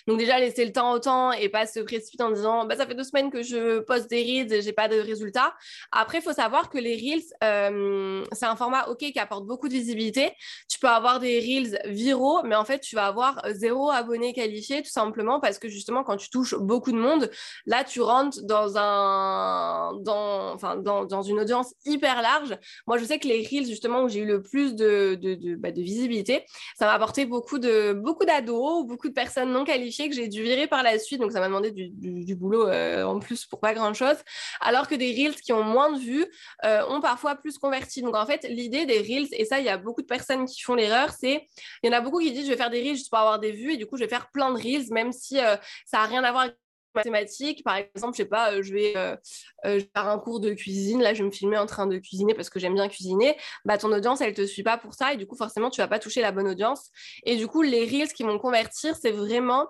Donc 0.05 0.19
déjà, 0.19 0.37
laisser 0.37 0.65
le 0.65 0.73
temps 0.73 0.91
au 0.91 0.99
temps 0.99 1.31
et 1.31 1.47
pas 1.47 1.65
se 1.65 1.79
précipiter 1.79 2.23
en 2.23 2.31
disant, 2.31 2.65
bah, 2.65 2.75
ça 2.75 2.85
fait 2.85 2.95
deux 2.95 3.05
semaines 3.05 3.31
que 3.31 3.41
je 3.41 3.79
poste 3.79 4.09
des 4.09 4.21
reels 4.21 4.51
et 4.51 4.61
j'ai 4.61 4.73
pas 4.73 4.89
de 4.89 4.99
résultats. 4.99 5.55
Après, 5.93 6.17
il 6.17 6.21
faut 6.21 6.33
savoir 6.33 6.69
que 6.69 6.77
les 6.77 6.95
reels, 6.95 8.25
c'est 8.33 8.45
un 8.45 8.55
format 8.57 8.89
ok 8.89 8.97
qui 8.97 9.19
apporte 9.19 9.45
beaucoup 9.45 9.69
de 9.69 9.73
visibilité 9.73 10.08
tu 10.11 10.79
peux 10.79 10.87
avoir 10.87 11.19
des 11.19 11.39
reels 11.39 11.79
viraux, 11.85 12.41
mais 12.43 12.55
en 12.55 12.65
fait, 12.65 12.79
tu 12.79 12.95
vas 12.95 13.07
avoir 13.07 13.41
zéro 13.51 13.89
abonné 13.89 14.33
qualifié 14.33 14.81
tout 14.81 14.89
simplement 14.89 15.39
parce 15.39 15.59
que 15.59 15.69
justement, 15.69 16.03
quand 16.03 16.17
tu 16.17 16.29
touches 16.29 16.55
beaucoup 16.55 16.91
de 16.91 16.97
monde, 16.97 17.29
là, 17.65 17.83
tu 17.83 18.01
rentres 18.01 18.41
dans, 18.43 18.77
un, 18.77 19.93
dans, 20.01 20.53
enfin, 20.53 20.77
dans, 20.77 21.05
dans 21.05 21.21
une 21.21 21.39
audience 21.39 21.73
hyper 21.85 22.21
large. 22.21 22.57
Moi, 22.87 22.97
je 22.97 23.05
sais 23.05 23.19
que 23.19 23.27
les 23.27 23.45
reels, 23.45 23.67
justement, 23.67 24.03
où 24.03 24.09
j'ai 24.09 24.19
eu 24.19 24.25
le 24.25 24.41
plus 24.41 24.75
de, 24.75 25.15
de, 25.15 25.55
bah, 25.55 25.71
visibilité, 25.71 26.45
ça 26.77 26.85
m'a 26.85 26.93
apporté 26.93 27.25
beaucoup 27.25 27.59
de 27.59 27.93
beaucoup 27.93 28.25
d'ados, 28.25 28.85
beaucoup 28.85 29.07
de 29.07 29.13
personnes 29.13 29.51
non 29.51 29.63
qualifiées 29.63 30.09
que 30.09 30.15
j'ai 30.15 30.27
dû 30.27 30.43
virer 30.43 30.67
par 30.67 30.83
la 30.83 30.99
suite. 30.99 31.19
Donc, 31.21 31.31
ça 31.31 31.39
m'a 31.39 31.47
demandé 31.47 31.71
du, 31.71 31.89
du, 31.89 32.35
boulot 32.35 32.67
euh, 32.67 33.03
en 33.03 33.19
plus 33.19 33.45
pour 33.45 33.59
pas 33.59 33.73
grand-chose. 33.73 34.17
Alors 34.61 34.87
que 34.87 34.95
des 34.95 35.11
reels 35.11 35.35
qui 35.35 35.53
ont 35.53 35.63
moins 35.63 35.91
de 35.91 35.99
vues 35.99 36.25
euh, 36.65 36.83
ont 36.89 37.01
parfois 37.01 37.35
plus 37.35 37.57
converti. 37.57 38.01
Donc, 38.01 38.15
en 38.15 38.25
fait, 38.25 38.45
l'idée 38.49 38.85
des 38.85 38.99
reels, 38.99 39.27
et 39.31 39.45
ça, 39.45 39.59
il 39.59 39.65
y 39.65 39.69
a 39.69 39.77
beaucoup 39.77 39.98
de 40.01 40.07
personnes 40.07 40.45
qui 40.45 40.61
font 40.61 40.75
l'erreur, 40.75 41.11
c'est 41.11 41.47
il 41.83 41.89
y 41.89 41.93
en 41.93 41.97
a 41.97 42.01
beaucoup 42.01 42.19
qui 42.19 42.31
disent 42.31 42.45
je 42.45 42.51
vais 42.51 42.57
faire 42.57 42.69
des 42.69 42.81
reels 42.81 42.95
juste 42.95 43.09
pour 43.09 43.19
avoir 43.19 43.39
des 43.39 43.51
vues 43.51 43.73
et 43.73 43.77
du 43.77 43.85
coup 43.85 43.97
je 43.97 44.03
vais 44.03 44.09
faire 44.09 44.29
plein 44.31 44.51
de 44.51 44.57
reels 44.57 44.91
même 44.91 45.11
si 45.11 45.39
euh, 45.39 45.55
ça 45.85 45.99
n'a 45.99 46.05
rien 46.05 46.23
à 46.23 46.31
voir 46.31 46.43
avec 46.43 46.57
mathématiques. 46.95 47.63
Par 47.63 47.75
exemple, 47.75 48.13
je 48.13 48.17
sais 48.17 48.29
pas, 48.29 48.53
euh, 48.53 48.61
je 48.61 48.73
vais, 48.73 48.97
euh, 48.97 49.15
faire 49.63 50.07
un 50.07 50.19
cours 50.19 50.39
de 50.39 50.53
cuisine. 50.53 51.01
Là, 51.01 51.13
je 51.13 51.19
vais 51.19 51.25
me 51.25 51.31
filmer 51.31 51.57
en 51.57 51.65
train 51.65 51.87
de 51.87 51.97
cuisiner 51.97 52.33
parce 52.33 52.49
que 52.49 52.59
j'aime 52.59 52.73
bien 52.73 52.87
cuisiner. 52.87 53.37
Bah, 53.65 53.77
ton 53.77 53.91
audience, 53.91 54.21
elle 54.21 54.33
te 54.33 54.45
suit 54.45 54.63
pas 54.63 54.77
pour 54.77 54.93
ça 54.93 55.13
et 55.13 55.17
du 55.17 55.27
coup, 55.27 55.35
forcément, 55.35 55.69
tu 55.69 55.81
vas 55.81 55.87
pas 55.87 55.99
toucher 55.99 56.21
la 56.21 56.31
bonne 56.31 56.47
audience. 56.47 56.89
Et 57.23 57.35
du 57.35 57.47
coup, 57.47 57.61
les 57.61 57.85
reels 57.85 58.13
qui 58.13 58.23
vont 58.23 58.39
convertir, 58.39 58.95
c'est 58.95 59.11
vraiment 59.11 59.67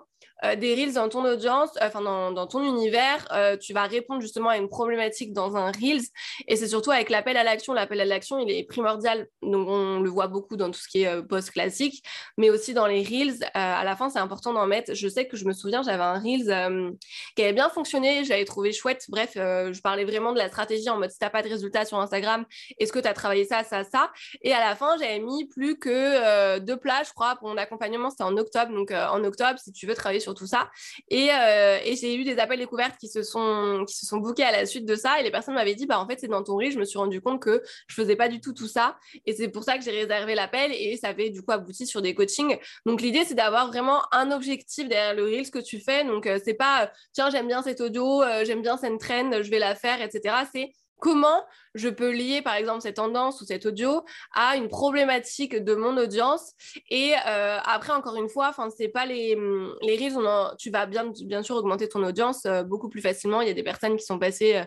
des 0.56 0.74
reels 0.74 0.94
dans 0.94 1.08
ton 1.08 1.24
audience, 1.24 1.70
enfin 1.82 2.00
dans, 2.00 2.46
ton 2.46 2.62
univers, 2.62 3.28
tu 3.60 3.74
vas 3.74 3.84
répondre 3.84 4.22
justement 4.22 4.48
à 4.48 4.56
une 4.56 4.68
problématique 4.68 5.32
dans 5.32 5.56
un 5.56 5.70
reels. 5.70 6.02
Et 6.48 6.56
c'est 6.56 6.68
surtout 6.68 6.90
avec 6.90 7.10
l'appel 7.10 7.36
à 7.36 7.44
l'action. 7.44 7.74
L'appel 7.74 8.00
à 8.00 8.04
l'action, 8.06 8.38
il 8.38 8.50
est 8.50 8.64
primordial. 8.64 9.26
Donc 9.42 9.68
on 9.68 10.00
le 10.00 10.08
voit 10.08 10.28
beaucoup 10.28 10.56
dans 10.56 10.70
tout 10.70 10.80
ce 10.80 10.88
qui 10.88 11.02
est 11.02 11.22
post 11.22 11.50
classique, 11.50 12.02
mais 12.38 12.48
aussi 12.48 12.72
dans 12.72 12.86
les 12.86 13.02
reels. 13.02 13.44
à 13.52 13.84
la 13.84 13.96
fin, 13.96 14.08
c'est 14.08 14.18
important 14.18 14.54
d'en 14.54 14.66
mettre. 14.66 14.94
Je 14.94 15.08
sais 15.08 15.28
que 15.28 15.36
je 15.36 15.44
me 15.44 15.52
souviens, 15.52 15.82
j'avais 15.82 16.02
un 16.02 16.18
reels 16.18 16.96
qui 17.36 17.42
avait 17.42 17.52
bien 17.52 17.68
fonctionné, 17.68 18.24
j'avais 18.24 18.46
trouvé 18.46 18.72
chouette. 18.72 19.04
Bref, 19.10 19.32
je 19.34 19.80
parlais 19.82 20.04
vraiment 20.04 20.32
de 20.32 20.38
la 20.38 20.48
stratégie 20.48 20.88
en 20.88 20.98
mode 20.98 21.10
si 21.10 21.18
t'as 21.18 21.30
pas 21.30 21.42
de 21.42 21.48
résultats 21.48 21.84
sur 21.84 21.98
Instagram, 21.98 22.44
est-ce 22.78 22.92
que 22.92 22.98
tu 22.98 23.08
as 23.08 23.14
travaillé 23.14 23.44
ça, 23.44 23.64
ça, 23.64 23.84
ça? 23.84 24.10
Et 24.42 24.52
à 24.52 24.60
la 24.60 24.74
fin, 24.74 24.96
j'avais 24.98 25.18
mis 25.18 25.46
plus 25.46 25.78
que 25.78 25.90
euh, 25.90 26.60
deux 26.60 26.76
plages, 26.76 27.08
je 27.08 27.12
crois, 27.12 27.36
pour 27.36 27.48
mon 27.48 27.56
accompagnement. 27.56 28.10
C'était 28.10 28.24
en 28.24 28.36
octobre. 28.36 28.72
Donc, 28.72 28.90
euh, 28.90 29.06
en 29.08 29.22
octobre, 29.24 29.58
si 29.58 29.72
tu 29.72 29.86
veux 29.86 29.94
travailler 29.94 30.09
sur 30.18 30.34
tout 30.34 30.46
ça. 30.46 30.70
Et, 31.08 31.28
euh, 31.30 31.78
et 31.84 31.94
j'ai 31.94 32.16
eu 32.16 32.24
des 32.24 32.38
appels 32.38 32.58
découvertes 32.58 32.98
qui 32.98 33.08
se 33.08 33.22
sont, 33.22 33.84
qui 33.86 33.94
se 33.94 34.06
sont 34.06 34.16
bookés 34.16 34.42
à 34.42 34.50
la 34.50 34.66
suite 34.66 34.86
de 34.86 34.96
ça. 34.96 35.20
Et 35.20 35.22
les 35.22 35.30
personnes 35.30 35.54
m'avaient 35.54 35.74
dit, 35.74 35.86
bah, 35.86 36.00
en 36.00 36.08
fait, 36.08 36.18
c'est 36.18 36.28
dans 36.28 36.42
ton 36.42 36.56
reel. 36.56 36.72
Je 36.72 36.78
me 36.78 36.84
suis 36.84 36.98
rendu 36.98 37.20
compte 37.20 37.40
que 37.40 37.62
je 37.86 37.94
faisais 37.94 38.16
pas 38.16 38.28
du 38.28 38.40
tout 38.40 38.52
tout 38.52 38.68
ça. 38.68 38.96
Et 39.26 39.34
c'est 39.34 39.48
pour 39.48 39.62
ça 39.62 39.78
que 39.78 39.84
j'ai 39.84 39.92
réservé 39.92 40.34
l'appel. 40.34 40.72
Et 40.72 40.96
ça 40.96 41.08
avait 41.08 41.30
du 41.30 41.42
coup 41.42 41.52
abouti 41.52 41.86
sur 41.86 42.02
des 42.02 42.14
coachings. 42.14 42.58
Donc, 42.86 43.02
l'idée, 43.02 43.24
c'est 43.24 43.34
d'avoir 43.34 43.68
vraiment 43.68 44.02
un 44.12 44.32
objectif 44.32 44.88
derrière 44.88 45.14
le 45.14 45.24
reel, 45.24 45.46
ce 45.46 45.52
que 45.52 45.58
tu 45.60 45.78
fais. 45.78 46.04
Donc, 46.04 46.28
c'est 46.44 46.54
pas, 46.54 46.90
tiens, 47.12 47.30
j'aime 47.30 47.46
bien 47.46 47.62
cet 47.62 47.80
audio, 47.80 48.22
j'aime 48.44 48.62
bien 48.62 48.76
cette 48.76 48.98
trend, 48.98 49.42
je 49.42 49.50
vais 49.50 49.58
la 49.58 49.74
faire, 49.74 50.02
etc. 50.02 50.34
C'est 50.52 50.70
comment 51.00 51.44
je 51.74 51.88
peux 51.88 52.10
lier 52.10 52.42
par 52.42 52.54
exemple 52.54 52.80
cette 52.80 52.96
tendance 52.96 53.40
ou 53.40 53.44
cet 53.44 53.66
audio 53.66 54.04
à 54.32 54.56
une 54.56 54.68
problématique 54.68 55.56
de 55.56 55.74
mon 55.74 55.96
audience. 55.96 56.52
Et 56.90 57.14
euh, 57.26 57.58
après 57.64 57.92
encore 57.92 58.16
une 58.16 58.28
fois 58.28 58.48
enfin 58.48 58.68
c'est 58.76 58.88
pas 58.88 59.06
les 59.06 59.36
les 59.82 59.96
reels 59.96 60.56
tu 60.58 60.70
vas 60.70 60.86
bien 60.86 61.12
bien 61.24 61.42
sûr 61.42 61.56
augmenter 61.56 61.88
ton 61.88 62.02
audience 62.02 62.44
euh, 62.46 62.62
beaucoup 62.62 62.88
plus 62.88 63.00
facilement. 63.00 63.40
Il 63.40 63.48
y 63.48 63.50
a 63.50 63.54
des 63.54 63.62
personnes 63.62 63.96
qui 63.96 64.04
sont 64.04 64.18
passées 64.18 64.56
euh, 64.56 64.64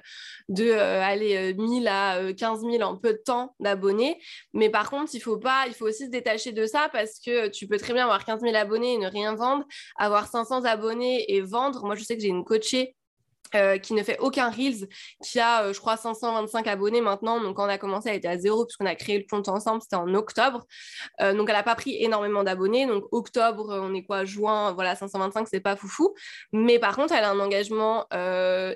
de 0.50 0.72
aller 0.72 1.54
1000 1.54 1.88
à 1.88 2.34
15 2.34 2.62
000 2.62 2.82
en 2.82 2.98
peu 2.98 3.13
de 3.13 3.22
temps 3.24 3.56
d'abonnés. 3.60 4.22
Mais 4.54 4.69
par 4.69 4.89
contre 4.89 5.13
il 5.13 5.19
faut 5.19 5.38
pas 5.38 5.65
il 5.67 5.74
faut 5.74 5.88
aussi 5.88 6.06
se 6.06 6.12
détacher 6.12 6.52
de 6.52 6.65
ça 6.65 6.89
parce 6.91 7.19
que 7.19 7.48
tu 7.50 7.67
peux 7.67 7.78
très 7.78 7.93
bien 7.93 8.04
avoir 8.04 8.24
15 8.26 8.41
000 8.41 8.56
abonnés 8.56 8.93
et 8.93 8.98
ne 8.98 9.08
rien 9.08 9.36
vendre 9.36 9.65
avoir 9.98 10.28
500 10.28 10.63
abonnés 10.65 11.34
et 11.34 11.41
vendre. 11.41 11.84
Moi 11.86 11.96
je 11.96 12.04
sais 12.04 12.15
que 12.15 12.22
j'ai 12.22 12.30
une 12.30 12.46
coachée 12.46 12.96
euh, 13.56 13.78
qui 13.78 13.94
ne 13.94 14.04
fait 14.04 14.18
aucun 14.20 14.50
Reels, 14.50 14.88
qui 15.24 15.39
a, 15.39 15.63
euh, 15.63 15.74
je 15.74 15.80
crois, 15.80 15.98
525 15.98 16.68
abonnés 16.68 17.02
maintenant. 17.02 17.39
Donc, 17.39 17.58
quand 17.58 17.66
on 17.66 17.70
a 17.70 17.78
commencé, 17.78 18.10
elle 18.10 18.16
était 18.16 18.28
à 18.28 18.38
zéro, 18.38 18.66
puisqu'on 18.66 18.86
a 18.86 18.96
créé 18.96 19.18
le 19.18 19.26
compte 19.30 19.48
ensemble, 19.48 19.82
c'était 19.82 19.96
en 19.96 20.13
octobre. 20.13 20.66
Euh, 21.22 21.34
donc, 21.34 21.50
elle 21.50 21.56
n'a 21.56 21.63
pas 21.63 21.76
pris 21.76 21.96
énormément 22.04 22.44
d'abonnés. 22.44 22.86
Donc, 22.86 23.06
octobre, 23.12 23.68
on 23.70 23.94
est 23.94 24.04
quoi, 24.04 24.26
juin, 24.26 24.74
voilà, 24.74 24.96
525, 24.96 25.48
c'est 25.50 25.60
pas 25.60 25.76
foufou. 25.76 26.13
Mais 26.52 26.80
par 26.80 26.96
contre, 26.96 27.13
elle 27.13 27.24
a 27.24 27.32
un 27.32 27.39
engagement 27.39 28.06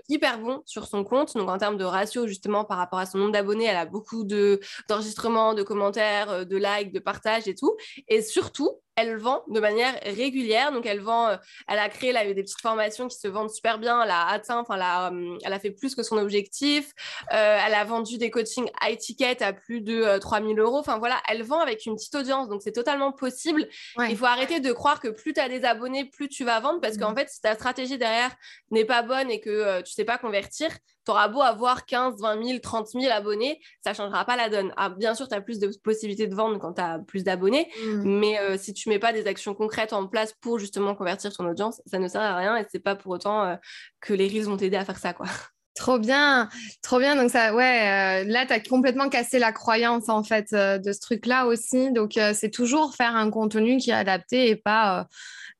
hyper 0.09 0.39
bon 0.39 0.61
sur 0.65 0.87
son 0.87 1.03
compte. 1.03 1.35
Donc, 1.35 1.49
en 1.49 1.57
termes 1.57 1.77
de 1.77 1.85
ratio, 1.85 2.27
justement, 2.27 2.63
par 2.65 2.77
rapport 2.77 2.99
à 2.99 3.05
son 3.05 3.17
nombre 3.17 3.31
d'abonnés, 3.31 3.65
elle 3.65 3.77
a 3.77 3.85
beaucoup 3.85 4.23
d'enregistrements, 4.23 5.53
de 5.53 5.63
commentaires, 5.63 6.45
de 6.45 6.57
likes, 6.57 6.91
de 6.91 6.99
partages 6.99 7.47
et 7.47 7.55
tout. 7.55 7.75
Et 8.07 8.21
surtout, 8.21 8.79
elle 8.97 9.15
vend 9.15 9.43
de 9.47 9.59
manière 9.59 9.97
régulière. 10.03 10.71
Donc, 10.71 10.85
elle 10.85 10.99
vend, 10.99 11.29
euh, 11.29 11.37
elle 11.67 11.77
a 11.77 11.87
créé 11.87 12.11
là, 12.11 12.25
des 12.25 12.43
petites 12.43 12.59
formations 12.59 13.07
qui 13.07 13.17
se 13.17 13.27
vendent 13.27 13.51
super 13.51 13.77
bien. 13.77 14.01
Elle 14.01 14.09
a 14.09 14.27
atteint, 14.27 14.59
enfin, 14.59 14.75
elle, 14.75 15.37
elle, 15.45 15.53
a 15.53 15.59
fait 15.59 15.71
plus 15.71 15.95
que 15.95 16.01
son 16.01 16.17
objectif. 16.17 16.93
Euh, 17.31 17.59
elle 17.65 17.75
a 17.75 17.83
vendu 17.85 18.17
des 18.17 18.31
coachings 18.31 18.69
high 18.81 18.97
ticket 18.97 19.41
à 19.43 19.53
plus 19.53 19.81
de 19.81 20.17
3000 20.17 20.59
euh, 20.59 20.63
euros. 20.63 20.79
Enfin, 20.79 20.97
voilà, 20.97 21.21
elle 21.29 21.43
vend 21.43 21.59
avec 21.59 21.85
une 21.85 21.95
petite 21.95 22.15
audience. 22.15 22.49
Donc, 22.49 22.63
c'est 22.63 22.71
totalement 22.71 23.11
possible. 23.11 23.67
Il 24.09 24.17
faut 24.17 24.25
arrêter 24.25 24.59
de 24.59 24.71
croire 24.73 24.99
que 24.99 25.09
plus 25.09 25.33
tu 25.33 25.39
as 25.39 25.47
des 25.47 25.63
abonnés, 25.63 26.05
plus 26.05 26.27
tu 26.27 26.43
vas 26.43 26.59
vendre. 26.59 26.81
Parce 26.81 26.97
qu'en 26.97 27.11
mmh. 27.11 27.17
fait, 27.17 27.29
si 27.29 27.39
ta 27.39 27.53
stratégie 27.53 27.99
derrière 27.99 28.35
n'est 28.71 28.85
pas 28.85 29.03
bonne 29.03 29.29
et 29.29 29.39
que 29.39 29.81
tu 29.81 29.93
sais 29.93 30.05
pas 30.05 30.17
convertir, 30.17 30.69
tu 31.07 31.11
auras 31.11 31.29
beau 31.29 31.41
avoir 31.41 31.85
15, 31.85 32.15
20 32.19 32.43
000, 32.45 32.59
30 32.59 32.87
000 32.89 33.05
abonnés, 33.13 33.61
ça 33.81 33.91
ne 33.91 33.95
changera 33.95 34.25
pas 34.25 34.35
la 34.35 34.49
donne. 34.49 34.73
Ah, 34.75 34.89
bien 34.89 35.15
sûr, 35.15 35.29
tu 35.29 35.35
as 35.35 35.39
plus 35.39 35.57
de 35.57 35.71
possibilités 35.81 36.27
de 36.27 36.35
vendre 36.35 36.59
quand 36.59 36.73
tu 36.73 36.81
as 36.81 36.99
plus 36.99 37.23
d'abonnés, 37.23 37.69
mmh. 37.81 38.19
mais 38.19 38.37
euh, 38.39 38.57
si 38.57 38.73
tu 38.73 38.89
mets 38.89 38.99
pas 38.99 39.13
des 39.13 39.25
actions 39.25 39.53
concrètes 39.53 39.93
en 39.93 40.05
place 40.05 40.33
pour 40.41 40.59
justement 40.59 40.95
convertir 40.95 41.31
ton 41.31 41.47
audience, 41.47 41.81
ça 41.85 41.97
ne 41.97 42.09
sert 42.09 42.19
à 42.19 42.35
rien 42.35 42.57
et 42.57 42.65
c'est 42.69 42.83
pas 42.83 42.95
pour 42.95 43.13
autant 43.13 43.45
euh, 43.45 43.55
que 44.01 44.13
les 44.13 44.27
Reels 44.27 44.47
vont 44.47 44.57
t'aider 44.57 44.75
à 44.75 44.83
faire 44.83 44.97
ça. 44.97 45.13
quoi. 45.13 45.27
Trop 45.75 45.99
bien, 45.99 46.49
trop 46.81 46.97
bien. 46.97 47.15
Donc 47.15 47.29
ça, 47.29 47.53
ouais, 47.53 48.23
euh, 48.23 48.23
là, 48.27 48.47
tu 48.47 48.53
as 48.53 48.59
complètement 48.59 49.09
cassé 49.09 49.37
la 49.37 49.51
croyance 49.51 50.09
en 50.09 50.23
fait 50.23 50.51
de 50.51 50.91
ce 50.91 50.99
truc-là 50.99 51.45
aussi. 51.45 51.91
Donc 51.91 52.13
c'est 52.33 52.49
toujours 52.49 52.95
faire 52.95 53.15
un 53.15 53.29
contenu 53.29 53.77
qui 53.77 53.91
est 53.91 53.93
adapté 53.93 54.49
et 54.49 54.55
pas 54.55 55.05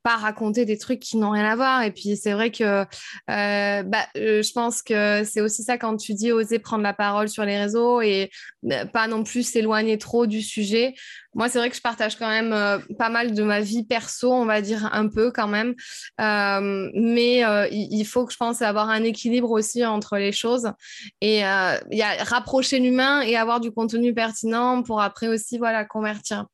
pas 0.04 0.16
raconter 0.16 0.64
des 0.64 0.78
trucs 0.78 1.00
qui 1.00 1.18
n'ont 1.18 1.32
rien 1.32 1.46
à 1.46 1.56
voir. 1.56 1.84
Et 1.84 1.92
puis 1.92 2.16
c'est 2.16 2.32
vrai 2.32 2.50
que 2.50 2.64
euh, 2.64 3.84
bah, 3.84 4.08
euh, 4.16 4.42
je 4.42 4.52
pense 4.54 4.82
que 4.82 5.24
c'est 5.26 5.42
aussi 5.42 5.64
ça 5.64 5.78
quand 5.78 5.98
tu 5.98 6.14
dis 6.14 6.32
oser 6.32 6.60
prendre 6.60 6.84
la 6.84 6.94
parole 6.94 7.30
sur 7.30 7.44
les 7.44 7.58
réseaux 7.58 8.02
et 8.02 8.30
bah, 8.64 8.86
pas 8.86 9.08
non 9.08 9.24
plus 9.24 9.44
s'éloigner 9.44 9.98
trop 9.98 10.26
du 10.26 10.42
sujet. 10.42 10.94
Moi, 11.34 11.50
c'est 11.50 11.60
vrai 11.60 11.70
que 11.70 11.76
je 11.76 11.82
partage 11.82 12.18
quand 12.18 12.30
même 12.30 12.52
euh, 12.52 12.80
pas 12.98 13.10
mal 13.10 13.34
de 13.34 13.44
ma 13.44 13.60
vie 13.60 13.84
perso, 13.84 14.32
on 14.32 14.46
va 14.46 14.62
dire 14.62 14.90
un 14.92 15.08
peu 15.08 15.30
quand 15.32 15.48
même. 15.48 15.76
mais 16.18 17.44
il, 17.72 18.06
faut 18.06 18.26
que 18.26 18.32
je 18.32 18.38
pense 18.38 18.62
avoir 18.62 18.90
un 18.90 19.04
équilibre 19.04 19.52
aussi 19.52 19.86
entre 19.86 20.18
les 20.18 20.32
choses. 20.32 20.72
Et 21.22 21.40
y 21.40 21.44
a 21.44 22.24
rapprocher 22.24 22.80
l'humain 22.80 23.22
et 23.22 23.36
avoir 23.36 23.60
du 23.60 23.72
contenu 23.72 24.14
pertinent 24.14 24.82
pour 24.82 25.02
après 25.02 25.28
aussi 25.28 25.58
voilà, 25.58 25.86
convertir. 25.86 26.46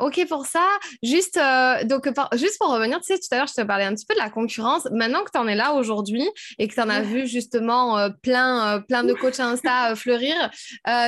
ok 0.00 0.26
pour 0.28 0.46
ça. 0.46 0.64
Juste, 1.02 1.38
donc, 1.84 2.08
juste 2.34 2.56
pour 2.58 2.67
revenir, 2.68 2.98
tu 3.00 3.12
sais, 3.12 3.18
tout 3.18 3.26
à 3.30 3.36
l'heure, 3.36 3.46
je 3.46 3.54
te 3.54 3.62
parlais 3.62 3.84
un 3.84 3.94
petit 3.94 4.06
peu 4.06 4.14
de 4.14 4.18
la 4.18 4.30
concurrence. 4.30 4.88
Maintenant 4.92 5.24
que 5.24 5.30
tu 5.30 5.38
en 5.38 5.46
es 5.48 5.54
là 5.54 5.74
aujourd'hui 5.74 6.28
et 6.58 6.68
que 6.68 6.74
tu 6.74 6.80
en 6.80 6.88
as 6.88 7.02
vu 7.02 7.26
justement 7.26 7.98
euh, 7.98 8.10
plein, 8.22 8.76
euh, 8.76 8.80
plein 8.80 9.04
de 9.04 9.12
coachs 9.12 9.40
Insta 9.40 9.92
euh, 9.92 9.94
fleurir, 9.94 10.50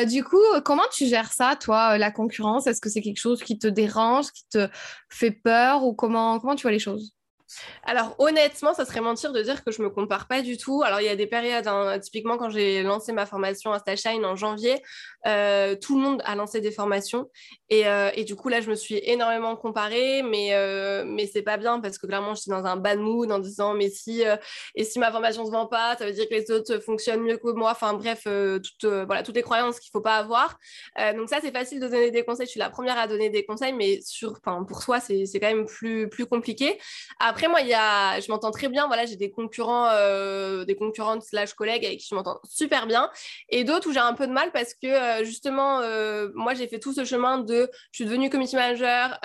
du 0.07 0.25
coup, 0.25 0.42
comment 0.64 0.83
tu 0.92 1.07
gères 1.07 1.33
ça, 1.33 1.57
toi, 1.57 1.99
la 1.99 2.11
concurrence? 2.11 2.66
Est-ce 2.66 2.81
que 2.81 2.88
c'est 2.88 3.03
quelque 3.03 3.20
chose 3.20 3.42
qui 3.42 3.59
te 3.59 3.66
dérange, 3.66 4.27
qui 4.33 4.44
te 4.51 4.68
fait 5.09 5.31
peur 5.31 5.85
ou 5.85 5.94
comment, 5.94 6.38
comment 6.38 6.55
tu 6.55 6.62
vois 6.62 6.73
les 6.73 6.79
choses? 6.79 7.12
Alors 7.85 8.15
honnêtement, 8.19 8.75
ça 8.75 8.85
serait 8.85 9.01
mentir 9.01 9.33
de 9.33 9.43
dire 9.43 9.65
que 9.65 9.71
je 9.71 9.83
me 9.83 9.91
compare 9.91 10.27
pas 10.29 10.43
du 10.43 10.57
tout. 10.57 10.83
Alors 10.83 11.01
il 11.01 11.07
y 11.07 11.09
a 11.09 11.17
des 11.17 11.27
périodes, 11.27 11.67
hein. 11.67 11.99
typiquement 11.99 12.37
quand 12.37 12.51
j'ai 12.51 12.83
lancé 12.83 13.13
ma 13.13 13.27
formation 13.27 13.73
à 13.73 13.81
Shine 13.97 14.25
en 14.25 14.37
janvier, 14.37 14.83
euh, 15.27 15.77
tout 15.77 15.97
le 15.97 16.03
monde 16.03 16.23
a 16.25 16.35
lancé 16.35 16.61
des 16.61 16.71
formations 16.71 17.31
euh, 17.73 18.11
et, 18.15 18.25
du 18.25 18.37
coup 18.37 18.49
là 18.49 18.61
je 18.61 18.71
me 18.71 18.75
suis 18.75 19.01
énormément 19.03 19.57
comparée, 19.57 20.23
mais 20.23 20.55
euh, 20.55 21.05
mais 21.07 21.27
c'est 21.27 21.43
pas 21.43 21.57
bien 21.57 21.81
parce 21.81 21.99
que 21.99 22.07
clairement 22.07 22.35
je 22.35 22.43
suis 22.43 22.51
dans 22.51 22.65
un 22.65 22.77
bad 22.77 22.99
mood 22.99 23.31
en 23.31 23.39
disant 23.39 23.75
mais 23.75 23.91
si 23.91 24.23
et 24.75 24.85
si 24.85 24.99
ma 24.99 25.11
formation 25.11 25.45
se 25.45 25.51
vend 25.51 25.67
pas, 25.67 25.97
ça 25.97 26.07
veut 26.07 26.13
dire 26.13 26.29
que 26.29 26.35
les 26.35 26.51
autres 26.51 26.79
fonctionnent 26.79 27.23
mieux 27.23 27.37
que 27.37 27.51
moi. 27.53 27.73
Enfin 27.73 27.95
bref, 27.95 28.25
toutes 28.25 28.85
voilà 28.85 29.23
toutes 29.23 29.37
les 29.37 29.43
croyances 29.43 29.81
qu'il 29.81 29.91
faut 29.91 30.01
pas 30.01 30.17
avoir. 30.17 30.59
donc 31.17 31.29
ça 31.29 31.39
c'est 31.43 31.53
facile 31.53 31.81
de 31.81 31.89
donner 31.89 32.11
des 32.11 32.25
conseils. 32.25 32.47
Je 32.47 32.53
suis 32.53 32.61
la 32.61 32.71
première 32.71 32.99
à 32.99 33.07
donner 33.07 33.31
des 33.31 33.45
conseils, 33.45 33.73
mais 33.73 34.01
sur, 34.03 34.41
pour 34.41 34.83
soi 34.83 35.01
c'est 35.01 35.27
quand 35.35 35.49
même 35.49 35.67
plus 35.67 36.09
plus 36.09 36.27
compliqué. 36.27 36.79
Après 37.19 37.39
après, 37.40 37.48
moi, 37.50 37.62
il 37.62 37.68
y 37.68 37.74
a, 37.74 38.20
je 38.20 38.31
m'entends 38.31 38.50
très 38.50 38.68
bien. 38.68 38.87
Voilà, 38.87 39.07
j'ai 39.07 39.16
des 39.16 39.31
concurrents, 39.31 39.87
euh, 39.92 40.66
des 40.66 40.76
concurrentes 40.76 41.22
slash 41.22 41.55
collègues 41.55 41.87
avec 41.87 42.00
qui 42.00 42.07
je 42.07 42.14
m'entends 42.14 42.38
super 42.44 42.87
bien. 42.87 43.11
Et 43.48 43.64
d'autres 43.64 43.88
où 43.88 43.92
j'ai 43.94 43.98
un 43.98 44.12
peu 44.12 44.26
de 44.26 44.33
mal 44.33 44.53
parce 44.53 44.74
que 44.74 44.87
euh, 44.87 45.24
justement, 45.24 45.81
euh, 45.81 46.29
moi, 46.35 46.53
j'ai 46.53 46.68
fait 46.68 46.79
tout 46.79 46.92
ce 46.92 47.03
chemin 47.07 47.38
de, 47.38 47.70
je 47.92 47.96
suis 47.96 48.05
devenue 48.05 48.29
community 48.29 48.57
manager, 48.57 49.18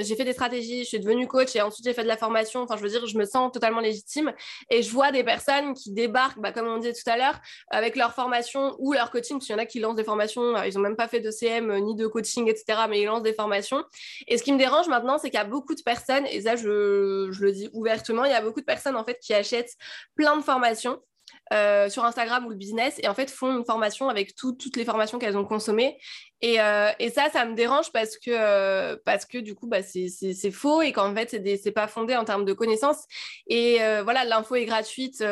j'ai 0.00 0.16
fait 0.16 0.24
des 0.24 0.32
stratégies, 0.32 0.80
je 0.82 0.88
suis 0.88 0.98
devenue 0.98 1.28
coach 1.28 1.54
et 1.54 1.62
ensuite 1.62 1.86
j'ai 1.86 1.94
fait 1.94 2.02
de 2.02 2.08
la 2.08 2.16
formation. 2.16 2.62
Enfin, 2.62 2.76
je 2.76 2.82
veux 2.82 2.88
dire, 2.88 3.06
je 3.06 3.16
me 3.16 3.24
sens 3.24 3.52
totalement 3.52 3.80
légitime. 3.80 4.32
Et 4.68 4.82
je 4.82 4.90
vois 4.90 5.12
des 5.12 5.22
personnes 5.22 5.74
qui 5.74 5.92
débarquent, 5.92 6.40
bah, 6.40 6.50
comme 6.50 6.66
on 6.66 6.78
disait 6.78 6.92
tout 6.92 7.08
à 7.08 7.16
l'heure, 7.16 7.38
avec 7.70 7.94
leur 7.94 8.14
formation 8.14 8.74
ou 8.80 8.94
leur 8.94 9.12
coaching. 9.12 9.36
Parce 9.36 9.46
qu'il 9.46 9.54
y 9.54 9.58
en 9.60 9.62
a 9.62 9.66
qui 9.66 9.78
lancent 9.78 9.94
des 9.94 10.02
formations, 10.02 10.60
ils 10.64 10.74
n'ont 10.74 10.80
même 10.80 10.96
pas 10.96 11.06
fait 11.06 11.20
de 11.20 11.30
CM 11.30 11.72
ni 11.84 11.94
de 11.94 12.08
coaching, 12.08 12.48
etc. 12.48 12.80
Mais 12.90 13.00
ils 13.00 13.06
lancent 13.06 13.22
des 13.22 13.32
formations. 13.32 13.84
Et 14.26 14.38
ce 14.38 14.42
qui 14.42 14.52
me 14.52 14.58
dérange 14.58 14.88
maintenant, 14.88 15.18
c'est 15.18 15.30
qu'il 15.30 15.38
y 15.38 15.42
a 15.42 15.44
beaucoup 15.44 15.76
de 15.76 15.82
personnes, 15.82 16.26
et 16.26 16.40
ça, 16.40 16.56
je, 16.56 17.28
je 17.30 17.43
le 17.44 17.52
dis 17.52 17.70
ouvertement, 17.72 18.24
il 18.24 18.30
y 18.30 18.34
a 18.34 18.40
beaucoup 18.40 18.60
de 18.60 18.64
personnes 18.64 18.96
en 18.96 19.04
fait 19.04 19.18
qui 19.20 19.34
achètent 19.34 19.76
plein 20.14 20.36
de 20.36 20.42
formations 20.42 21.00
euh, 21.52 21.90
sur 21.90 22.04
Instagram 22.04 22.46
ou 22.46 22.48
le 22.48 22.56
business 22.56 22.98
et 23.02 23.08
en 23.08 23.14
fait 23.14 23.30
font 23.30 23.54
une 23.58 23.66
formation 23.66 24.08
avec 24.08 24.34
toutes 24.34 24.76
les 24.76 24.84
formations 24.84 25.18
qu'elles 25.18 25.36
ont 25.36 25.44
consommées. 25.44 25.98
Et, 26.40 26.60
euh, 26.60 26.90
et, 26.98 27.10
ça, 27.10 27.28
ça 27.30 27.44
me 27.44 27.54
dérange 27.54 27.92
parce 27.92 28.18
que, 28.18 28.30
euh, 28.30 28.96
parce 29.04 29.24
que 29.24 29.38
du 29.38 29.54
coup, 29.54 29.66
bah, 29.66 29.82
c'est 29.82 30.50
faux 30.50 30.82
et 30.82 30.92
qu'en 30.92 31.14
fait, 31.14 31.40
c'est 31.62 31.72
pas 31.72 31.86
fondé 31.86 32.16
en 32.16 32.24
termes 32.24 32.44
de 32.44 32.52
connaissances. 32.52 33.04
Et 33.46 33.78
voilà, 34.02 34.24
l'info 34.24 34.54
est 34.54 34.64
gratuite. 34.64 35.24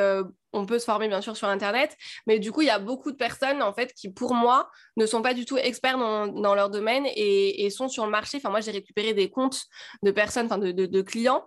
on 0.52 0.66
peut 0.66 0.78
se 0.78 0.84
former 0.84 1.08
bien 1.08 1.20
sûr 1.22 1.36
sur 1.36 1.48
Internet, 1.48 1.96
mais 2.26 2.38
du 2.38 2.52
coup, 2.52 2.60
il 2.60 2.68
y 2.68 2.70
a 2.70 2.78
beaucoup 2.78 3.10
de 3.10 3.16
personnes 3.16 3.62
en 3.62 3.72
fait 3.72 3.92
qui, 3.94 4.10
pour 4.10 4.34
moi, 4.34 4.70
ne 4.96 5.06
sont 5.06 5.22
pas 5.22 5.34
du 5.34 5.44
tout 5.44 5.56
experts 5.58 5.98
dans, 5.98 6.54
leur 6.54 6.70
domaine 6.70 7.06
et, 7.16 7.68
sont 7.70 7.88
sur 7.88 8.04
le 8.04 8.10
marché. 8.10 8.38
Enfin, 8.38 8.50
moi, 8.50 8.60
j'ai 8.60 8.70
récupéré 8.70 9.12
des 9.12 9.30
comptes 9.30 9.64
de 10.02 10.10
personnes, 10.10 10.46
enfin, 10.46 10.58
de, 10.58 11.02
clients 11.02 11.46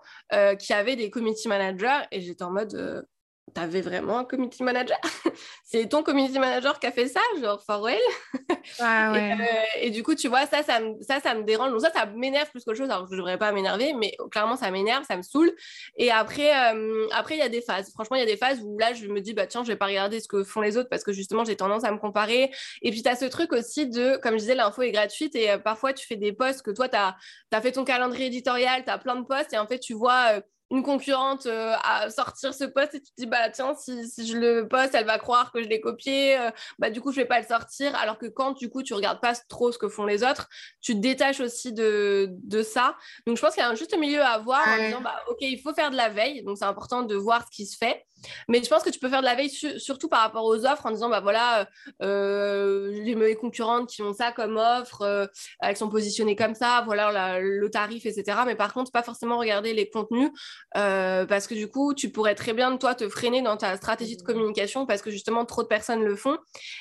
qui 0.59 0.73
avaient 0.73 0.95
des 0.95 1.09
community 1.09 1.47
managers 1.47 2.01
et 2.11 2.21
j'étais 2.21 2.43
en 2.43 2.51
mode 2.51 3.05
t'avais 3.53 3.81
vraiment 3.81 4.19
un 4.19 4.25
community 4.25 4.63
manager? 4.63 4.97
C'est 5.63 5.87
ton 5.87 6.03
community 6.03 6.39
manager 6.39 6.79
qui 6.79 6.87
a 6.87 6.91
fait 6.91 7.07
ça, 7.07 7.21
genre 7.39 7.61
for 7.63 7.81
real? 7.81 7.99
Ouais. 8.79 9.33
Euh, 9.33 9.45
et, 9.79 9.91
du 9.91 10.01
coup, 10.03 10.15
tu 10.15 10.27
vois, 10.27 10.45
ça, 10.47 10.63
ça 10.63 10.79
me, 10.79 10.99
ça, 11.01 11.19
ça 11.19 11.35
me 11.35 11.43
dérange. 11.43 11.71
Donc 11.71 11.81
ça, 11.81 11.91
ça 11.91 12.05
m'énerve 12.07 12.49
plus 12.49 12.63
qu'autre 12.63 12.77
chose. 12.77 12.89
Alors, 12.89 13.05
je 13.07 13.11
ne 13.11 13.17
devrais 13.17 13.37
pas 13.37 13.51
m'énerver, 13.51 13.93
mais 13.93 14.17
clairement, 14.31 14.55
ça 14.55 14.71
m'énerve, 14.71 15.05
ça 15.05 15.15
me 15.15 15.21
saoule. 15.21 15.53
Et 15.97 16.11
après, 16.11 16.51
euh, 16.73 17.07
après, 17.11 17.35
il 17.35 17.39
y 17.39 17.43
a 17.43 17.49
des 17.49 17.61
phases. 17.61 17.91
Franchement, 17.91 18.15
il 18.15 18.21
y 18.21 18.23
a 18.23 18.25
des 18.25 18.37
phases 18.37 18.61
où 18.61 18.77
là, 18.79 18.93
je 18.93 19.07
me 19.07 19.21
dis, 19.21 19.33
bah 19.33 19.45
tiens, 19.45 19.63
je 19.63 19.67
vais 19.67 19.75
pas 19.75 19.85
regarder 19.85 20.19
ce 20.19 20.27
que 20.27 20.43
font 20.43 20.61
les 20.61 20.77
autres 20.77 20.89
parce 20.89 21.03
que 21.03 21.13
justement, 21.13 21.45
j'ai 21.45 21.55
tendance 21.55 21.83
à 21.83 21.91
me 21.91 21.97
comparer. 21.97 22.51
Et 22.81 22.91
puis, 22.91 23.03
tu 23.03 23.09
as 23.09 23.15
ce 23.15 23.25
truc 23.25 23.53
aussi 23.53 23.87
de, 23.87 24.17
comme 24.17 24.33
je 24.33 24.39
disais, 24.39 24.55
l'info 24.55 24.81
est 24.81 24.91
gratuite 24.91 25.35
et 25.35 25.51
euh, 25.51 25.57
parfois, 25.57 25.93
tu 25.93 26.05
fais 26.07 26.15
des 26.17 26.33
posts 26.33 26.63
que 26.63 26.71
toi, 26.71 26.89
tu 26.89 26.97
as, 26.97 27.15
as, 27.51 27.61
fait 27.61 27.73
ton 27.73 27.83
calendrier 27.83 28.27
éditorial, 28.27 28.83
tu 28.83 28.89
as 28.89 28.97
plein 28.97 29.15
de 29.15 29.25
posts 29.25 29.53
et 29.53 29.57
en 29.57 29.67
fait, 29.67 29.79
tu 29.79 29.93
vois 29.93 30.41
une 30.71 30.83
concurrente 30.83 31.45
euh, 31.45 31.73
à 31.83 32.09
sortir 32.09 32.53
ce 32.53 32.63
poste 32.63 32.95
et 32.95 33.01
tu 33.01 33.11
te 33.11 33.15
dis 33.17 33.25
bah 33.27 33.49
tiens 33.49 33.75
si, 33.75 34.07
si, 34.09 34.27
je 34.27 34.37
le 34.37 34.67
poste 34.67 34.95
elle 34.95 35.05
va 35.05 35.19
croire 35.19 35.51
que 35.51 35.61
je 35.61 35.67
l'ai 35.67 35.79
copié 35.79 36.37
euh, 36.37 36.49
bah 36.79 36.89
du 36.89 37.01
coup 37.01 37.11
je 37.11 37.17
vais 37.17 37.25
pas 37.25 37.39
le 37.39 37.45
sortir. 37.45 37.95
Alors 37.95 38.17
que 38.17 38.25
quand 38.25 38.53
du 38.53 38.69
coup 38.69 38.81
tu 38.81 38.93
regardes 38.93 39.21
pas 39.21 39.33
trop 39.47 39.71
ce 39.71 39.77
que 39.77 39.87
font 39.87 40.05
les 40.05 40.23
autres 40.23 40.47
tu 40.81 40.93
te 40.93 40.99
détaches 40.99 41.39
aussi 41.39 41.73
de, 41.73 42.29
de 42.31 42.63
ça. 42.63 42.95
Donc 43.27 43.37
je 43.37 43.41
pense 43.41 43.53
qu'il 43.53 43.61
y 43.61 43.65
a 43.65 43.69
un 43.69 43.75
juste 43.75 43.97
milieu 43.97 44.21
à 44.21 44.29
avoir 44.29 44.67
en 44.67 44.77
disant 44.77 45.01
bah 45.01 45.23
ok 45.29 45.37
il 45.41 45.61
faut 45.61 45.73
faire 45.73 45.91
de 45.91 45.97
la 45.97 46.09
veille. 46.09 46.43
Donc 46.43 46.57
c'est 46.57 46.65
important 46.65 47.03
de 47.03 47.15
voir 47.15 47.45
ce 47.45 47.55
qui 47.55 47.65
se 47.65 47.77
fait 47.77 48.03
mais 48.47 48.63
je 48.63 48.69
pense 48.69 48.83
que 48.83 48.89
tu 48.89 48.99
peux 48.99 49.09
faire 49.09 49.21
de 49.21 49.25
la 49.25 49.35
veille 49.35 49.49
surtout 49.49 50.09
par 50.09 50.21
rapport 50.21 50.45
aux 50.45 50.65
offres 50.65 50.85
en 50.85 50.91
disant 50.91 51.09
bah 51.09 51.21
voilà 51.21 51.67
euh, 52.01 52.91
les 52.91 53.35
concurrentes 53.35 53.89
qui 53.89 54.01
ont 54.01 54.13
ça 54.13 54.31
comme 54.31 54.57
offre 54.57 55.01
euh, 55.01 55.25
elles 55.61 55.77
sont 55.77 55.89
positionnées 55.89 56.35
comme 56.35 56.55
ça 56.55 56.83
voilà 56.85 57.39
le 57.39 57.69
tarif 57.69 58.05
etc 58.05 58.39
mais 58.45 58.55
par 58.55 58.73
contre 58.73 58.91
pas 58.91 59.03
forcément 59.03 59.37
regarder 59.37 59.73
les 59.73 59.89
contenus 59.89 60.31
euh, 60.77 61.25
parce 61.25 61.47
que 61.47 61.53
du 61.53 61.67
coup 61.67 61.93
tu 61.93 62.09
pourrais 62.09 62.35
très 62.35 62.53
bien 62.53 62.75
toi 62.77 62.95
te 62.95 63.07
freiner 63.09 63.41
dans 63.41 63.57
ta 63.57 63.75
stratégie 63.77 64.17
de 64.17 64.23
mmh. 64.23 64.25
communication 64.25 64.85
parce 64.85 65.01
que 65.01 65.11
justement 65.11 65.45
trop 65.45 65.63
de 65.63 65.67
personnes 65.67 66.03
le 66.03 66.15
font 66.15 66.37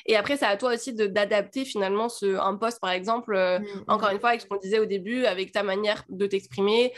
et 0.06 0.16
après 0.16 0.36
c'est 0.36 0.46
à 0.46 0.56
toi 0.56 0.74
aussi 0.74 0.92
d'adapter 0.92 1.64
finalement 1.64 2.08
ce, 2.08 2.38
un 2.38 2.56
poste 2.56 2.80
par 2.80 2.90
exemple 2.90 3.34
euh, 3.34 3.58
mmh, 3.58 3.64
encore 3.88 4.10
mmh. 4.10 4.14
une 4.14 4.20
fois 4.20 4.28
avec 4.30 4.40
ce 4.40 4.46
qu'on 4.46 4.56
disait 4.56 4.78
au 4.78 4.86
début 4.86 5.24
avec 5.26 5.52
ta 5.52 5.62
manière 5.62 6.04
de 6.08 6.26
t'exprimer 6.26 6.92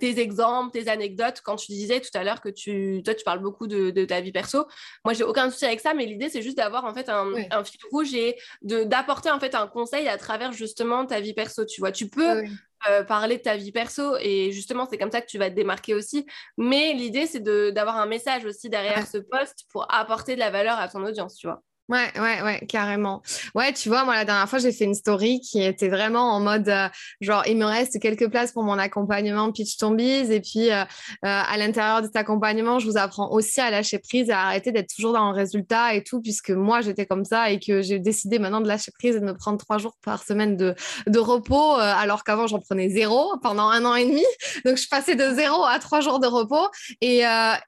tes 0.00 0.20
exemples 0.20 0.72
tes 0.72 0.88
anecdotes 0.88 1.40
quand 1.44 1.56
tu 1.56 1.72
disais 1.72 2.00
tout 2.00 2.10
à 2.14 2.24
l'heure 2.24 2.40
que 2.40 2.48
tu 2.48 3.02
toi 3.04 3.14
tu 3.14 3.24
parles 3.24 3.40
beaucoup 3.40 3.66
de 3.66 3.75
de, 3.76 4.04
ta 4.04 4.20
vie 4.20 4.32
perso. 4.32 4.66
Moi, 5.04 5.14
j'ai 5.14 5.24
aucun 5.24 5.50
souci 5.50 5.64
avec 5.64 5.80
ça, 5.80 5.94
mais 5.94 6.06
l'idée, 6.06 6.28
c'est 6.28 6.42
juste 6.42 6.56
d'avoir 6.56 6.84
en 6.84 6.94
fait 6.94 7.08
un, 7.08 7.32
fil 7.64 7.80
rouge 7.90 8.14
et 8.14 8.36
d'apporter 8.62 9.30
en 9.30 9.40
fait 9.40 9.54
un 9.54 9.66
conseil 9.66 10.08
à 10.08 10.18
travers 10.18 10.52
justement 10.52 11.06
ta 11.06 11.20
vie 11.20 11.34
perso. 11.34 11.64
Tu 11.64 11.80
vois, 11.80 11.92
tu 11.92 12.08
peux 12.08 12.42
euh, 12.88 13.02
parler 13.04 13.38
de 13.38 13.42
ta 13.42 13.56
vie 13.56 13.72
perso 13.72 14.16
et 14.20 14.52
justement, 14.52 14.86
c'est 14.88 14.98
comme 14.98 15.10
ça 15.10 15.20
que 15.20 15.26
tu 15.26 15.38
vas 15.38 15.50
te 15.50 15.54
démarquer 15.54 15.94
aussi. 15.94 16.26
Mais 16.56 16.92
l'idée, 16.92 17.26
c'est 17.26 17.42
d'avoir 17.42 17.96
un 17.96 18.06
message 18.06 18.44
aussi 18.44 18.68
derrière 18.68 19.06
ce 19.06 19.18
poste 19.18 19.64
pour 19.70 19.86
apporter 19.92 20.34
de 20.34 20.40
la 20.40 20.50
valeur 20.50 20.78
à 20.78 20.88
ton 20.88 21.04
audience, 21.04 21.36
tu 21.36 21.46
vois. 21.46 21.62
Ouais, 21.88 22.10
ouais, 22.18 22.42
ouais, 22.42 22.66
carrément. 22.68 23.22
Ouais, 23.54 23.72
tu 23.72 23.88
vois, 23.88 24.04
moi, 24.04 24.16
la 24.16 24.24
dernière 24.24 24.48
fois, 24.48 24.58
j'ai 24.58 24.72
fait 24.72 24.86
une 24.86 24.94
story 24.94 25.38
qui 25.38 25.62
était 25.62 25.88
vraiment 25.88 26.32
en 26.34 26.40
mode, 26.40 26.68
euh, 26.68 26.88
genre, 27.20 27.44
il 27.46 27.56
me 27.56 27.64
reste 27.64 28.00
quelques 28.00 28.28
places 28.28 28.50
pour 28.50 28.64
mon 28.64 28.76
accompagnement 28.76 29.52
Pitch 29.52 29.76
Tombies. 29.76 30.32
Et 30.32 30.40
puis, 30.40 30.72
euh, 30.72 30.82
euh, 30.82 30.84
à 31.22 31.56
l'intérieur 31.56 32.00
de 32.02 32.06
cet 32.06 32.16
accompagnement, 32.16 32.80
je 32.80 32.90
vous 32.90 32.96
apprends 32.96 33.30
aussi 33.30 33.60
à 33.60 33.70
lâcher 33.70 34.00
prise 34.00 34.30
et 34.30 34.32
à 34.32 34.40
arrêter 34.46 34.72
d'être 34.72 34.92
toujours 34.92 35.12
dans 35.12 35.30
le 35.30 35.36
résultat 35.36 35.94
et 35.94 36.02
tout, 36.02 36.20
puisque 36.20 36.50
moi, 36.50 36.80
j'étais 36.80 37.06
comme 37.06 37.24
ça 37.24 37.52
et 37.52 37.60
que 37.60 37.82
j'ai 37.82 38.00
décidé 38.00 38.40
maintenant 38.40 38.60
de 38.60 38.66
lâcher 38.66 38.90
prise 38.90 39.14
et 39.14 39.20
de 39.20 39.24
me 39.24 39.36
prendre 39.36 39.56
trois 39.56 39.78
jours 39.78 39.94
par 40.04 40.24
semaine 40.24 40.56
de, 40.56 40.74
de 41.06 41.18
repos, 41.20 41.76
alors 41.76 42.24
qu'avant, 42.24 42.48
j'en 42.48 42.58
prenais 42.58 42.88
zéro 42.88 43.36
pendant 43.42 43.68
un 43.68 43.84
an 43.84 43.94
et 43.94 44.06
demi. 44.06 44.24
Donc, 44.64 44.76
je 44.76 44.88
passais 44.88 45.14
de 45.14 45.34
zéro 45.36 45.64
à 45.64 45.78
trois 45.78 46.00
jours 46.00 46.18
de 46.18 46.26
repos. 46.26 46.68
Et, 47.00 47.18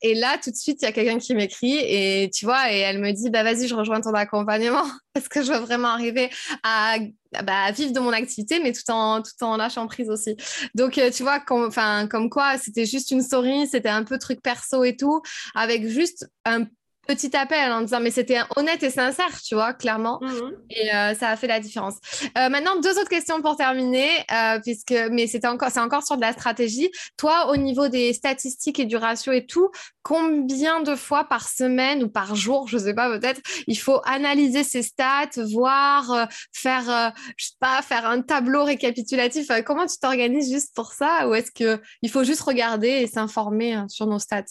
et 0.03 0.14
là, 0.14 0.39
tout 0.43 0.51
de 0.51 0.57
suite, 0.57 0.79
il 0.83 0.87
y 0.87 0.89
a 0.89 0.93
quelqu'un 0.93 1.19
qui 1.19 1.37
m'écrit 1.37 1.77
et 1.79 2.31
tu 2.35 2.47
vois, 2.47 2.73
et 2.73 2.79
elle 2.79 2.99
me 2.99 3.12
dit, 3.12 3.31
bah, 3.31 3.45
vas-y, 3.45 3.69
je 3.69 3.77
rejoins 3.77 4.01
d'accompagnement 4.12 4.84
parce 5.14 5.28
que 5.28 5.42
je 5.42 5.52
veux 5.52 5.59
vraiment 5.59 5.88
arriver 5.88 6.30
à, 6.62 6.96
bah, 7.44 7.70
vivre 7.72 7.92
de 7.92 8.00
mon 8.00 8.12
activité, 8.12 8.61
mais 8.62 8.72
tout 8.72 8.90
en, 8.90 9.22
tout 9.22 9.44
en 9.44 9.56
lâchant 9.56 9.86
prise 9.86 10.11
aussi. 10.11 10.36
Donc, 10.74 10.98
euh, 10.98 11.11
tu 11.11 11.22
vois, 11.22 11.40
comme, 11.40 11.70
comme 12.09 12.30
quoi, 12.30 12.59
c'était 12.59 12.86
juste 12.86 13.11
une 13.11 13.22
story, 13.22 13.66
c'était 13.66 13.88
un 13.88 14.04
peu 14.04 14.18
truc 14.18 14.40
perso 14.42 14.84
et 14.84 14.96
tout, 14.96 15.22
avec 15.54 15.86
juste 15.86 16.28
un 16.44 16.64
petit 17.09 17.34
appel 17.34 17.72
en 17.72 17.80
disant 17.80 18.00
mais 18.00 18.11
c'était 18.11 18.40
honnête 18.56 18.82
et 18.82 18.90
sincère, 18.90 19.40
tu 19.42 19.54
vois, 19.54 19.72
clairement. 19.72 20.20
Mhm. 20.20 20.52
Et 20.70 20.94
euh, 20.94 21.14
ça 21.14 21.30
a 21.30 21.36
fait 21.36 21.46
la 21.46 21.59
différence. 21.59 21.94
Euh, 22.36 22.50
maintenant, 22.50 22.78
deux 22.80 22.98
autres 22.98 23.09
questions 23.09 23.40
pour 23.40 23.56
terminer, 23.56 24.11
euh, 24.30 24.61
puisque 24.61 24.94
mais 25.11 25.26
c'était 25.26 25.48
encore 25.48 25.70
c'est 25.70 25.80
encore 25.80 26.06
sur 26.06 26.16
de 26.16 26.20
la 26.20 26.32
stratégie. 26.32 26.90
Toi, 27.16 27.50
au 27.50 27.56
niveau 27.56 27.88
des 27.88 28.12
statistiques 28.12 28.78
et 28.78 28.84
du 28.84 28.96
ratio 28.96 29.32
et 29.32 29.46
tout, 29.46 29.70
combien 30.02 30.82
de 30.82 30.94
fois 30.94 31.24
par 31.24 31.48
semaine 31.48 32.04
ou 32.04 32.09
par 32.09 32.34
jour, 32.34 32.68
je 32.68 32.76
sais 32.76 32.94
pas 32.94 33.09
peut-être, 33.09 33.40
il 33.66 33.78
faut 33.78 34.00
analyser 34.04 34.62
ces 34.62 34.82
stats, 34.82 35.42
voir, 35.50 36.28
faire, 36.52 37.14
je 37.36 37.46
sais 37.46 37.56
pas, 37.59 37.80
faire 37.82 38.06
un 38.06 38.20
tableau 38.20 38.64
récapitulatif? 38.64 39.48
comment 39.64 39.86
tu 39.86 39.98
t'organises 39.98 40.52
juste 40.52 40.74
pour 40.74 40.92
ça, 40.92 41.28
ou 41.28 41.34
est-ce 41.34 41.50
que 41.50 41.80
il 42.02 42.11
faut 42.11 42.24
juste 42.24 42.42
regarder 42.42 42.88
et 42.88 43.06
s'informer 43.06 43.82
sur 43.88 44.06
nos 44.06 44.18
stats? 44.18 44.44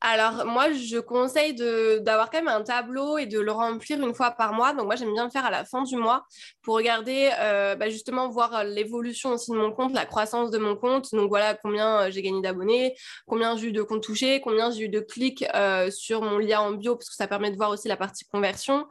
Alors, 0.00 0.46
moi, 0.46 0.70
je 0.70 0.98
conseille 0.98 1.54
d'avoir 1.54 2.30
quand 2.30 2.38
même 2.38 2.48
un 2.48 2.62
tableau 2.62 3.18
et 3.18 3.26
de 3.26 3.40
le 3.40 3.50
remplir 3.50 4.00
une 4.00 4.14
fois 4.14 4.30
par 4.30 4.52
mois. 4.52 4.72
Donc, 4.72 4.86
moi, 4.86 4.94
j'aime 4.94 5.12
bien 5.12 5.24
le 5.24 5.30
faire 5.30 5.44
à 5.44 5.50
la 5.50 5.64
fin 5.64 5.82
du 5.82 5.96
mois 5.96 6.24
pour 6.62 6.76
regarder, 6.76 7.30
euh, 7.40 7.74
bah, 7.74 7.88
justement, 7.90 8.28
voir 8.28 8.54
euh, 8.54 8.62
l'évolution 8.62 9.30
aussi 9.30 9.50
de 9.50 9.56
mon 9.56 9.72
compte, 9.72 9.92
la 9.92 10.06
croissance 10.06 10.52
de 10.52 10.58
mon 10.58 10.76
compte. 10.76 11.10
Donc, 11.12 11.28
voilà 11.28 11.54
combien 11.54 12.02
euh, 12.02 12.10
j'ai 12.12 12.22
gagné 12.22 12.40
d'abonnés, 12.40 12.94
combien 13.26 13.56
j'ai 13.56 13.68
eu 13.68 13.72
de 13.72 13.82
comptes 13.82 14.04
touchés, 14.04 14.40
combien 14.40 14.70
j'ai 14.70 14.84
eu 14.84 14.88
de 14.88 15.00
clics 15.00 15.44
sur 15.90 16.22
mon 16.22 16.38
lien 16.38 16.60
en 16.60 16.72
bio, 16.72 16.94
parce 16.94 17.08
que 17.08 17.16
ça 17.16 17.26
permet 17.26 17.50
de 17.50 17.56
voir 17.56 17.70
aussi 17.70 17.88
la 17.88 17.96
partie 17.96 18.24
conversion. 18.26 18.86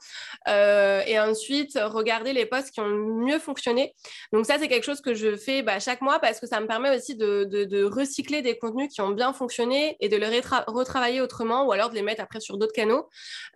et 0.47 1.19
ensuite, 1.19 1.79
regarder 1.81 2.33
les 2.33 2.45
posts 2.45 2.71
qui 2.71 2.81
ont 2.81 2.89
mieux 2.89 3.39
fonctionné. 3.39 3.93
Donc, 4.33 4.45
ça, 4.45 4.57
c'est 4.59 4.67
quelque 4.67 4.83
chose 4.83 5.01
que 5.01 5.13
je 5.13 5.37
fais 5.37 5.61
bah, 5.61 5.79
chaque 5.79 6.01
mois 6.01 6.19
parce 6.19 6.41
que 6.41 6.47
ça 6.47 6.59
me 6.59 6.67
permet 6.67 6.95
aussi 6.95 7.15
de, 7.15 7.45
de, 7.45 7.83
recycler 7.83 8.41
des 8.41 8.57
contenus 8.57 8.91
qui 8.93 9.01
ont 9.01 9.11
bien 9.11 9.31
fonctionné 9.31 9.95
et 10.01 10.09
de 10.09 10.17
les 10.17 10.41
retravailler 10.67 10.96
autrement 11.21 11.65
ou 11.65 11.71
alors 11.71 11.89
de 11.89 11.95
les 11.95 12.01
mettre 12.01 12.21
après 12.21 12.39
sur 12.39 12.57
d'autres 12.57 12.73
canaux, 12.73 13.09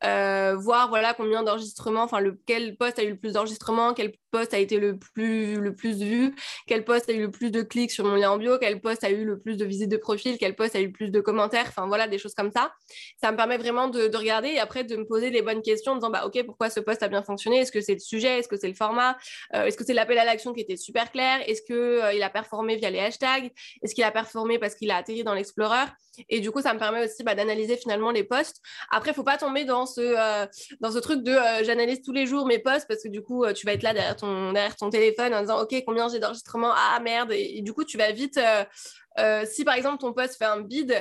euh, 0.03 0.55
voir 0.55 0.89
voilà 0.89 1.13
combien 1.13 1.43
d'enregistrements, 1.43 2.03
enfin 2.03 2.19
quel 2.45 2.77
poste 2.77 2.99
a 2.99 3.03
eu 3.03 3.11
le 3.11 3.17
plus 3.17 3.33
d'enregistrements, 3.33 3.93
quel 3.93 4.13
poste 4.31 4.53
a 4.53 4.59
été 4.59 4.79
le 4.79 4.97
plus, 4.97 5.55
le 5.55 5.75
plus 5.75 6.01
vu, 6.01 6.33
quel 6.65 6.85
poste 6.85 7.09
a 7.09 7.13
eu 7.13 7.21
le 7.21 7.31
plus 7.31 7.51
de 7.51 7.61
clics 7.61 7.91
sur 7.91 8.05
mon 8.05 8.15
lien 8.15 8.31
en 8.31 8.37
bio, 8.37 8.57
quel 8.57 8.79
poste 8.79 9.03
a 9.03 9.11
eu 9.11 9.25
le 9.25 9.37
plus 9.37 9.57
de 9.57 9.65
visites 9.65 9.89
de 9.89 9.97
profil, 9.97 10.37
quel 10.37 10.55
poste 10.55 10.75
a 10.75 10.79
eu 10.79 10.87
le 10.87 10.91
plus 10.91 11.11
de 11.11 11.19
commentaires, 11.19 11.65
enfin 11.67 11.87
voilà 11.87 12.07
des 12.07 12.17
choses 12.17 12.33
comme 12.33 12.51
ça. 12.51 12.71
Ça 13.21 13.31
me 13.31 13.37
permet 13.37 13.57
vraiment 13.57 13.87
de, 13.87 14.09
regarder 14.15 14.49
et 14.49 14.59
après 14.59 14.83
de 14.83 14.95
me 14.95 15.05
poser 15.05 15.29
les 15.29 15.41
bonnes 15.41 15.61
questions 15.61 15.93
en 15.93 15.95
disant 15.95 16.09
bah 16.09 16.25
ok 16.25 16.43
pourquoi 16.45 16.69
ce 16.69 16.79
poste 16.79 17.03
a 17.03 17.07
bien 17.07 17.23
fonctionné, 17.23 17.59
est-ce 17.59 17.71
que 17.71 17.81
c'est 17.81 17.93
le 17.93 17.99
sujet, 17.99 18.39
est-ce 18.39 18.47
que 18.47 18.57
c'est 18.57 18.67
le 18.67 18.73
format, 18.73 19.17
euh, 19.53 19.65
est-ce 19.65 19.77
que 19.77 19.83
c'est 19.83 19.93
l'appel 19.93 20.17
à 20.17 20.25
l'action 20.25 20.53
qui 20.53 20.61
était 20.61 20.77
super 20.77 21.11
clair, 21.11 21.41
est-ce 21.47 21.61
que 21.61 21.73
euh, 21.73 22.13
il 22.13 22.23
a 22.23 22.29
performé 22.29 22.75
via 22.77 22.89
les 22.89 22.99
hashtags, 22.99 23.51
est-ce 23.83 23.95
qu'il 23.95 24.03
a 24.03 24.11
performé 24.11 24.59
parce 24.59 24.75
qu'il 24.75 24.91
a 24.91 24.97
atterri 24.97 25.23
dans 25.23 25.33
l'Explorer? 25.33 25.85
Et 26.29 26.39
du 26.39 26.51
coup 26.51 26.61
ça 26.61 26.73
me 26.73 26.79
permet 26.79 27.05
aussi 27.05 27.23
bah, 27.23 27.35
d'analyser 27.35 27.77
finalement 27.77 28.11
les 28.11 28.23
posts. 28.23 28.61
Après, 28.89 29.11
il 29.11 29.13
faut 29.13 29.23
pas 29.23 29.37
tomber 29.37 29.65
dans 29.65 29.85
ce, 29.85 30.01
euh, 30.01 30.45
dans 30.79 30.91
ce 30.91 30.99
truc 30.99 31.23
de 31.23 31.31
euh, 31.31 31.63
j'analyse 31.63 32.01
tous 32.01 32.13
les 32.13 32.25
jours 32.25 32.45
mes 32.45 32.59
posts 32.59 32.87
parce 32.87 33.03
que 33.03 33.09
du 33.09 33.21
coup, 33.21 33.43
euh, 33.43 33.53
tu 33.53 33.65
vas 33.65 33.73
être 33.73 33.83
là 33.83 33.93
derrière 33.93 34.15
ton, 34.15 34.53
ton 34.79 34.89
téléphone 34.89 35.33
en 35.33 35.41
disant 35.41 35.61
OK, 35.61 35.75
combien 35.85 36.09
j'ai 36.09 36.19
d'enregistrements? 36.19 36.73
Ah 36.73 36.99
merde. 37.01 37.31
Et, 37.31 37.61
du 37.61 37.73
coup, 37.73 37.83
tu 37.83 37.97
vas 37.97 38.11
vite. 38.11 38.39
si 39.45 39.63
par 39.63 39.75
exemple 39.75 39.99
ton 39.99 40.13
post 40.13 40.37
fait 40.37 40.45
un 40.45 40.61
bid, 40.61 40.93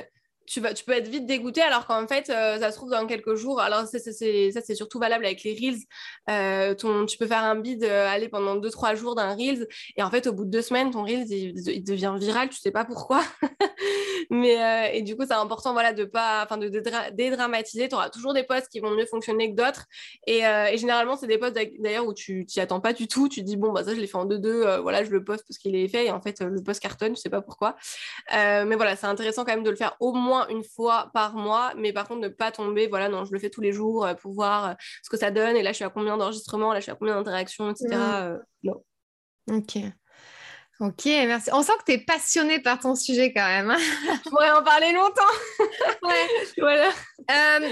tu, 0.45 0.59
vas, 0.59 0.73
tu 0.73 0.83
peux 0.83 0.93
être 0.93 1.07
vite 1.07 1.25
dégoûté 1.25 1.61
alors 1.61 1.85
qu'en 1.85 2.07
fait, 2.07 2.29
euh, 2.29 2.59
ça 2.59 2.71
se 2.71 2.77
trouve 2.77 2.89
dans 2.89 3.05
quelques 3.07 3.35
jours. 3.35 3.59
Alors, 3.59 3.85
ça, 3.85 3.99
c'est 3.99 4.75
surtout 4.75 4.99
valable 4.99 5.25
avec 5.25 5.43
les 5.43 5.53
Reels. 5.53 5.79
Euh, 6.29 6.75
ton, 6.75 7.05
tu 7.05 7.17
peux 7.17 7.27
faire 7.27 7.43
un 7.43 7.55
bid, 7.55 7.83
euh, 7.83 8.07
aller 8.07 8.29
pendant 8.29 8.57
2-3 8.57 8.95
jours 8.95 9.15
d'un 9.15 9.33
Reels. 9.35 9.67
Et 9.97 10.03
en 10.03 10.09
fait, 10.09 10.27
au 10.27 10.33
bout 10.33 10.45
de 10.45 10.49
deux 10.49 10.61
semaines, 10.61 10.91
ton 10.91 11.03
Reels, 11.03 11.31
il, 11.31 11.83
devient 11.83 12.15
viral. 12.17 12.49
Tu 12.49 12.59
sais 12.59 12.71
pas 12.71 12.85
pourquoi. 12.85 13.23
Mais, 14.29 14.91
et 14.93 15.01
du 15.01 15.15
coup, 15.15 15.23
c'est 15.27 15.33
important 15.33 15.73
voilà, 15.73 15.93
de 15.93 16.05
pas, 16.05 16.45
de 16.45 17.11
dédramatiser. 17.13 17.89
Tu 17.89 17.95
auras 17.95 18.09
toujours 18.09 18.33
des 18.33 18.43
posts 18.43 18.69
qui 18.69 18.79
vont 18.79 18.91
mieux 18.91 19.05
fonctionner 19.05 19.53
que 19.53 19.61
d'autres. 19.61 19.85
Et, 20.27 20.41
généralement, 20.77 21.17
c'est 21.17 21.27
des 21.27 21.37
posts 21.37 21.57
d'ailleurs 21.79 22.05
où 22.05 22.13
tu 22.13 22.45
t'y 22.45 22.59
attends 22.61 22.79
pas 22.79 22.93
du 22.93 23.07
tout. 23.07 23.27
Tu 23.29 23.41
dis, 23.41 23.57
bon, 23.57 23.71
bah, 23.71 23.83
ça, 23.83 23.93
je 23.93 23.99
l'ai 23.99 24.07
fait 24.07 24.17
en 24.17 24.25
2-2. 24.25 24.79
voilà, 24.81 25.03
je 25.03 25.11
le 25.11 25.23
poste 25.23 25.45
parce 25.47 25.57
qu'il 25.57 25.75
est 25.75 25.87
fait. 25.87 26.05
Et 26.05 26.11
en 26.11 26.21
fait, 26.21 26.41
le 26.41 26.61
post 26.61 26.81
cartonne. 26.81 27.15
Je 27.15 27.21
sais 27.21 27.29
pas 27.29 27.41
pourquoi. 27.41 27.75
mais 28.31 28.75
voilà, 28.75 28.95
c'est 28.95 29.07
intéressant 29.07 29.43
quand 29.43 29.53
même 29.53 29.63
de 29.63 29.69
le 29.69 29.75
faire 29.75 29.95
au 29.99 30.13
moins 30.13 30.30
une 30.49 30.63
fois 30.63 31.09
par 31.13 31.35
mois, 31.35 31.73
mais 31.77 31.93
par 31.93 32.07
contre 32.07 32.21
ne 32.21 32.27
pas 32.27 32.51
tomber, 32.51 32.87
voilà, 32.87 33.09
non, 33.09 33.25
je 33.25 33.31
le 33.31 33.39
fais 33.39 33.49
tous 33.49 33.61
les 33.61 33.71
jours 33.71 34.05
euh, 34.05 34.13
pour 34.13 34.33
voir 34.33 34.65
euh, 34.65 34.73
ce 35.03 35.09
que 35.09 35.17
ça 35.17 35.31
donne, 35.31 35.55
et 35.55 35.63
là 35.63 35.71
je 35.71 35.77
suis 35.77 35.85
à 35.85 35.89
combien 35.89 36.17
d'enregistrements, 36.17 36.73
là 36.73 36.79
je 36.79 36.83
suis 36.83 36.91
à 36.91 36.95
combien 36.95 37.15
d'interactions, 37.15 37.69
etc. 37.69 37.87
Mm. 37.89 37.99
Euh, 37.99 38.37
non. 38.63 38.83
Ok. 39.51 39.77
Ok, 40.79 41.05
merci. 41.05 41.51
On 41.53 41.61
sent 41.61 41.73
que 41.79 41.91
tu 41.91 41.91
es 41.91 41.97
passionnée 41.99 42.59
par 42.59 42.79
ton 42.79 42.95
sujet 42.95 43.31
quand 43.31 43.45
même. 43.45 43.69
Hein. 43.69 43.77
je 44.25 44.29
pourrais 44.29 44.51
en 44.51 44.63
parler 44.63 44.91
longtemps. 44.93 45.21
ouais. 46.03 46.53
voilà. 46.57 46.89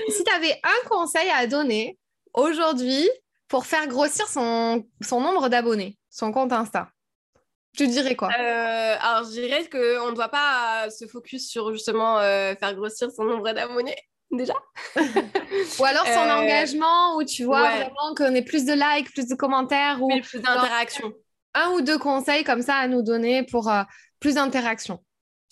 si 0.09 0.23
tu 0.23 0.31
avais 0.31 0.59
un 0.63 0.89
conseil 0.89 1.27
à 1.31 1.47
donner 1.47 1.97
aujourd'hui 2.33 3.09
pour 3.47 3.65
faire 3.65 3.87
grossir 3.87 4.27
son, 4.27 4.85
son 5.01 5.21
nombre 5.21 5.49
d'abonnés, 5.49 5.97
son 6.11 6.31
compte 6.31 6.53
Insta, 6.53 6.89
tu 7.79 7.87
dirais 7.87 8.15
quoi? 8.15 8.29
Euh, 8.37 8.95
Alors, 8.99 9.23
je 9.23 9.31
dirais 9.31 9.69
qu'on 9.69 10.09
ne 10.09 10.15
doit 10.15 10.27
pas 10.27 10.89
se 10.89 11.07
focus 11.07 11.49
sur 11.49 11.71
justement 11.71 12.19
euh, 12.19 12.53
faire 12.55 12.75
grossir 12.75 13.09
son 13.09 13.23
nombre 13.23 13.51
d'abonnés. 13.53 13.95
déjà. 14.31 14.53
ou 14.97 15.85
alors 15.85 16.05
son 16.05 16.27
euh, 16.27 16.41
engagement, 16.41 17.15
où 17.15 17.23
tu 17.23 17.45
vois 17.45 17.69
vraiment 17.69 18.15
qu'on 18.17 18.35
ait 18.35 18.41
plus 18.41 18.65
de 18.65 18.73
likes, 18.73 19.13
plus 19.13 19.27
de 19.27 19.35
commentaires. 19.35 20.01
Ou 20.01 20.09
plus 20.21 20.39
d'interactions. 20.39 21.13
Un 21.53 21.69
ou 21.69 21.81
deux 21.81 21.97
conseils 21.97 22.43
comme 22.43 22.61
ça 22.61 22.75
à 22.75 22.87
nous 22.87 23.01
donner 23.01 23.43
pour 23.43 23.71
plus 24.19 24.35
d'interactions. 24.35 24.99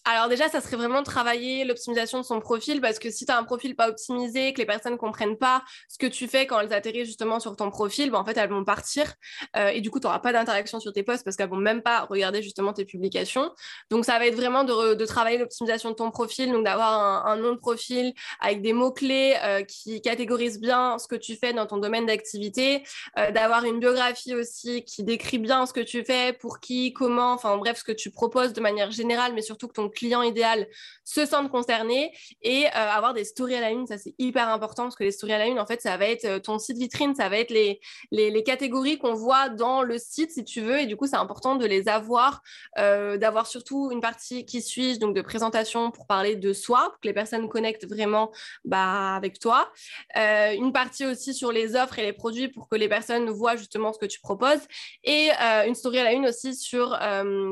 Alors 0.10 0.30
déjà, 0.30 0.48
ça 0.48 0.62
serait 0.62 0.78
vraiment 0.78 1.02
de 1.02 1.06
travailler 1.06 1.66
l'optimisation 1.66 2.20
de 2.20 2.24
son 2.24 2.40
profil 2.40 2.80
parce 2.80 2.98
que 2.98 3.12
si 3.12 3.26
tu 3.26 3.32
as 3.34 3.38
un 3.38 3.44
profil 3.44 3.76
pas 3.76 3.90
optimisé, 3.90 4.54
que 4.54 4.60
les 4.60 4.66
personnes 4.66 4.98
comprennent 4.98 5.38
pas 5.38 5.66
ce 5.90 5.98
que 5.98 6.06
tu 6.06 6.30
fais 6.30 6.48
quand 6.48 6.62
elles 6.62 6.72
atterrissent 6.72 7.08
justement 7.08 7.42
sur 7.42 7.58
ton 7.58 7.70
profil, 7.70 8.10
ben, 8.10 8.20
en 8.20 8.24
fait, 8.24 8.38
elles 8.38 8.50
vont 8.50 8.64
partir 8.64 9.16
euh, 9.58 9.68
et 9.68 9.82
du 9.82 9.92
coup, 9.92 10.00
tu 10.00 10.08
n'auras 10.08 10.20
pas 10.20 10.32
d'interaction 10.32 10.80
sur 10.80 10.94
tes 10.94 11.04
posts 11.04 11.26
parce 11.26 11.36
qu'elles 11.36 11.50
vont 11.50 11.58
même 11.58 11.82
pas 11.82 12.06
regarder 12.06 12.42
justement 12.42 12.72
tes 12.72 12.86
publications. 12.86 13.52
Donc, 13.90 14.06
ça 14.06 14.18
va 14.18 14.28
être 14.28 14.38
vraiment 14.38 14.64
de, 14.64 15.04
travailler 15.04 15.40
l'optimisation 15.40 15.90
de 15.90 15.96
ton 15.96 16.10
profil, 16.10 16.54
donc 16.54 16.64
d'avoir 16.64 17.28
un, 17.28 17.36
nom 17.36 17.52
de 17.52 17.58
profil 17.58 18.14
avec 18.40 18.62
des 18.62 18.72
mots-clés 18.72 19.36
euh, 19.44 19.64
qui 19.64 20.00
catégorisent 20.02 20.62
bien 20.62 20.98
ce 21.00 21.08
que 21.10 21.18
tu 21.18 21.36
fais 21.36 21.52
dans 21.52 21.66
ton 21.66 21.80
domaine 21.80 22.06
d'activité, 22.06 22.84
euh, 23.18 23.32
d'avoir 23.32 23.66
une 23.66 23.80
biographie 23.80 24.36
aussi 24.36 24.86
qui 24.86 25.04
décrit 25.04 25.38
bien 25.38 25.66
ce 25.66 25.74
que 25.74 25.82
tu 25.82 26.06
fais, 26.06 26.32
pour 26.32 26.62
qui, 26.62 26.94
comment, 26.94 27.34
enfin 27.34 27.58
bref, 27.58 27.80
ce 27.80 27.84
que 27.84 27.92
tu 27.92 28.10
proposes 28.10 28.54
de 28.54 28.62
manière 28.62 28.92
générale, 28.92 29.34
mais 29.34 29.42
surtout 29.42 29.68
que 29.68 29.74
ton 29.74 29.90
client 29.98 30.22
idéal 30.22 30.68
se 31.04 31.26
sentent 31.26 31.50
concernés 31.50 32.12
et 32.42 32.66
euh, 32.66 32.70
avoir 32.74 33.14
des 33.14 33.24
stories 33.24 33.56
à 33.56 33.62
la 33.62 33.72
une, 33.72 33.88
ça 33.88 33.98
c'est 33.98 34.14
hyper 34.20 34.50
important 34.50 34.84
parce 34.84 34.96
que 34.96 35.04
les 35.04 35.12
stories 35.12 35.34
à 35.34 35.38
la 35.38 35.48
une, 35.48 35.60
en 35.60 35.66
fait, 35.66 35.82
ça 35.82 35.96
va 35.98 36.06
être 36.06 36.26
euh, 36.26 36.40
ton 36.40 36.60
site 36.60 36.78
vitrine, 36.78 37.16
ça 37.16 37.30
va 37.30 37.38
être 37.38 37.50
les, 37.52 37.80
les, 38.12 38.44
catégories 38.44 38.98
qu'on 38.98 39.14
voit 39.14 39.50
dans 39.50 39.84
le 39.84 39.98
site 39.98 40.32
si 40.32 40.44
tu 40.44 40.62
veux. 40.62 40.80
Et 40.80 40.86
du 40.86 40.96
coup 40.96 41.08
c'est 41.08 41.16
important 41.16 41.56
de 41.56 41.66
les 41.66 41.88
avoir, 41.88 42.42
euh, 42.78 43.18
d'avoir 43.18 43.48
surtout 43.48 43.90
une 43.92 44.02
partie 44.02 44.46
qui 44.46 44.62
suit, 44.62 45.00
donc 45.00 45.16
de 45.16 45.22
présentation 45.22 45.92
pour 45.92 46.08
parler 46.08 46.36
de 46.36 46.54
soi, 46.54 46.90
pour 46.92 47.00
que 47.00 47.08
les 47.08 47.14
personnes 47.14 47.50
connectent 47.50 47.90
vraiment 47.90 48.32
bah, 48.66 49.16
avec 49.16 49.40
toi, 49.40 49.72
une 50.16 50.72
partie 50.72 51.06
aussi 51.06 51.34
sur 51.34 51.52
les 51.52 51.76
offres 51.76 52.00
et 52.00 52.04
les 52.04 52.14
produits 52.14 52.48
pour 52.50 52.70
que 52.70 52.76
les 52.76 52.90
personnes 52.90 53.30
voient 53.30 53.56
justement 53.56 53.94
ce 53.94 54.00
que 54.00 54.06
tu 54.06 54.20
proposes. 54.20 54.62
Et 55.04 55.30
une 55.66 55.76
story 55.76 56.00
à 56.00 56.04
la 56.04 56.14
une 56.14 56.28
aussi 56.28 56.56
sur 56.56 56.98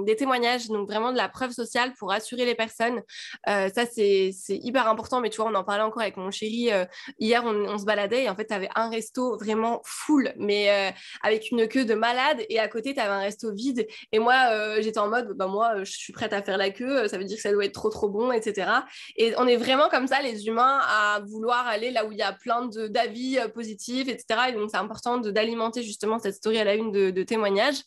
des 0.06 0.16
témoignages, 0.16 0.68
donc 0.68 0.88
vraiment 0.88 1.12
de 1.12 1.18
la 1.18 1.30
preuve 1.30 1.52
sociale 1.52 1.94
pour 1.98 2.12
assurer 2.12 2.35
les 2.44 2.56
personnes. 2.56 3.02
Euh, 3.48 3.70
ça, 3.74 3.86
c'est 3.86 4.34
hyper 4.50 4.88
important. 4.88 5.22
Mais 5.22 5.30
tu 5.30 5.38
vois, 5.38 5.50
on 5.50 5.56
en 5.56 5.64
parlait 5.64 5.84
encore 5.84 6.02
avec 6.02 6.18
mon 6.18 6.32
chéri. 6.32 6.72
Euh, 6.72 6.86
hier, 7.20 7.44
on, 7.46 7.78
se 7.78 7.86
baladait 7.86 8.24
et 8.24 8.30
en 8.30 8.36
fait, 8.36 8.48
tu 8.48 8.54
avais 8.54 8.70
un 8.76 8.90
resto 8.90 9.38
vraiment 9.38 9.82
full, 9.84 10.34
mais 10.38 10.72
euh, 10.72 10.92
avec 11.22 11.52
une 11.52 11.68
queue 11.68 11.86
de 11.86 11.94
malade. 11.94 12.44
Et 12.50 12.60
à 12.60 12.68
côté, 12.68 12.94
tu 12.94 13.00
avais 13.00 13.14
un 13.14 13.20
resto 13.20 13.54
vide. 13.54 13.88
Et 14.12 14.20
moi, 14.20 14.82
j'étais 14.82 15.00
en 15.00 15.10
mode, 15.10 15.34
bah, 15.36 15.48
moi, 15.48 15.84
je 15.84 15.92
suis 15.92 16.14
prête 16.14 16.34
à 16.34 16.42
faire 16.42 16.58
la 16.58 16.70
queue. 16.70 17.08
Ça 17.08 17.18
veut 17.18 17.24
dire 17.24 17.38
que 17.38 17.42
ça 17.42 17.52
doit 17.52 17.66
être 17.66 17.74
trop, 17.74 17.90
trop 17.90 18.10
bon, 18.10 18.32
etc. 18.32 18.70
Et 19.18 19.34
on 19.38 19.48
est 19.48 19.58
vraiment 19.58 19.90
comme 19.90 20.08
ça, 20.08 20.22
les 20.22 20.48
humains, 20.48 20.80
à 20.84 21.22
vouloir 21.26 21.68
aller 21.68 21.92
là 21.92 22.06
où 22.06 22.12
il 22.12 22.18
y 22.18 22.24
a 22.24 22.34
plein 22.34 22.68
d'avis 22.90 23.40
positifs, 23.54 24.08
etc. 24.08 24.42
Et 24.50 24.54
donc, 24.54 24.70
c'est 24.72 24.78
important 24.78 25.18
d'alimenter 25.18 25.84
justement 25.84 26.20
cette 26.20 26.36
story 26.36 26.58
à 26.60 26.64
la 26.64 26.76
une 26.76 26.92
de 26.92 27.24
témoignages. 27.24 27.82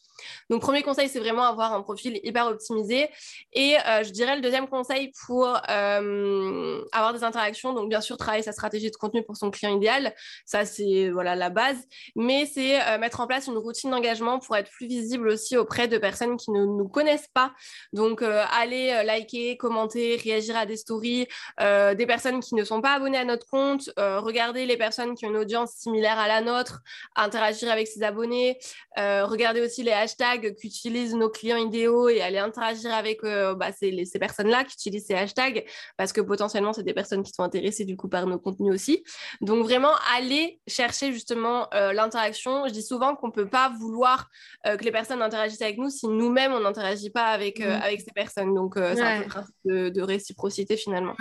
Donc, 0.50 0.60
premier 0.60 0.82
conseil, 0.82 1.08
c'est 1.08 1.20
vraiment 1.20 1.44
avoir 1.44 1.72
un 1.72 1.82
profil 1.82 2.20
hyper 2.22 2.46
optimisé. 2.46 3.08
Et 3.52 3.76
je 4.02 4.10
dirais 4.10 4.37
le 4.38 4.42
deuxième 4.42 4.68
conseil 4.68 5.12
pour 5.26 5.46
euh, 5.46 6.80
avoir 6.92 7.12
des 7.12 7.24
interactions, 7.24 7.74
donc 7.74 7.88
bien 7.88 8.00
sûr 8.00 8.16
travailler 8.16 8.42
sa 8.42 8.52
stratégie 8.52 8.90
de 8.90 8.96
contenu 8.96 9.22
pour 9.22 9.36
son 9.36 9.50
client 9.50 9.76
idéal, 9.76 10.14
ça 10.46 10.64
c'est 10.64 11.10
voilà 11.10 11.34
la 11.34 11.50
base, 11.50 11.76
mais 12.16 12.46
c'est 12.46 12.80
euh, 12.80 12.98
mettre 12.98 13.20
en 13.20 13.26
place 13.26 13.46
une 13.46 13.58
routine 13.58 13.90
d'engagement 13.90 14.38
pour 14.38 14.56
être 14.56 14.70
plus 14.70 14.86
visible 14.86 15.28
aussi 15.28 15.56
auprès 15.56 15.88
de 15.88 15.98
personnes 15.98 16.36
qui 16.36 16.50
ne 16.50 16.64
nous 16.64 16.88
connaissent 16.88 17.28
pas. 17.34 17.52
Donc 17.92 18.22
euh, 18.22 18.44
aller 18.58 19.02
liker, 19.04 19.56
commenter, 19.56 20.16
réagir 20.16 20.56
à 20.56 20.66
des 20.66 20.76
stories, 20.76 21.26
des 21.58 22.06
personnes 22.06 22.40
qui 22.40 22.54
ne 22.54 22.64
sont 22.64 22.80
pas 22.80 22.94
abonnées 22.94 23.18
à 23.18 23.24
notre 23.24 23.46
compte, 23.46 23.90
regarder 23.96 24.66
les 24.66 24.76
personnes 24.76 25.14
qui 25.14 25.26
ont 25.26 25.30
une 25.30 25.36
audience 25.36 25.72
similaire 25.72 26.18
à 26.18 26.28
la 26.28 26.40
nôtre, 26.40 26.80
interagir 27.16 27.70
avec 27.70 27.88
ses 27.88 28.02
abonnés, 28.02 28.58
regarder 28.96 29.60
aussi 29.60 29.82
les 29.82 29.92
hashtags 29.92 30.54
qu'utilisent 30.56 31.14
nos 31.14 31.28
clients 31.28 31.56
idéaux 31.56 32.08
et 32.08 32.20
aller 32.20 32.38
interagir 32.38 32.94
avec 32.94 33.22
bah, 33.22 33.72
ces, 33.72 34.17
personnes-là 34.18 34.64
qui 34.64 34.74
utilisent 34.74 35.06
ces 35.06 35.14
hashtags 35.14 35.64
parce 35.96 36.12
que 36.12 36.20
potentiellement, 36.20 36.72
c'est 36.72 36.82
des 36.82 36.94
personnes 36.94 37.22
qui 37.22 37.32
sont 37.32 37.42
intéressées 37.42 37.84
du 37.84 37.96
coup 37.96 38.08
par 38.08 38.26
nos 38.26 38.38
contenus 38.38 38.72
aussi. 38.72 39.04
Donc 39.40 39.64
vraiment, 39.64 39.92
aller 40.16 40.60
chercher 40.66 41.12
justement 41.12 41.68
euh, 41.74 41.92
l'interaction. 41.92 42.66
Je 42.66 42.72
dis 42.72 42.82
souvent 42.82 43.14
qu'on 43.14 43.28
ne 43.28 43.32
peut 43.32 43.48
pas 43.48 43.72
vouloir 43.78 44.28
euh, 44.66 44.76
que 44.76 44.84
les 44.84 44.92
personnes 44.92 45.22
interagissent 45.22 45.62
avec 45.62 45.78
nous 45.78 45.90
si 45.90 46.06
nous-mêmes, 46.06 46.52
on 46.52 46.60
n'interagit 46.60 47.10
pas 47.10 47.26
avec, 47.26 47.60
euh, 47.60 47.76
mmh. 47.76 47.82
avec 47.82 48.00
ces 48.00 48.12
personnes. 48.12 48.54
Donc 48.54 48.74
c'est 48.76 49.00
un 49.00 49.18
peu 49.18 49.24
le 49.24 49.28
principe 49.28 49.54
de, 49.64 50.02
réciprocité 50.02 50.76
finalement. 50.76 51.14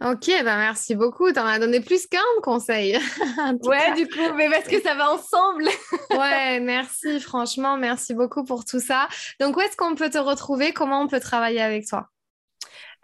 Ok, 0.00 0.26
ben 0.26 0.56
merci 0.56 0.94
beaucoup. 0.94 1.32
Tu 1.32 1.38
en 1.38 1.46
as 1.46 1.58
donné 1.58 1.80
plus 1.80 2.06
qu'un 2.06 2.20
conseil. 2.42 2.98
ouais, 3.62 3.94
du 3.94 4.06
coup, 4.06 4.34
mais 4.36 4.50
parce 4.50 4.68
que 4.68 4.80
ça 4.80 4.94
va 4.94 5.12
ensemble. 5.12 5.68
ouais, 6.10 6.60
merci. 6.60 7.20
Franchement, 7.20 7.76
merci 7.76 8.14
beaucoup 8.14 8.44
pour 8.44 8.64
tout 8.64 8.80
ça. 8.80 9.08
Donc, 9.40 9.56
où 9.56 9.60
est-ce 9.60 9.76
qu'on 9.76 9.94
peut 9.94 10.10
te 10.10 10.18
retrouver? 10.18 10.72
Comment 10.72 11.02
on 11.02 11.08
peut 11.08 11.20
travailler 11.20 11.60
avec 11.60 11.86
toi? 11.86 12.11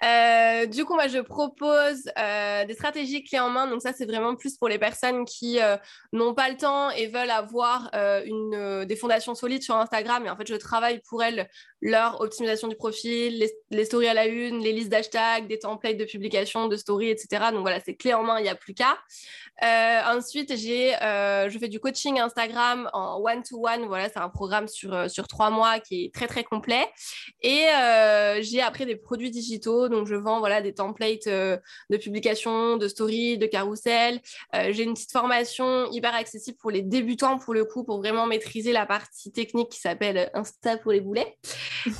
Euh, 0.05 0.67
du 0.67 0.85
coup, 0.85 0.95
moi, 0.95 1.09
je 1.09 1.19
propose 1.19 2.09
euh, 2.19 2.65
des 2.65 2.75
stratégies 2.75 3.25
clés 3.25 3.41
en 3.41 3.51
main. 3.51 3.67
Donc, 3.67 3.83
ça, 3.83 3.93
c'est 3.93 4.07
vraiment 4.07 4.37
plus 4.37 4.57
pour 4.57 4.69
les 4.69 4.79
personnes 4.79 5.25
qui 5.25 5.61
euh, 5.61 5.77
n'ont 6.13 6.35
pas 6.35 6.49
le 6.49 6.57
temps 6.57 6.91
et 6.91 7.09
veulent 7.09 7.31
avoir 7.31 7.91
des 7.93 8.97
fondations 8.97 9.35
solides 9.35 9.63
sur 9.63 9.77
Instagram. 9.77 10.25
Et 10.27 10.31
en 10.31 10.37
fait, 10.37 10.47
je 10.47 10.55
travaille 10.55 11.01
pour 11.09 11.23
elles 11.23 11.49
leur 11.81 12.21
optimisation 12.21 12.67
du 12.67 12.75
profil, 12.75 13.49
les, 13.71 13.85
stories 13.85 14.09
à 14.09 14.15
la 14.15 14.27
une, 14.27 14.59
les 14.61 14.73
listes 14.73 14.89
d'hashtags, 14.89 15.47
des 15.47 15.61
templates 15.61 15.97
de 15.97 16.05
publication, 16.05 16.67
de 16.67 16.77
stories, 16.77 17.11
etc. 17.11 17.47
Donc, 17.53 17.61
voilà, 17.61 17.81
c'est 17.81 17.95
clé 17.95 18.15
en 18.15 18.23
main, 18.23 18.39
il 18.39 18.43
n'y 18.43 18.49
a 18.49 18.57
plus 18.57 18.75
qu'à. 18.75 18.99
ensuite, 20.13 20.57
j'ai, 20.57 20.93
je 20.93 21.57
fais 21.59 21.69
du 21.69 21.81
coaching 21.81 22.21
Instagram 22.21 22.89
en 22.93 23.21
one-to-one. 23.21 23.87
Voilà, 23.87 24.09
c'est 24.09 24.19
un 24.19 24.29
programme 24.29 24.69
sur, 24.69 25.11
sur 25.11 25.27
trois 25.29 25.51
mois 25.51 25.81
qui 25.81 26.07
est 26.07 26.15
très, 26.15 26.27
très 26.27 26.45
complet. 26.45 26.87
Et 27.43 27.67
j'ai 28.41 28.61
après 28.61 28.87
des 28.87 28.97
produits 28.97 29.31
digitaux 29.31 29.88
donc, 29.89 30.07
je 30.07 30.15
vends 30.15 30.39
voilà, 30.39 30.61
des 30.61 30.75
templates 30.75 31.27
euh, 31.27 31.57
de 31.91 31.97
publication, 31.97 32.77
de 32.77 32.89
story, 32.89 33.39
de 33.39 33.47
carrousel. 33.47 34.21
Euh, 34.55 34.73
j'ai 34.73 34.85
une 34.85 34.95
petite 34.95 35.13
formation 35.13 35.91
hyper 35.91 36.15
accessible 36.15 36.57
pour 36.59 36.71
les 36.71 36.83
débutants, 36.83 37.39
pour 37.39 37.55
le 37.55 37.65
coup, 37.65 37.85
pour 37.85 37.99
vraiment 37.99 38.27
maîtriser 38.27 38.73
la 38.73 38.87
partie 38.87 39.33
technique 39.33 39.71
qui 39.71 39.81
s'appelle 39.81 40.31
Insta 40.35 40.77
pour 40.79 40.93
les 40.93 41.01
boulets. 41.01 41.37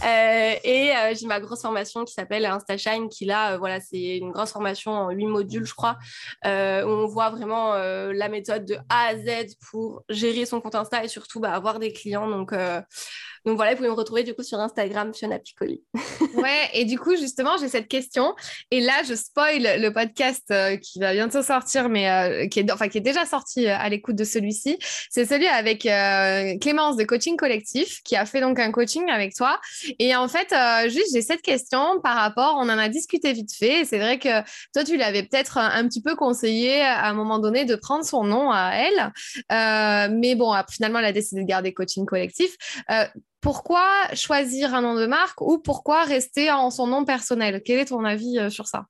Euh, 0.05 0.55
et 0.65 0.93
j'ai 1.15 1.27
ma 1.27 1.41
grosse 1.41 1.63
formation 1.63 2.05
qui 2.05 2.13
s'appelle 2.13 2.45
InstaShine, 2.45 3.09
qui 3.09 3.25
là, 3.25 3.57
voilà, 3.59 3.81
c'est 3.81 4.19
une 4.19 4.33
grosse 4.33 4.53
formation 4.53 4.93
en 4.93 5.11
huit 5.11 5.27
modules, 5.27 5.65
je 5.65 5.75
crois, 5.75 5.97
où 6.45 6.49
on 6.49 7.07
voit 7.07 7.31
vraiment 7.31 7.75
la 7.75 8.29
méthode 8.29 8.65
de 8.65 8.77
A 8.89 9.09
à 9.09 9.17
Z 9.17 9.57
pour 9.71 10.03
gérer 10.09 10.47
son 10.47 10.61
compte 10.61 10.75
Insta 10.75 11.05
et 11.05 11.09
surtout 11.09 11.41
bah, 11.41 11.53
avoir 11.53 11.79
des 11.79 11.93
clients. 11.93 12.29
Donc, 12.29 12.53
donc 13.49 13.57
voilà, 13.57 13.71
vous 13.71 13.79
pouvez 13.79 13.89
me 13.89 13.95
retrouver 13.95 14.25
du 14.25 14.35
coup 14.35 14.43
sur 14.43 14.61
Instagram, 14.61 15.15
Fiona 15.15 15.39
Piccoli. 15.39 15.83
ouais, 16.35 16.69
et 16.75 16.85
du 16.85 16.99
coup, 16.99 17.17
justement, 17.17 17.57
j'ai 17.59 17.69
cette 17.69 17.89
question. 17.89 18.35
Et 18.71 18.81
là, 18.81 19.03
je 19.09 19.15
spoil 19.15 19.81
le 19.81 19.89
podcast 19.89 20.45
euh, 20.51 20.77
qui 20.77 20.99
va 20.99 21.15
bientôt 21.15 21.43
sortir, 21.43 21.89
mais 21.89 22.11
euh, 22.11 22.47
qui, 22.47 22.61
est, 22.61 22.71
enfin, 22.71 22.89
qui 22.89 22.99
est 22.99 23.03
déjà 23.03 23.25
sorti 23.25 23.67
euh, 23.67 23.75
à 23.75 23.89
l'écoute 23.89 24.17
de 24.17 24.25
celui-ci. 24.25 24.79
C'est 25.09 25.25
celui 25.25 25.47
avec 25.47 25.81
Clémence 26.61 26.97
de 26.97 27.05
Coaching 27.05 27.39
Collectif, 27.39 28.03
qui 28.03 28.17
a 28.17 28.27
fait 28.27 28.43
donc 28.43 28.61
un 28.61 28.71
coaching 28.71 29.09
avec 29.09 29.35
toi. 29.35 29.59
Et 29.99 30.15
en 30.15 30.29
fait, 30.29 30.55
juste, 30.91 31.15
j'ai 31.15 31.23
cette 31.23 31.41
question 31.41 32.01
par 32.03 32.17
rapport, 32.17 32.57
on 32.59 32.69
en 32.69 32.79
a 32.79 32.91
discuté 32.91 33.33
vite 33.33 33.55
fait. 33.57 33.87
C'est 33.87 33.99
vrai 33.99 34.19
que 34.19 34.43
toi, 34.75 34.85
tu 34.85 34.99
l'avais 34.99 35.23
peut-être 35.23 35.57
un, 35.57 35.89
petit 35.89 36.03
peu 36.03 36.17
conseillé 36.17 36.83
à 36.83 37.07
un 37.07 37.15
moment 37.15 37.39
donné 37.39 37.65
de 37.65 37.77
prendre 37.77 38.05
son 38.05 38.25
nom 38.25 38.51
à 38.53 38.73
elle. 38.75 40.11
mais 40.19 40.35
bon, 40.35 40.55
finalement, 40.71 40.99
elle 40.99 41.07
a 41.07 41.13
décidé 41.13 41.41
de 41.41 41.47
garder 41.47 41.73
Coaching 41.73 42.05
Collectif 42.05 42.55
pourquoi 43.41 43.85
choisir 44.15 44.75
un 44.75 44.83
nom 44.83 44.95
de 44.95 45.07
marque 45.07 45.41
ou 45.41 45.59
pourquoi 45.59 46.05
rester 46.05 46.51
en 46.51 46.71
son 46.71 46.87
nom 46.87 47.05
personnel? 47.05 47.63
Quel 47.65 47.79
est 47.79 47.87
ton 47.87 48.05
avis 48.05 48.39
euh, 48.39 48.51
sur 48.51 48.67
ça? 48.67 48.87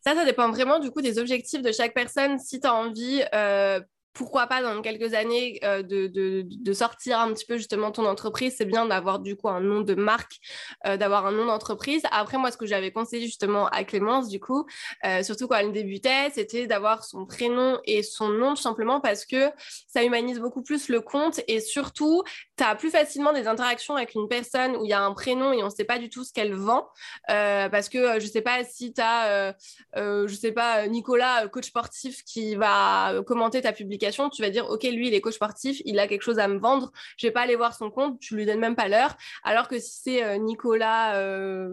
Ça, 0.00 0.14
ça 0.14 0.24
dépend 0.24 0.50
vraiment 0.50 0.78
du 0.78 0.90
coup 0.90 1.00
des 1.00 1.18
objectifs 1.18 1.62
de 1.62 1.72
chaque 1.72 1.94
personne. 1.94 2.38
Si 2.38 2.60
tu 2.60 2.66
as 2.66 2.74
envie 2.74 3.22
euh, 3.34 3.80
pourquoi 4.14 4.46
pas 4.46 4.62
dans 4.62 4.80
quelques 4.80 5.12
années 5.12 5.58
euh, 5.64 5.82
de, 5.82 6.72
sortir 6.72 7.20
un 7.20 7.32
petit 7.32 7.44
peu 7.44 7.56
justement 7.56 7.90
ton 7.90 8.06
entreprise, 8.06 8.54
c'est 8.56 8.64
bien 8.64 8.86
d'avoir 8.86 9.18
du 9.18 9.36
coup 9.36 9.48
un 9.48 9.60
nom 9.60 9.80
de 9.80 9.94
marque, 9.94 10.40
euh, 10.86 10.96
d'avoir 10.96 11.26
un 11.26 11.32
nom 11.32 11.46
d'entreprise. 11.46 12.02
Après, 12.10 12.38
moi, 12.38 12.50
ce 12.50 12.56
que 12.56 12.66
j'avais 12.66 12.90
conseillé 12.90 13.26
justement 13.26 13.66
à 13.68 13.84
Clémence, 13.84 14.28
du 14.28 14.40
coup, 14.40 14.66
euh, 15.04 15.22
surtout 15.22 15.48
quand 15.48 15.56
elle 15.56 15.72
débutait, 15.72 16.30
c'était 16.32 16.66
d'avoir 16.66 17.04
son 17.04 17.26
prénom 17.26 17.78
et 17.84 18.02
son 18.02 18.28
nom 18.28 18.54
tout 18.54 18.62
simplement 18.62 19.00
parce 19.00 19.24
que 19.26 19.50
ça 19.88 20.02
humanise 20.04 20.38
beaucoup 20.38 20.62
plus 20.62 20.88
le 20.88 21.00
compte 21.00 21.40
et 21.48 21.60
surtout, 21.60 22.22
tu 22.56 22.64
as 22.64 22.74
plus 22.76 22.90
facilement 22.90 23.32
des 23.32 23.46
interactions 23.46 23.96
avec 23.96 24.14
une 24.14 24.28
personne 24.28 24.76
où 24.76 24.84
il 24.84 24.90
y 24.90 24.94
a 24.94 25.02
un 25.02 25.12
prénom 25.12 25.52
et 25.52 25.62
on 25.62 25.66
ne 25.66 25.70
sait 25.70 25.84
pas 25.84 25.98
du 25.98 26.08
tout 26.08 26.24
ce 26.24 26.32
qu'elle 26.32 26.54
vend. 26.54 26.88
parce 27.26 27.88
que 27.88 28.20
je 28.20 28.26
ne 28.26 28.30
sais 28.30 28.42
pas 28.42 28.62
si 28.64 28.92
tu 28.92 29.00
as, 29.00 29.54
je 29.96 30.34
sais 30.34 30.52
pas, 30.52 30.86
Nicolas, 30.86 31.48
coach 31.48 31.66
sportif, 31.66 32.22
qui 32.24 32.54
va 32.54 33.22
commenter 33.26 33.60
ta 33.60 33.72
publication 33.72 34.03
tu 34.30 34.42
vas 34.42 34.50
dire, 34.50 34.68
OK, 34.68 34.82
lui, 34.84 35.08
il 35.08 35.14
est 35.14 35.20
coach 35.20 35.34
sportif, 35.34 35.80
il 35.84 35.98
a 35.98 36.06
quelque 36.06 36.22
chose 36.22 36.38
à 36.38 36.48
me 36.48 36.58
vendre, 36.58 36.92
je 37.16 37.26
vais 37.26 37.32
pas 37.32 37.42
aller 37.42 37.56
voir 37.56 37.74
son 37.74 37.90
compte, 37.90 38.18
tu 38.20 38.36
lui 38.36 38.46
donnes 38.46 38.60
même 38.60 38.76
pas 38.76 38.88
l'heure. 38.88 39.16
Alors 39.42 39.68
que 39.68 39.78
si 39.78 40.00
c'est 40.02 40.24
euh, 40.24 40.36
Nicolas, 40.36 41.16
euh, 41.16 41.70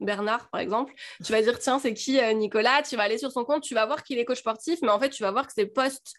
Bernard, 0.00 0.50
par 0.50 0.60
exemple, 0.60 0.92
tu 1.24 1.32
vas 1.32 1.40
dire, 1.42 1.58
tiens, 1.58 1.78
c'est 1.78 1.94
qui 1.94 2.20
Nicolas 2.34 2.82
Tu 2.82 2.96
vas 2.96 3.04
aller 3.04 3.18
sur 3.18 3.32
son 3.32 3.44
compte, 3.44 3.62
tu 3.62 3.74
vas 3.74 3.86
voir 3.86 4.02
qu'il 4.02 4.18
est 4.18 4.24
coach 4.24 4.40
sportif, 4.40 4.80
mais 4.82 4.90
en 4.90 5.00
fait, 5.00 5.10
tu 5.10 5.22
vas 5.22 5.30
voir 5.30 5.46
que 5.46 5.52
ses 5.52 5.66
posts 5.66 6.14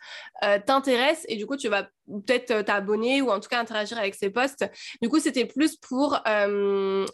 t'intéressent 0.65 1.25
et 1.27 1.35
du 1.35 1.45
coup, 1.45 1.55
tu 1.55 1.67
vas 1.67 1.87
peut-être 2.07 2.63
t'abonner 2.63 3.21
ou 3.21 3.29
en 3.29 3.39
tout 3.39 3.49
cas 3.49 3.59
interagir 3.59 3.97
avec 3.97 4.15
ses 4.15 4.29
posts. 4.29 4.65
Du 5.01 5.09
coup, 5.09 5.19
c'était 5.19 5.45
plus 5.45 5.75
pour 5.75 6.19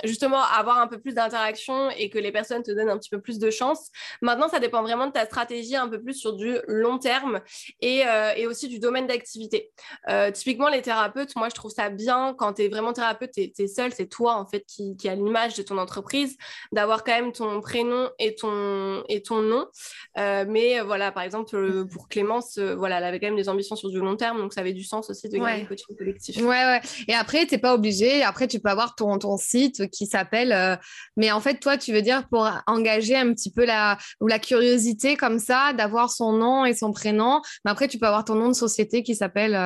justement 0.03 0.41
avoir 0.41 0.79
un 0.79 0.87
peu 0.87 0.99
plus 0.99 1.13
d'interaction 1.13 1.89
et 1.91 2.09
que 2.09 2.19
les 2.19 2.31
personnes 2.31 2.63
te 2.63 2.71
donnent 2.71 2.89
un 2.89 2.97
petit 2.97 3.09
peu 3.09 3.21
plus 3.21 3.39
de 3.39 3.49
chance. 3.49 3.89
Maintenant, 4.21 4.47
ça 4.49 4.59
dépend 4.59 4.81
vraiment 4.81 5.07
de 5.07 5.11
ta 5.11 5.25
stratégie 5.25 5.75
un 5.75 5.87
peu 5.87 6.01
plus 6.01 6.13
sur 6.13 6.33
du 6.33 6.57
long 6.67 6.97
terme 6.97 7.41
et, 7.81 8.03
et 8.35 8.47
aussi 8.47 8.67
du 8.67 8.79
domaine 8.79 9.07
d'activité. 9.07 9.71
typiquement, 10.33 10.69
les 10.69 10.81
thérapeutes, 10.81 11.35
moi, 11.35 11.49
je 11.49 11.55
trouve 11.55 11.71
ça 11.71 11.89
bien 11.89 12.33
quand 12.37 12.53
tu 12.53 12.63
es 12.63 12.67
vraiment 12.67 12.93
thérapeute, 12.93 13.31
tu 13.31 13.51
es, 13.57 13.67
seul, 13.67 13.91
c'est 13.93 14.07
toi 14.07 14.35
en 14.35 14.45
fait 14.45 14.63
qui, 14.65 14.95
qui 14.97 15.09
a 15.09 15.15
l'image 15.15 15.55
de 15.55 15.63
ton 15.63 15.77
entreprise, 15.77 16.37
d'avoir 16.71 17.03
quand 17.03 17.13
même 17.13 17.31
ton 17.31 17.61
prénom 17.61 18.09
et 18.19 18.35
ton, 18.35 19.03
et 19.07 19.21
ton 19.21 19.41
nom. 19.41 19.67
Euh, 20.17 20.45
mais 20.47 20.79
euh, 20.79 20.83
voilà, 20.83 21.11
par 21.11 21.23
exemple, 21.23 21.55
euh, 21.55 21.85
pour 21.85 22.07
Clémence, 22.07 22.57
voilà, 22.57 22.97
elle 22.97 23.03
avait 23.05 23.19
quand 23.19 23.27
même 23.27 23.35
des 23.35 23.49
ambitions 23.49 23.75
sur 23.75 23.89
du 23.89 23.99
long 23.99 24.15
terme, 24.15 24.39
donc 24.39 24.53
ça 24.53 24.61
avait 24.61 24.73
du 24.73 24.80
sens 24.83 25.09
aussi 25.09 25.29
de 25.29 25.37
garder 25.37 25.61
le 25.61 25.67
coaching 25.67 25.95
collectif. 25.97 26.37
Ouais, 26.37 26.45
ouais. 26.45 26.81
Et 27.07 27.13
après, 27.13 27.45
tu 27.45 27.55
n'es 27.55 27.61
pas 27.61 27.73
obligé. 27.73 28.23
Après, 28.23 28.47
tu 28.47 28.59
peux 28.59 28.69
avoir 28.69 28.95
ton, 28.95 29.17
ton 29.17 29.37
site 29.37 29.89
qui 29.89 30.07
s'appelle. 30.07 30.79
Mais 31.17 31.31
en 31.31 31.39
fait, 31.39 31.59
toi, 31.59 31.77
tu 31.77 31.93
veux 31.93 32.01
dire 32.01 32.27
pour 32.29 32.49
engager 32.67 33.15
un 33.15 33.33
petit 33.33 33.51
peu 33.51 33.65
la, 33.65 33.97
ou 34.19 34.27
la 34.27 34.39
curiosité 34.39 35.15
comme 35.15 35.39
ça, 35.39 35.73
d'avoir 35.73 36.11
son 36.11 36.33
nom 36.33 36.65
et 36.65 36.73
son 36.73 36.91
prénom. 36.91 37.41
Mais 37.65 37.71
après, 37.71 37.87
tu 37.87 37.97
peux 37.97 38.07
avoir 38.07 38.25
ton 38.25 38.35
nom 38.35 38.47
de 38.47 38.53
société 38.53 39.03
qui 39.03 39.15
s'appelle 39.15 39.57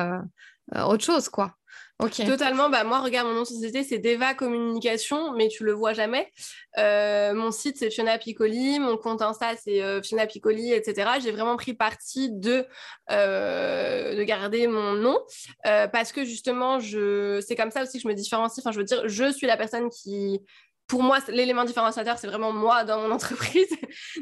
autre 0.74 1.04
chose, 1.04 1.28
quoi. 1.28 1.54
Totalement. 1.98 2.68
Bah, 2.68 2.84
moi, 2.84 3.00
regarde, 3.00 3.26
mon 3.26 3.34
nom 3.34 3.40
de 3.42 3.46
société, 3.46 3.82
c'est 3.82 3.98
Deva 3.98 4.34
Communication, 4.34 5.32
mais 5.32 5.48
tu 5.48 5.64
le 5.64 5.72
vois 5.72 5.94
jamais. 5.94 6.30
Euh, 6.76 7.32
mon 7.32 7.50
site, 7.50 7.78
c'est 7.78 7.90
Fiona 7.90 8.18
Piccoli. 8.18 8.78
Mon 8.78 8.98
compte 8.98 9.22
Insta, 9.22 9.56
c'est 9.56 9.82
euh, 9.82 10.02
Fiona 10.02 10.26
Piccoli, 10.26 10.72
etc. 10.72 11.12
J'ai 11.22 11.32
vraiment 11.32 11.56
pris 11.56 11.72
parti 11.72 12.30
de, 12.30 12.66
euh, 13.10 14.14
de 14.14 14.22
garder 14.24 14.66
mon 14.66 14.92
nom 14.92 15.18
parce 15.62 16.12
que 16.12 16.24
justement, 16.24 16.80
je... 16.80 17.42
c'est 17.46 17.56
comme 17.56 17.70
ça 17.70 17.82
aussi 17.82 17.96
que 17.98 18.02
je 18.02 18.08
me 18.08 18.14
différencie. 18.14 18.58
Enfin, 18.58 18.72
je 18.72 18.78
veux 18.78 18.84
dire, 18.84 19.08
je 19.08 19.32
suis 19.32 19.46
la 19.46 19.56
personne 19.56 19.88
qui 19.88 20.40
pour 20.86 21.02
moi, 21.02 21.18
l'élément 21.28 21.64
différenciateur, 21.64 22.18
c'est 22.18 22.28
vraiment 22.28 22.52
moi 22.52 22.84
dans 22.84 23.00
mon 23.00 23.10
entreprise. 23.14 23.68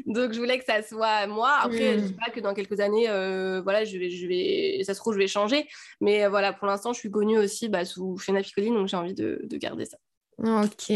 Donc, 0.05 0.33
je 0.33 0.39
voulais 0.39 0.57
que 0.57 0.65
ça 0.65 0.81
soit 0.81 1.27
moi. 1.27 1.57
Après, 1.61 1.93
je 1.93 1.99
ne 1.99 2.07
dis 2.07 2.13
hmm. 2.13 2.17
pas 2.17 2.31
que 2.31 2.39
dans 2.39 2.53
quelques 2.53 2.79
années, 2.79 3.09
euh, 3.09 3.61
voilà, 3.61 3.85
je 3.85 3.97
vais, 3.97 4.09
je 4.09 4.27
vais, 4.27 4.83
ça 4.83 4.93
se 4.93 4.99
trouve, 4.99 5.13
je 5.13 5.19
vais 5.19 5.27
changer. 5.27 5.67
Mais 6.01 6.25
euh, 6.25 6.29
voilà, 6.29 6.53
pour 6.53 6.67
l'instant, 6.67 6.93
je 6.93 6.99
suis 6.99 7.11
connue 7.11 7.37
aussi 7.37 7.69
bah, 7.69 7.85
sous 7.85 8.17
Fiona 8.17 8.41
Piccoli, 8.41 8.69
donc 8.69 8.87
j'ai 8.87 8.97
envie 8.97 9.13
de, 9.13 9.47
garder 9.53 9.85
ça. 9.85 9.97
Ok, 10.37 10.91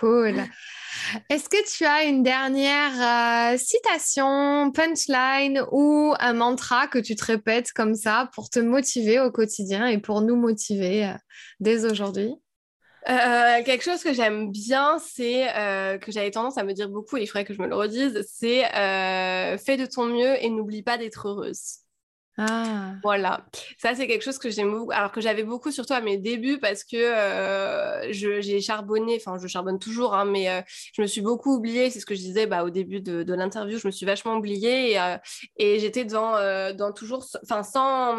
cool. 0.00 0.42
Est-ce 1.28 1.48
que 1.48 1.76
tu 1.76 1.84
as 1.84 2.02
une 2.04 2.24
dernière 2.24 3.52
euh, 3.54 3.56
citation, 3.56 4.72
punchline 4.72 5.62
ou 5.70 6.12
un 6.18 6.32
mantra 6.32 6.88
que 6.88 6.98
tu 6.98 7.14
te 7.14 7.24
répètes 7.24 7.72
comme 7.72 7.94
ça 7.94 8.28
pour 8.34 8.50
te 8.50 8.58
motiver 8.58 9.20
au 9.20 9.30
quotidien 9.30 9.86
et 9.86 9.98
pour 9.98 10.22
nous 10.22 10.34
motiver 10.34 11.12
dès 11.60 11.84
aujourd'hui? 11.84 12.34
Euh, 13.08 13.62
quelque 13.64 13.82
chose 13.82 14.02
que 14.02 14.12
j'aime 14.12 14.50
bien, 14.50 14.98
c'est 14.98 15.48
euh, 15.56 15.98
que 15.98 16.12
j'avais 16.12 16.30
tendance 16.30 16.58
à 16.58 16.64
me 16.64 16.72
dire 16.72 16.88
beaucoup, 16.88 17.16
et 17.16 17.22
il 17.22 17.26
faudrait 17.26 17.44
que 17.44 17.54
je 17.54 17.62
me 17.62 17.66
le 17.66 17.74
redise, 17.74 18.26
c'est 18.30 18.64
euh, 18.74 19.56
fais 19.58 19.76
de 19.76 19.86
ton 19.86 20.04
mieux 20.04 20.42
et 20.42 20.50
n'oublie 20.50 20.82
pas 20.82 20.98
d'être 20.98 21.28
heureuse. 21.28 21.78
Ah. 22.38 22.94
Voilà, 23.02 23.44
ça 23.76 23.94
c'est 23.94 24.06
quelque 24.06 24.22
chose 24.22 24.38
que 24.38 24.48
j'aime 24.48 24.70
beaucoup, 24.70 24.92
alors 24.92 25.12
que 25.12 25.20
j'avais 25.20 25.42
beaucoup 25.42 25.70
surtout 25.70 25.92
à 25.92 26.00
mes 26.00 26.16
débuts 26.16 26.58
parce 26.58 26.84
que 26.84 28.10
j'ai 28.12 28.60
charbonné, 28.60 29.16
enfin 29.16 29.36
je 29.38 29.46
charbonne 29.46 29.78
toujours, 29.78 30.14
hein, 30.14 30.24
mais 30.24 30.64
je 30.94 31.02
me 31.02 31.06
suis 31.06 31.20
beaucoup 31.20 31.56
oubliée, 31.56 31.90
c'est 31.90 32.00
ce 32.00 32.06
que 32.06 32.14
je 32.14 32.20
disais 32.20 32.46
bah, 32.46 32.64
au 32.64 32.70
début 32.70 33.00
de, 33.00 33.24
de 33.24 33.34
l'interview, 33.34 33.78
je 33.78 33.86
me 33.86 33.92
suis 33.92 34.06
vachement 34.06 34.36
oubliée 34.36 34.92
et, 34.92 35.16
et 35.56 35.78
j'étais 35.80 36.06
dans, 36.06 36.72
dans 36.74 36.92
toujours, 36.92 37.26
enfin 37.42 37.62
sans 37.62 38.16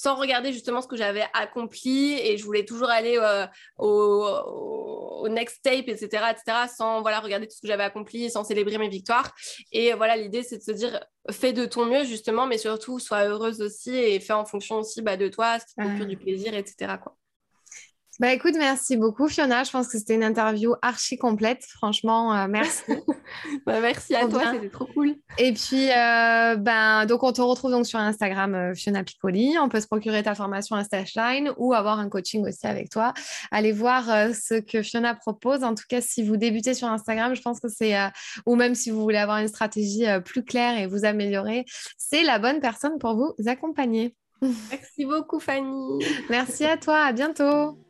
sans 0.00 0.14
regarder 0.14 0.50
justement 0.50 0.80
ce 0.80 0.88
que 0.88 0.96
j'avais 0.96 1.26
accompli 1.34 2.14
et 2.18 2.38
je 2.38 2.44
voulais 2.44 2.64
toujours 2.64 2.88
aller 2.88 3.18
euh, 3.18 3.46
au, 3.76 5.28
next 5.28 5.62
tape, 5.62 5.88
etc., 5.88 6.24
etc., 6.30 6.56
sans 6.74 7.02
voilà, 7.02 7.20
regarder 7.20 7.46
tout 7.46 7.54
ce 7.54 7.60
que 7.60 7.66
j'avais 7.66 7.82
accompli, 7.82 8.30
sans 8.30 8.42
célébrer 8.42 8.78
mes 8.78 8.88
victoires. 8.88 9.34
Et 9.72 9.92
voilà, 9.92 10.16
l'idée, 10.16 10.42
c'est 10.42 10.56
de 10.56 10.62
se 10.62 10.70
dire, 10.70 11.04
fais 11.30 11.52
de 11.52 11.66
ton 11.66 11.84
mieux, 11.84 12.04
justement, 12.04 12.46
mais 12.46 12.56
surtout, 12.56 12.98
sois 12.98 13.24
heureuse 13.26 13.60
aussi 13.60 13.94
et 13.94 14.18
fais 14.20 14.32
en 14.32 14.46
fonction 14.46 14.76
aussi 14.76 15.02
bah, 15.02 15.18
de 15.18 15.28
toi, 15.28 15.58
ce 15.58 15.66
qui 15.66 15.74
te 15.74 15.82
procure 15.82 16.06
du 16.06 16.16
plaisir, 16.16 16.54
etc., 16.54 16.94
quoi. 17.02 17.14
Bah 18.20 18.34
écoute, 18.34 18.54
merci 18.58 18.98
beaucoup 18.98 19.28
Fiona. 19.28 19.64
Je 19.64 19.70
pense 19.70 19.88
que 19.88 19.96
c'était 19.96 20.14
une 20.14 20.22
interview 20.22 20.74
archi 20.82 21.16
complète. 21.16 21.64
Franchement, 21.64 22.36
euh, 22.36 22.48
merci. 22.48 22.82
bah, 23.66 23.80
merci 23.80 24.14
à 24.14 24.28
toi, 24.28 24.42
c'était 24.52 24.68
trop 24.68 24.84
cool. 24.84 25.14
Et 25.38 25.54
puis, 25.54 25.88
euh, 25.88 26.56
ben, 26.56 27.06
donc 27.06 27.22
on 27.22 27.32
te 27.32 27.40
retrouve 27.40 27.70
donc 27.70 27.86
sur 27.86 27.98
Instagram 27.98 28.54
euh, 28.54 28.74
Fiona 28.74 29.04
Piccoli. 29.04 29.56
On 29.58 29.70
peut 29.70 29.80
se 29.80 29.86
procurer 29.86 30.22
ta 30.22 30.34
formation 30.34 30.76
à 30.76 30.84
Stashline 30.84 31.50
ou 31.56 31.72
avoir 31.72 31.98
un 31.98 32.10
coaching 32.10 32.46
aussi 32.46 32.66
avec 32.66 32.90
toi. 32.90 33.14
Allez 33.50 33.72
voir 33.72 34.04
ce 34.34 34.60
que 34.60 34.82
Fiona 34.82 35.14
propose. 35.14 35.64
En 35.64 35.74
tout 35.74 35.86
cas, 35.88 36.02
si 36.02 36.22
vous 36.22 36.36
débutez 36.36 36.74
sur 36.74 36.88
Instagram, 36.88 37.34
je 37.34 37.40
pense 37.40 37.58
que 37.58 37.68
c'est, 37.68 37.94
ou 38.44 38.54
même 38.54 38.74
si 38.74 38.90
vous 38.90 39.00
voulez 39.00 39.16
avoir 39.16 39.38
une 39.38 39.48
stratégie 39.48 40.04
plus 40.26 40.44
claire 40.44 40.78
et 40.78 40.86
vous 40.86 41.06
améliorer, 41.06 41.64
c'est 41.96 42.22
la 42.22 42.38
bonne 42.38 42.60
personne 42.60 42.98
pour 42.98 43.14
vous 43.14 43.34
accompagner. 43.46 44.14
Merci 44.42 45.06
beaucoup 45.06 45.40
Fanny. 45.40 46.04
Merci 46.28 46.66
à 46.66 46.76
toi, 46.76 46.98
à 46.98 47.12
bientôt. 47.12 47.78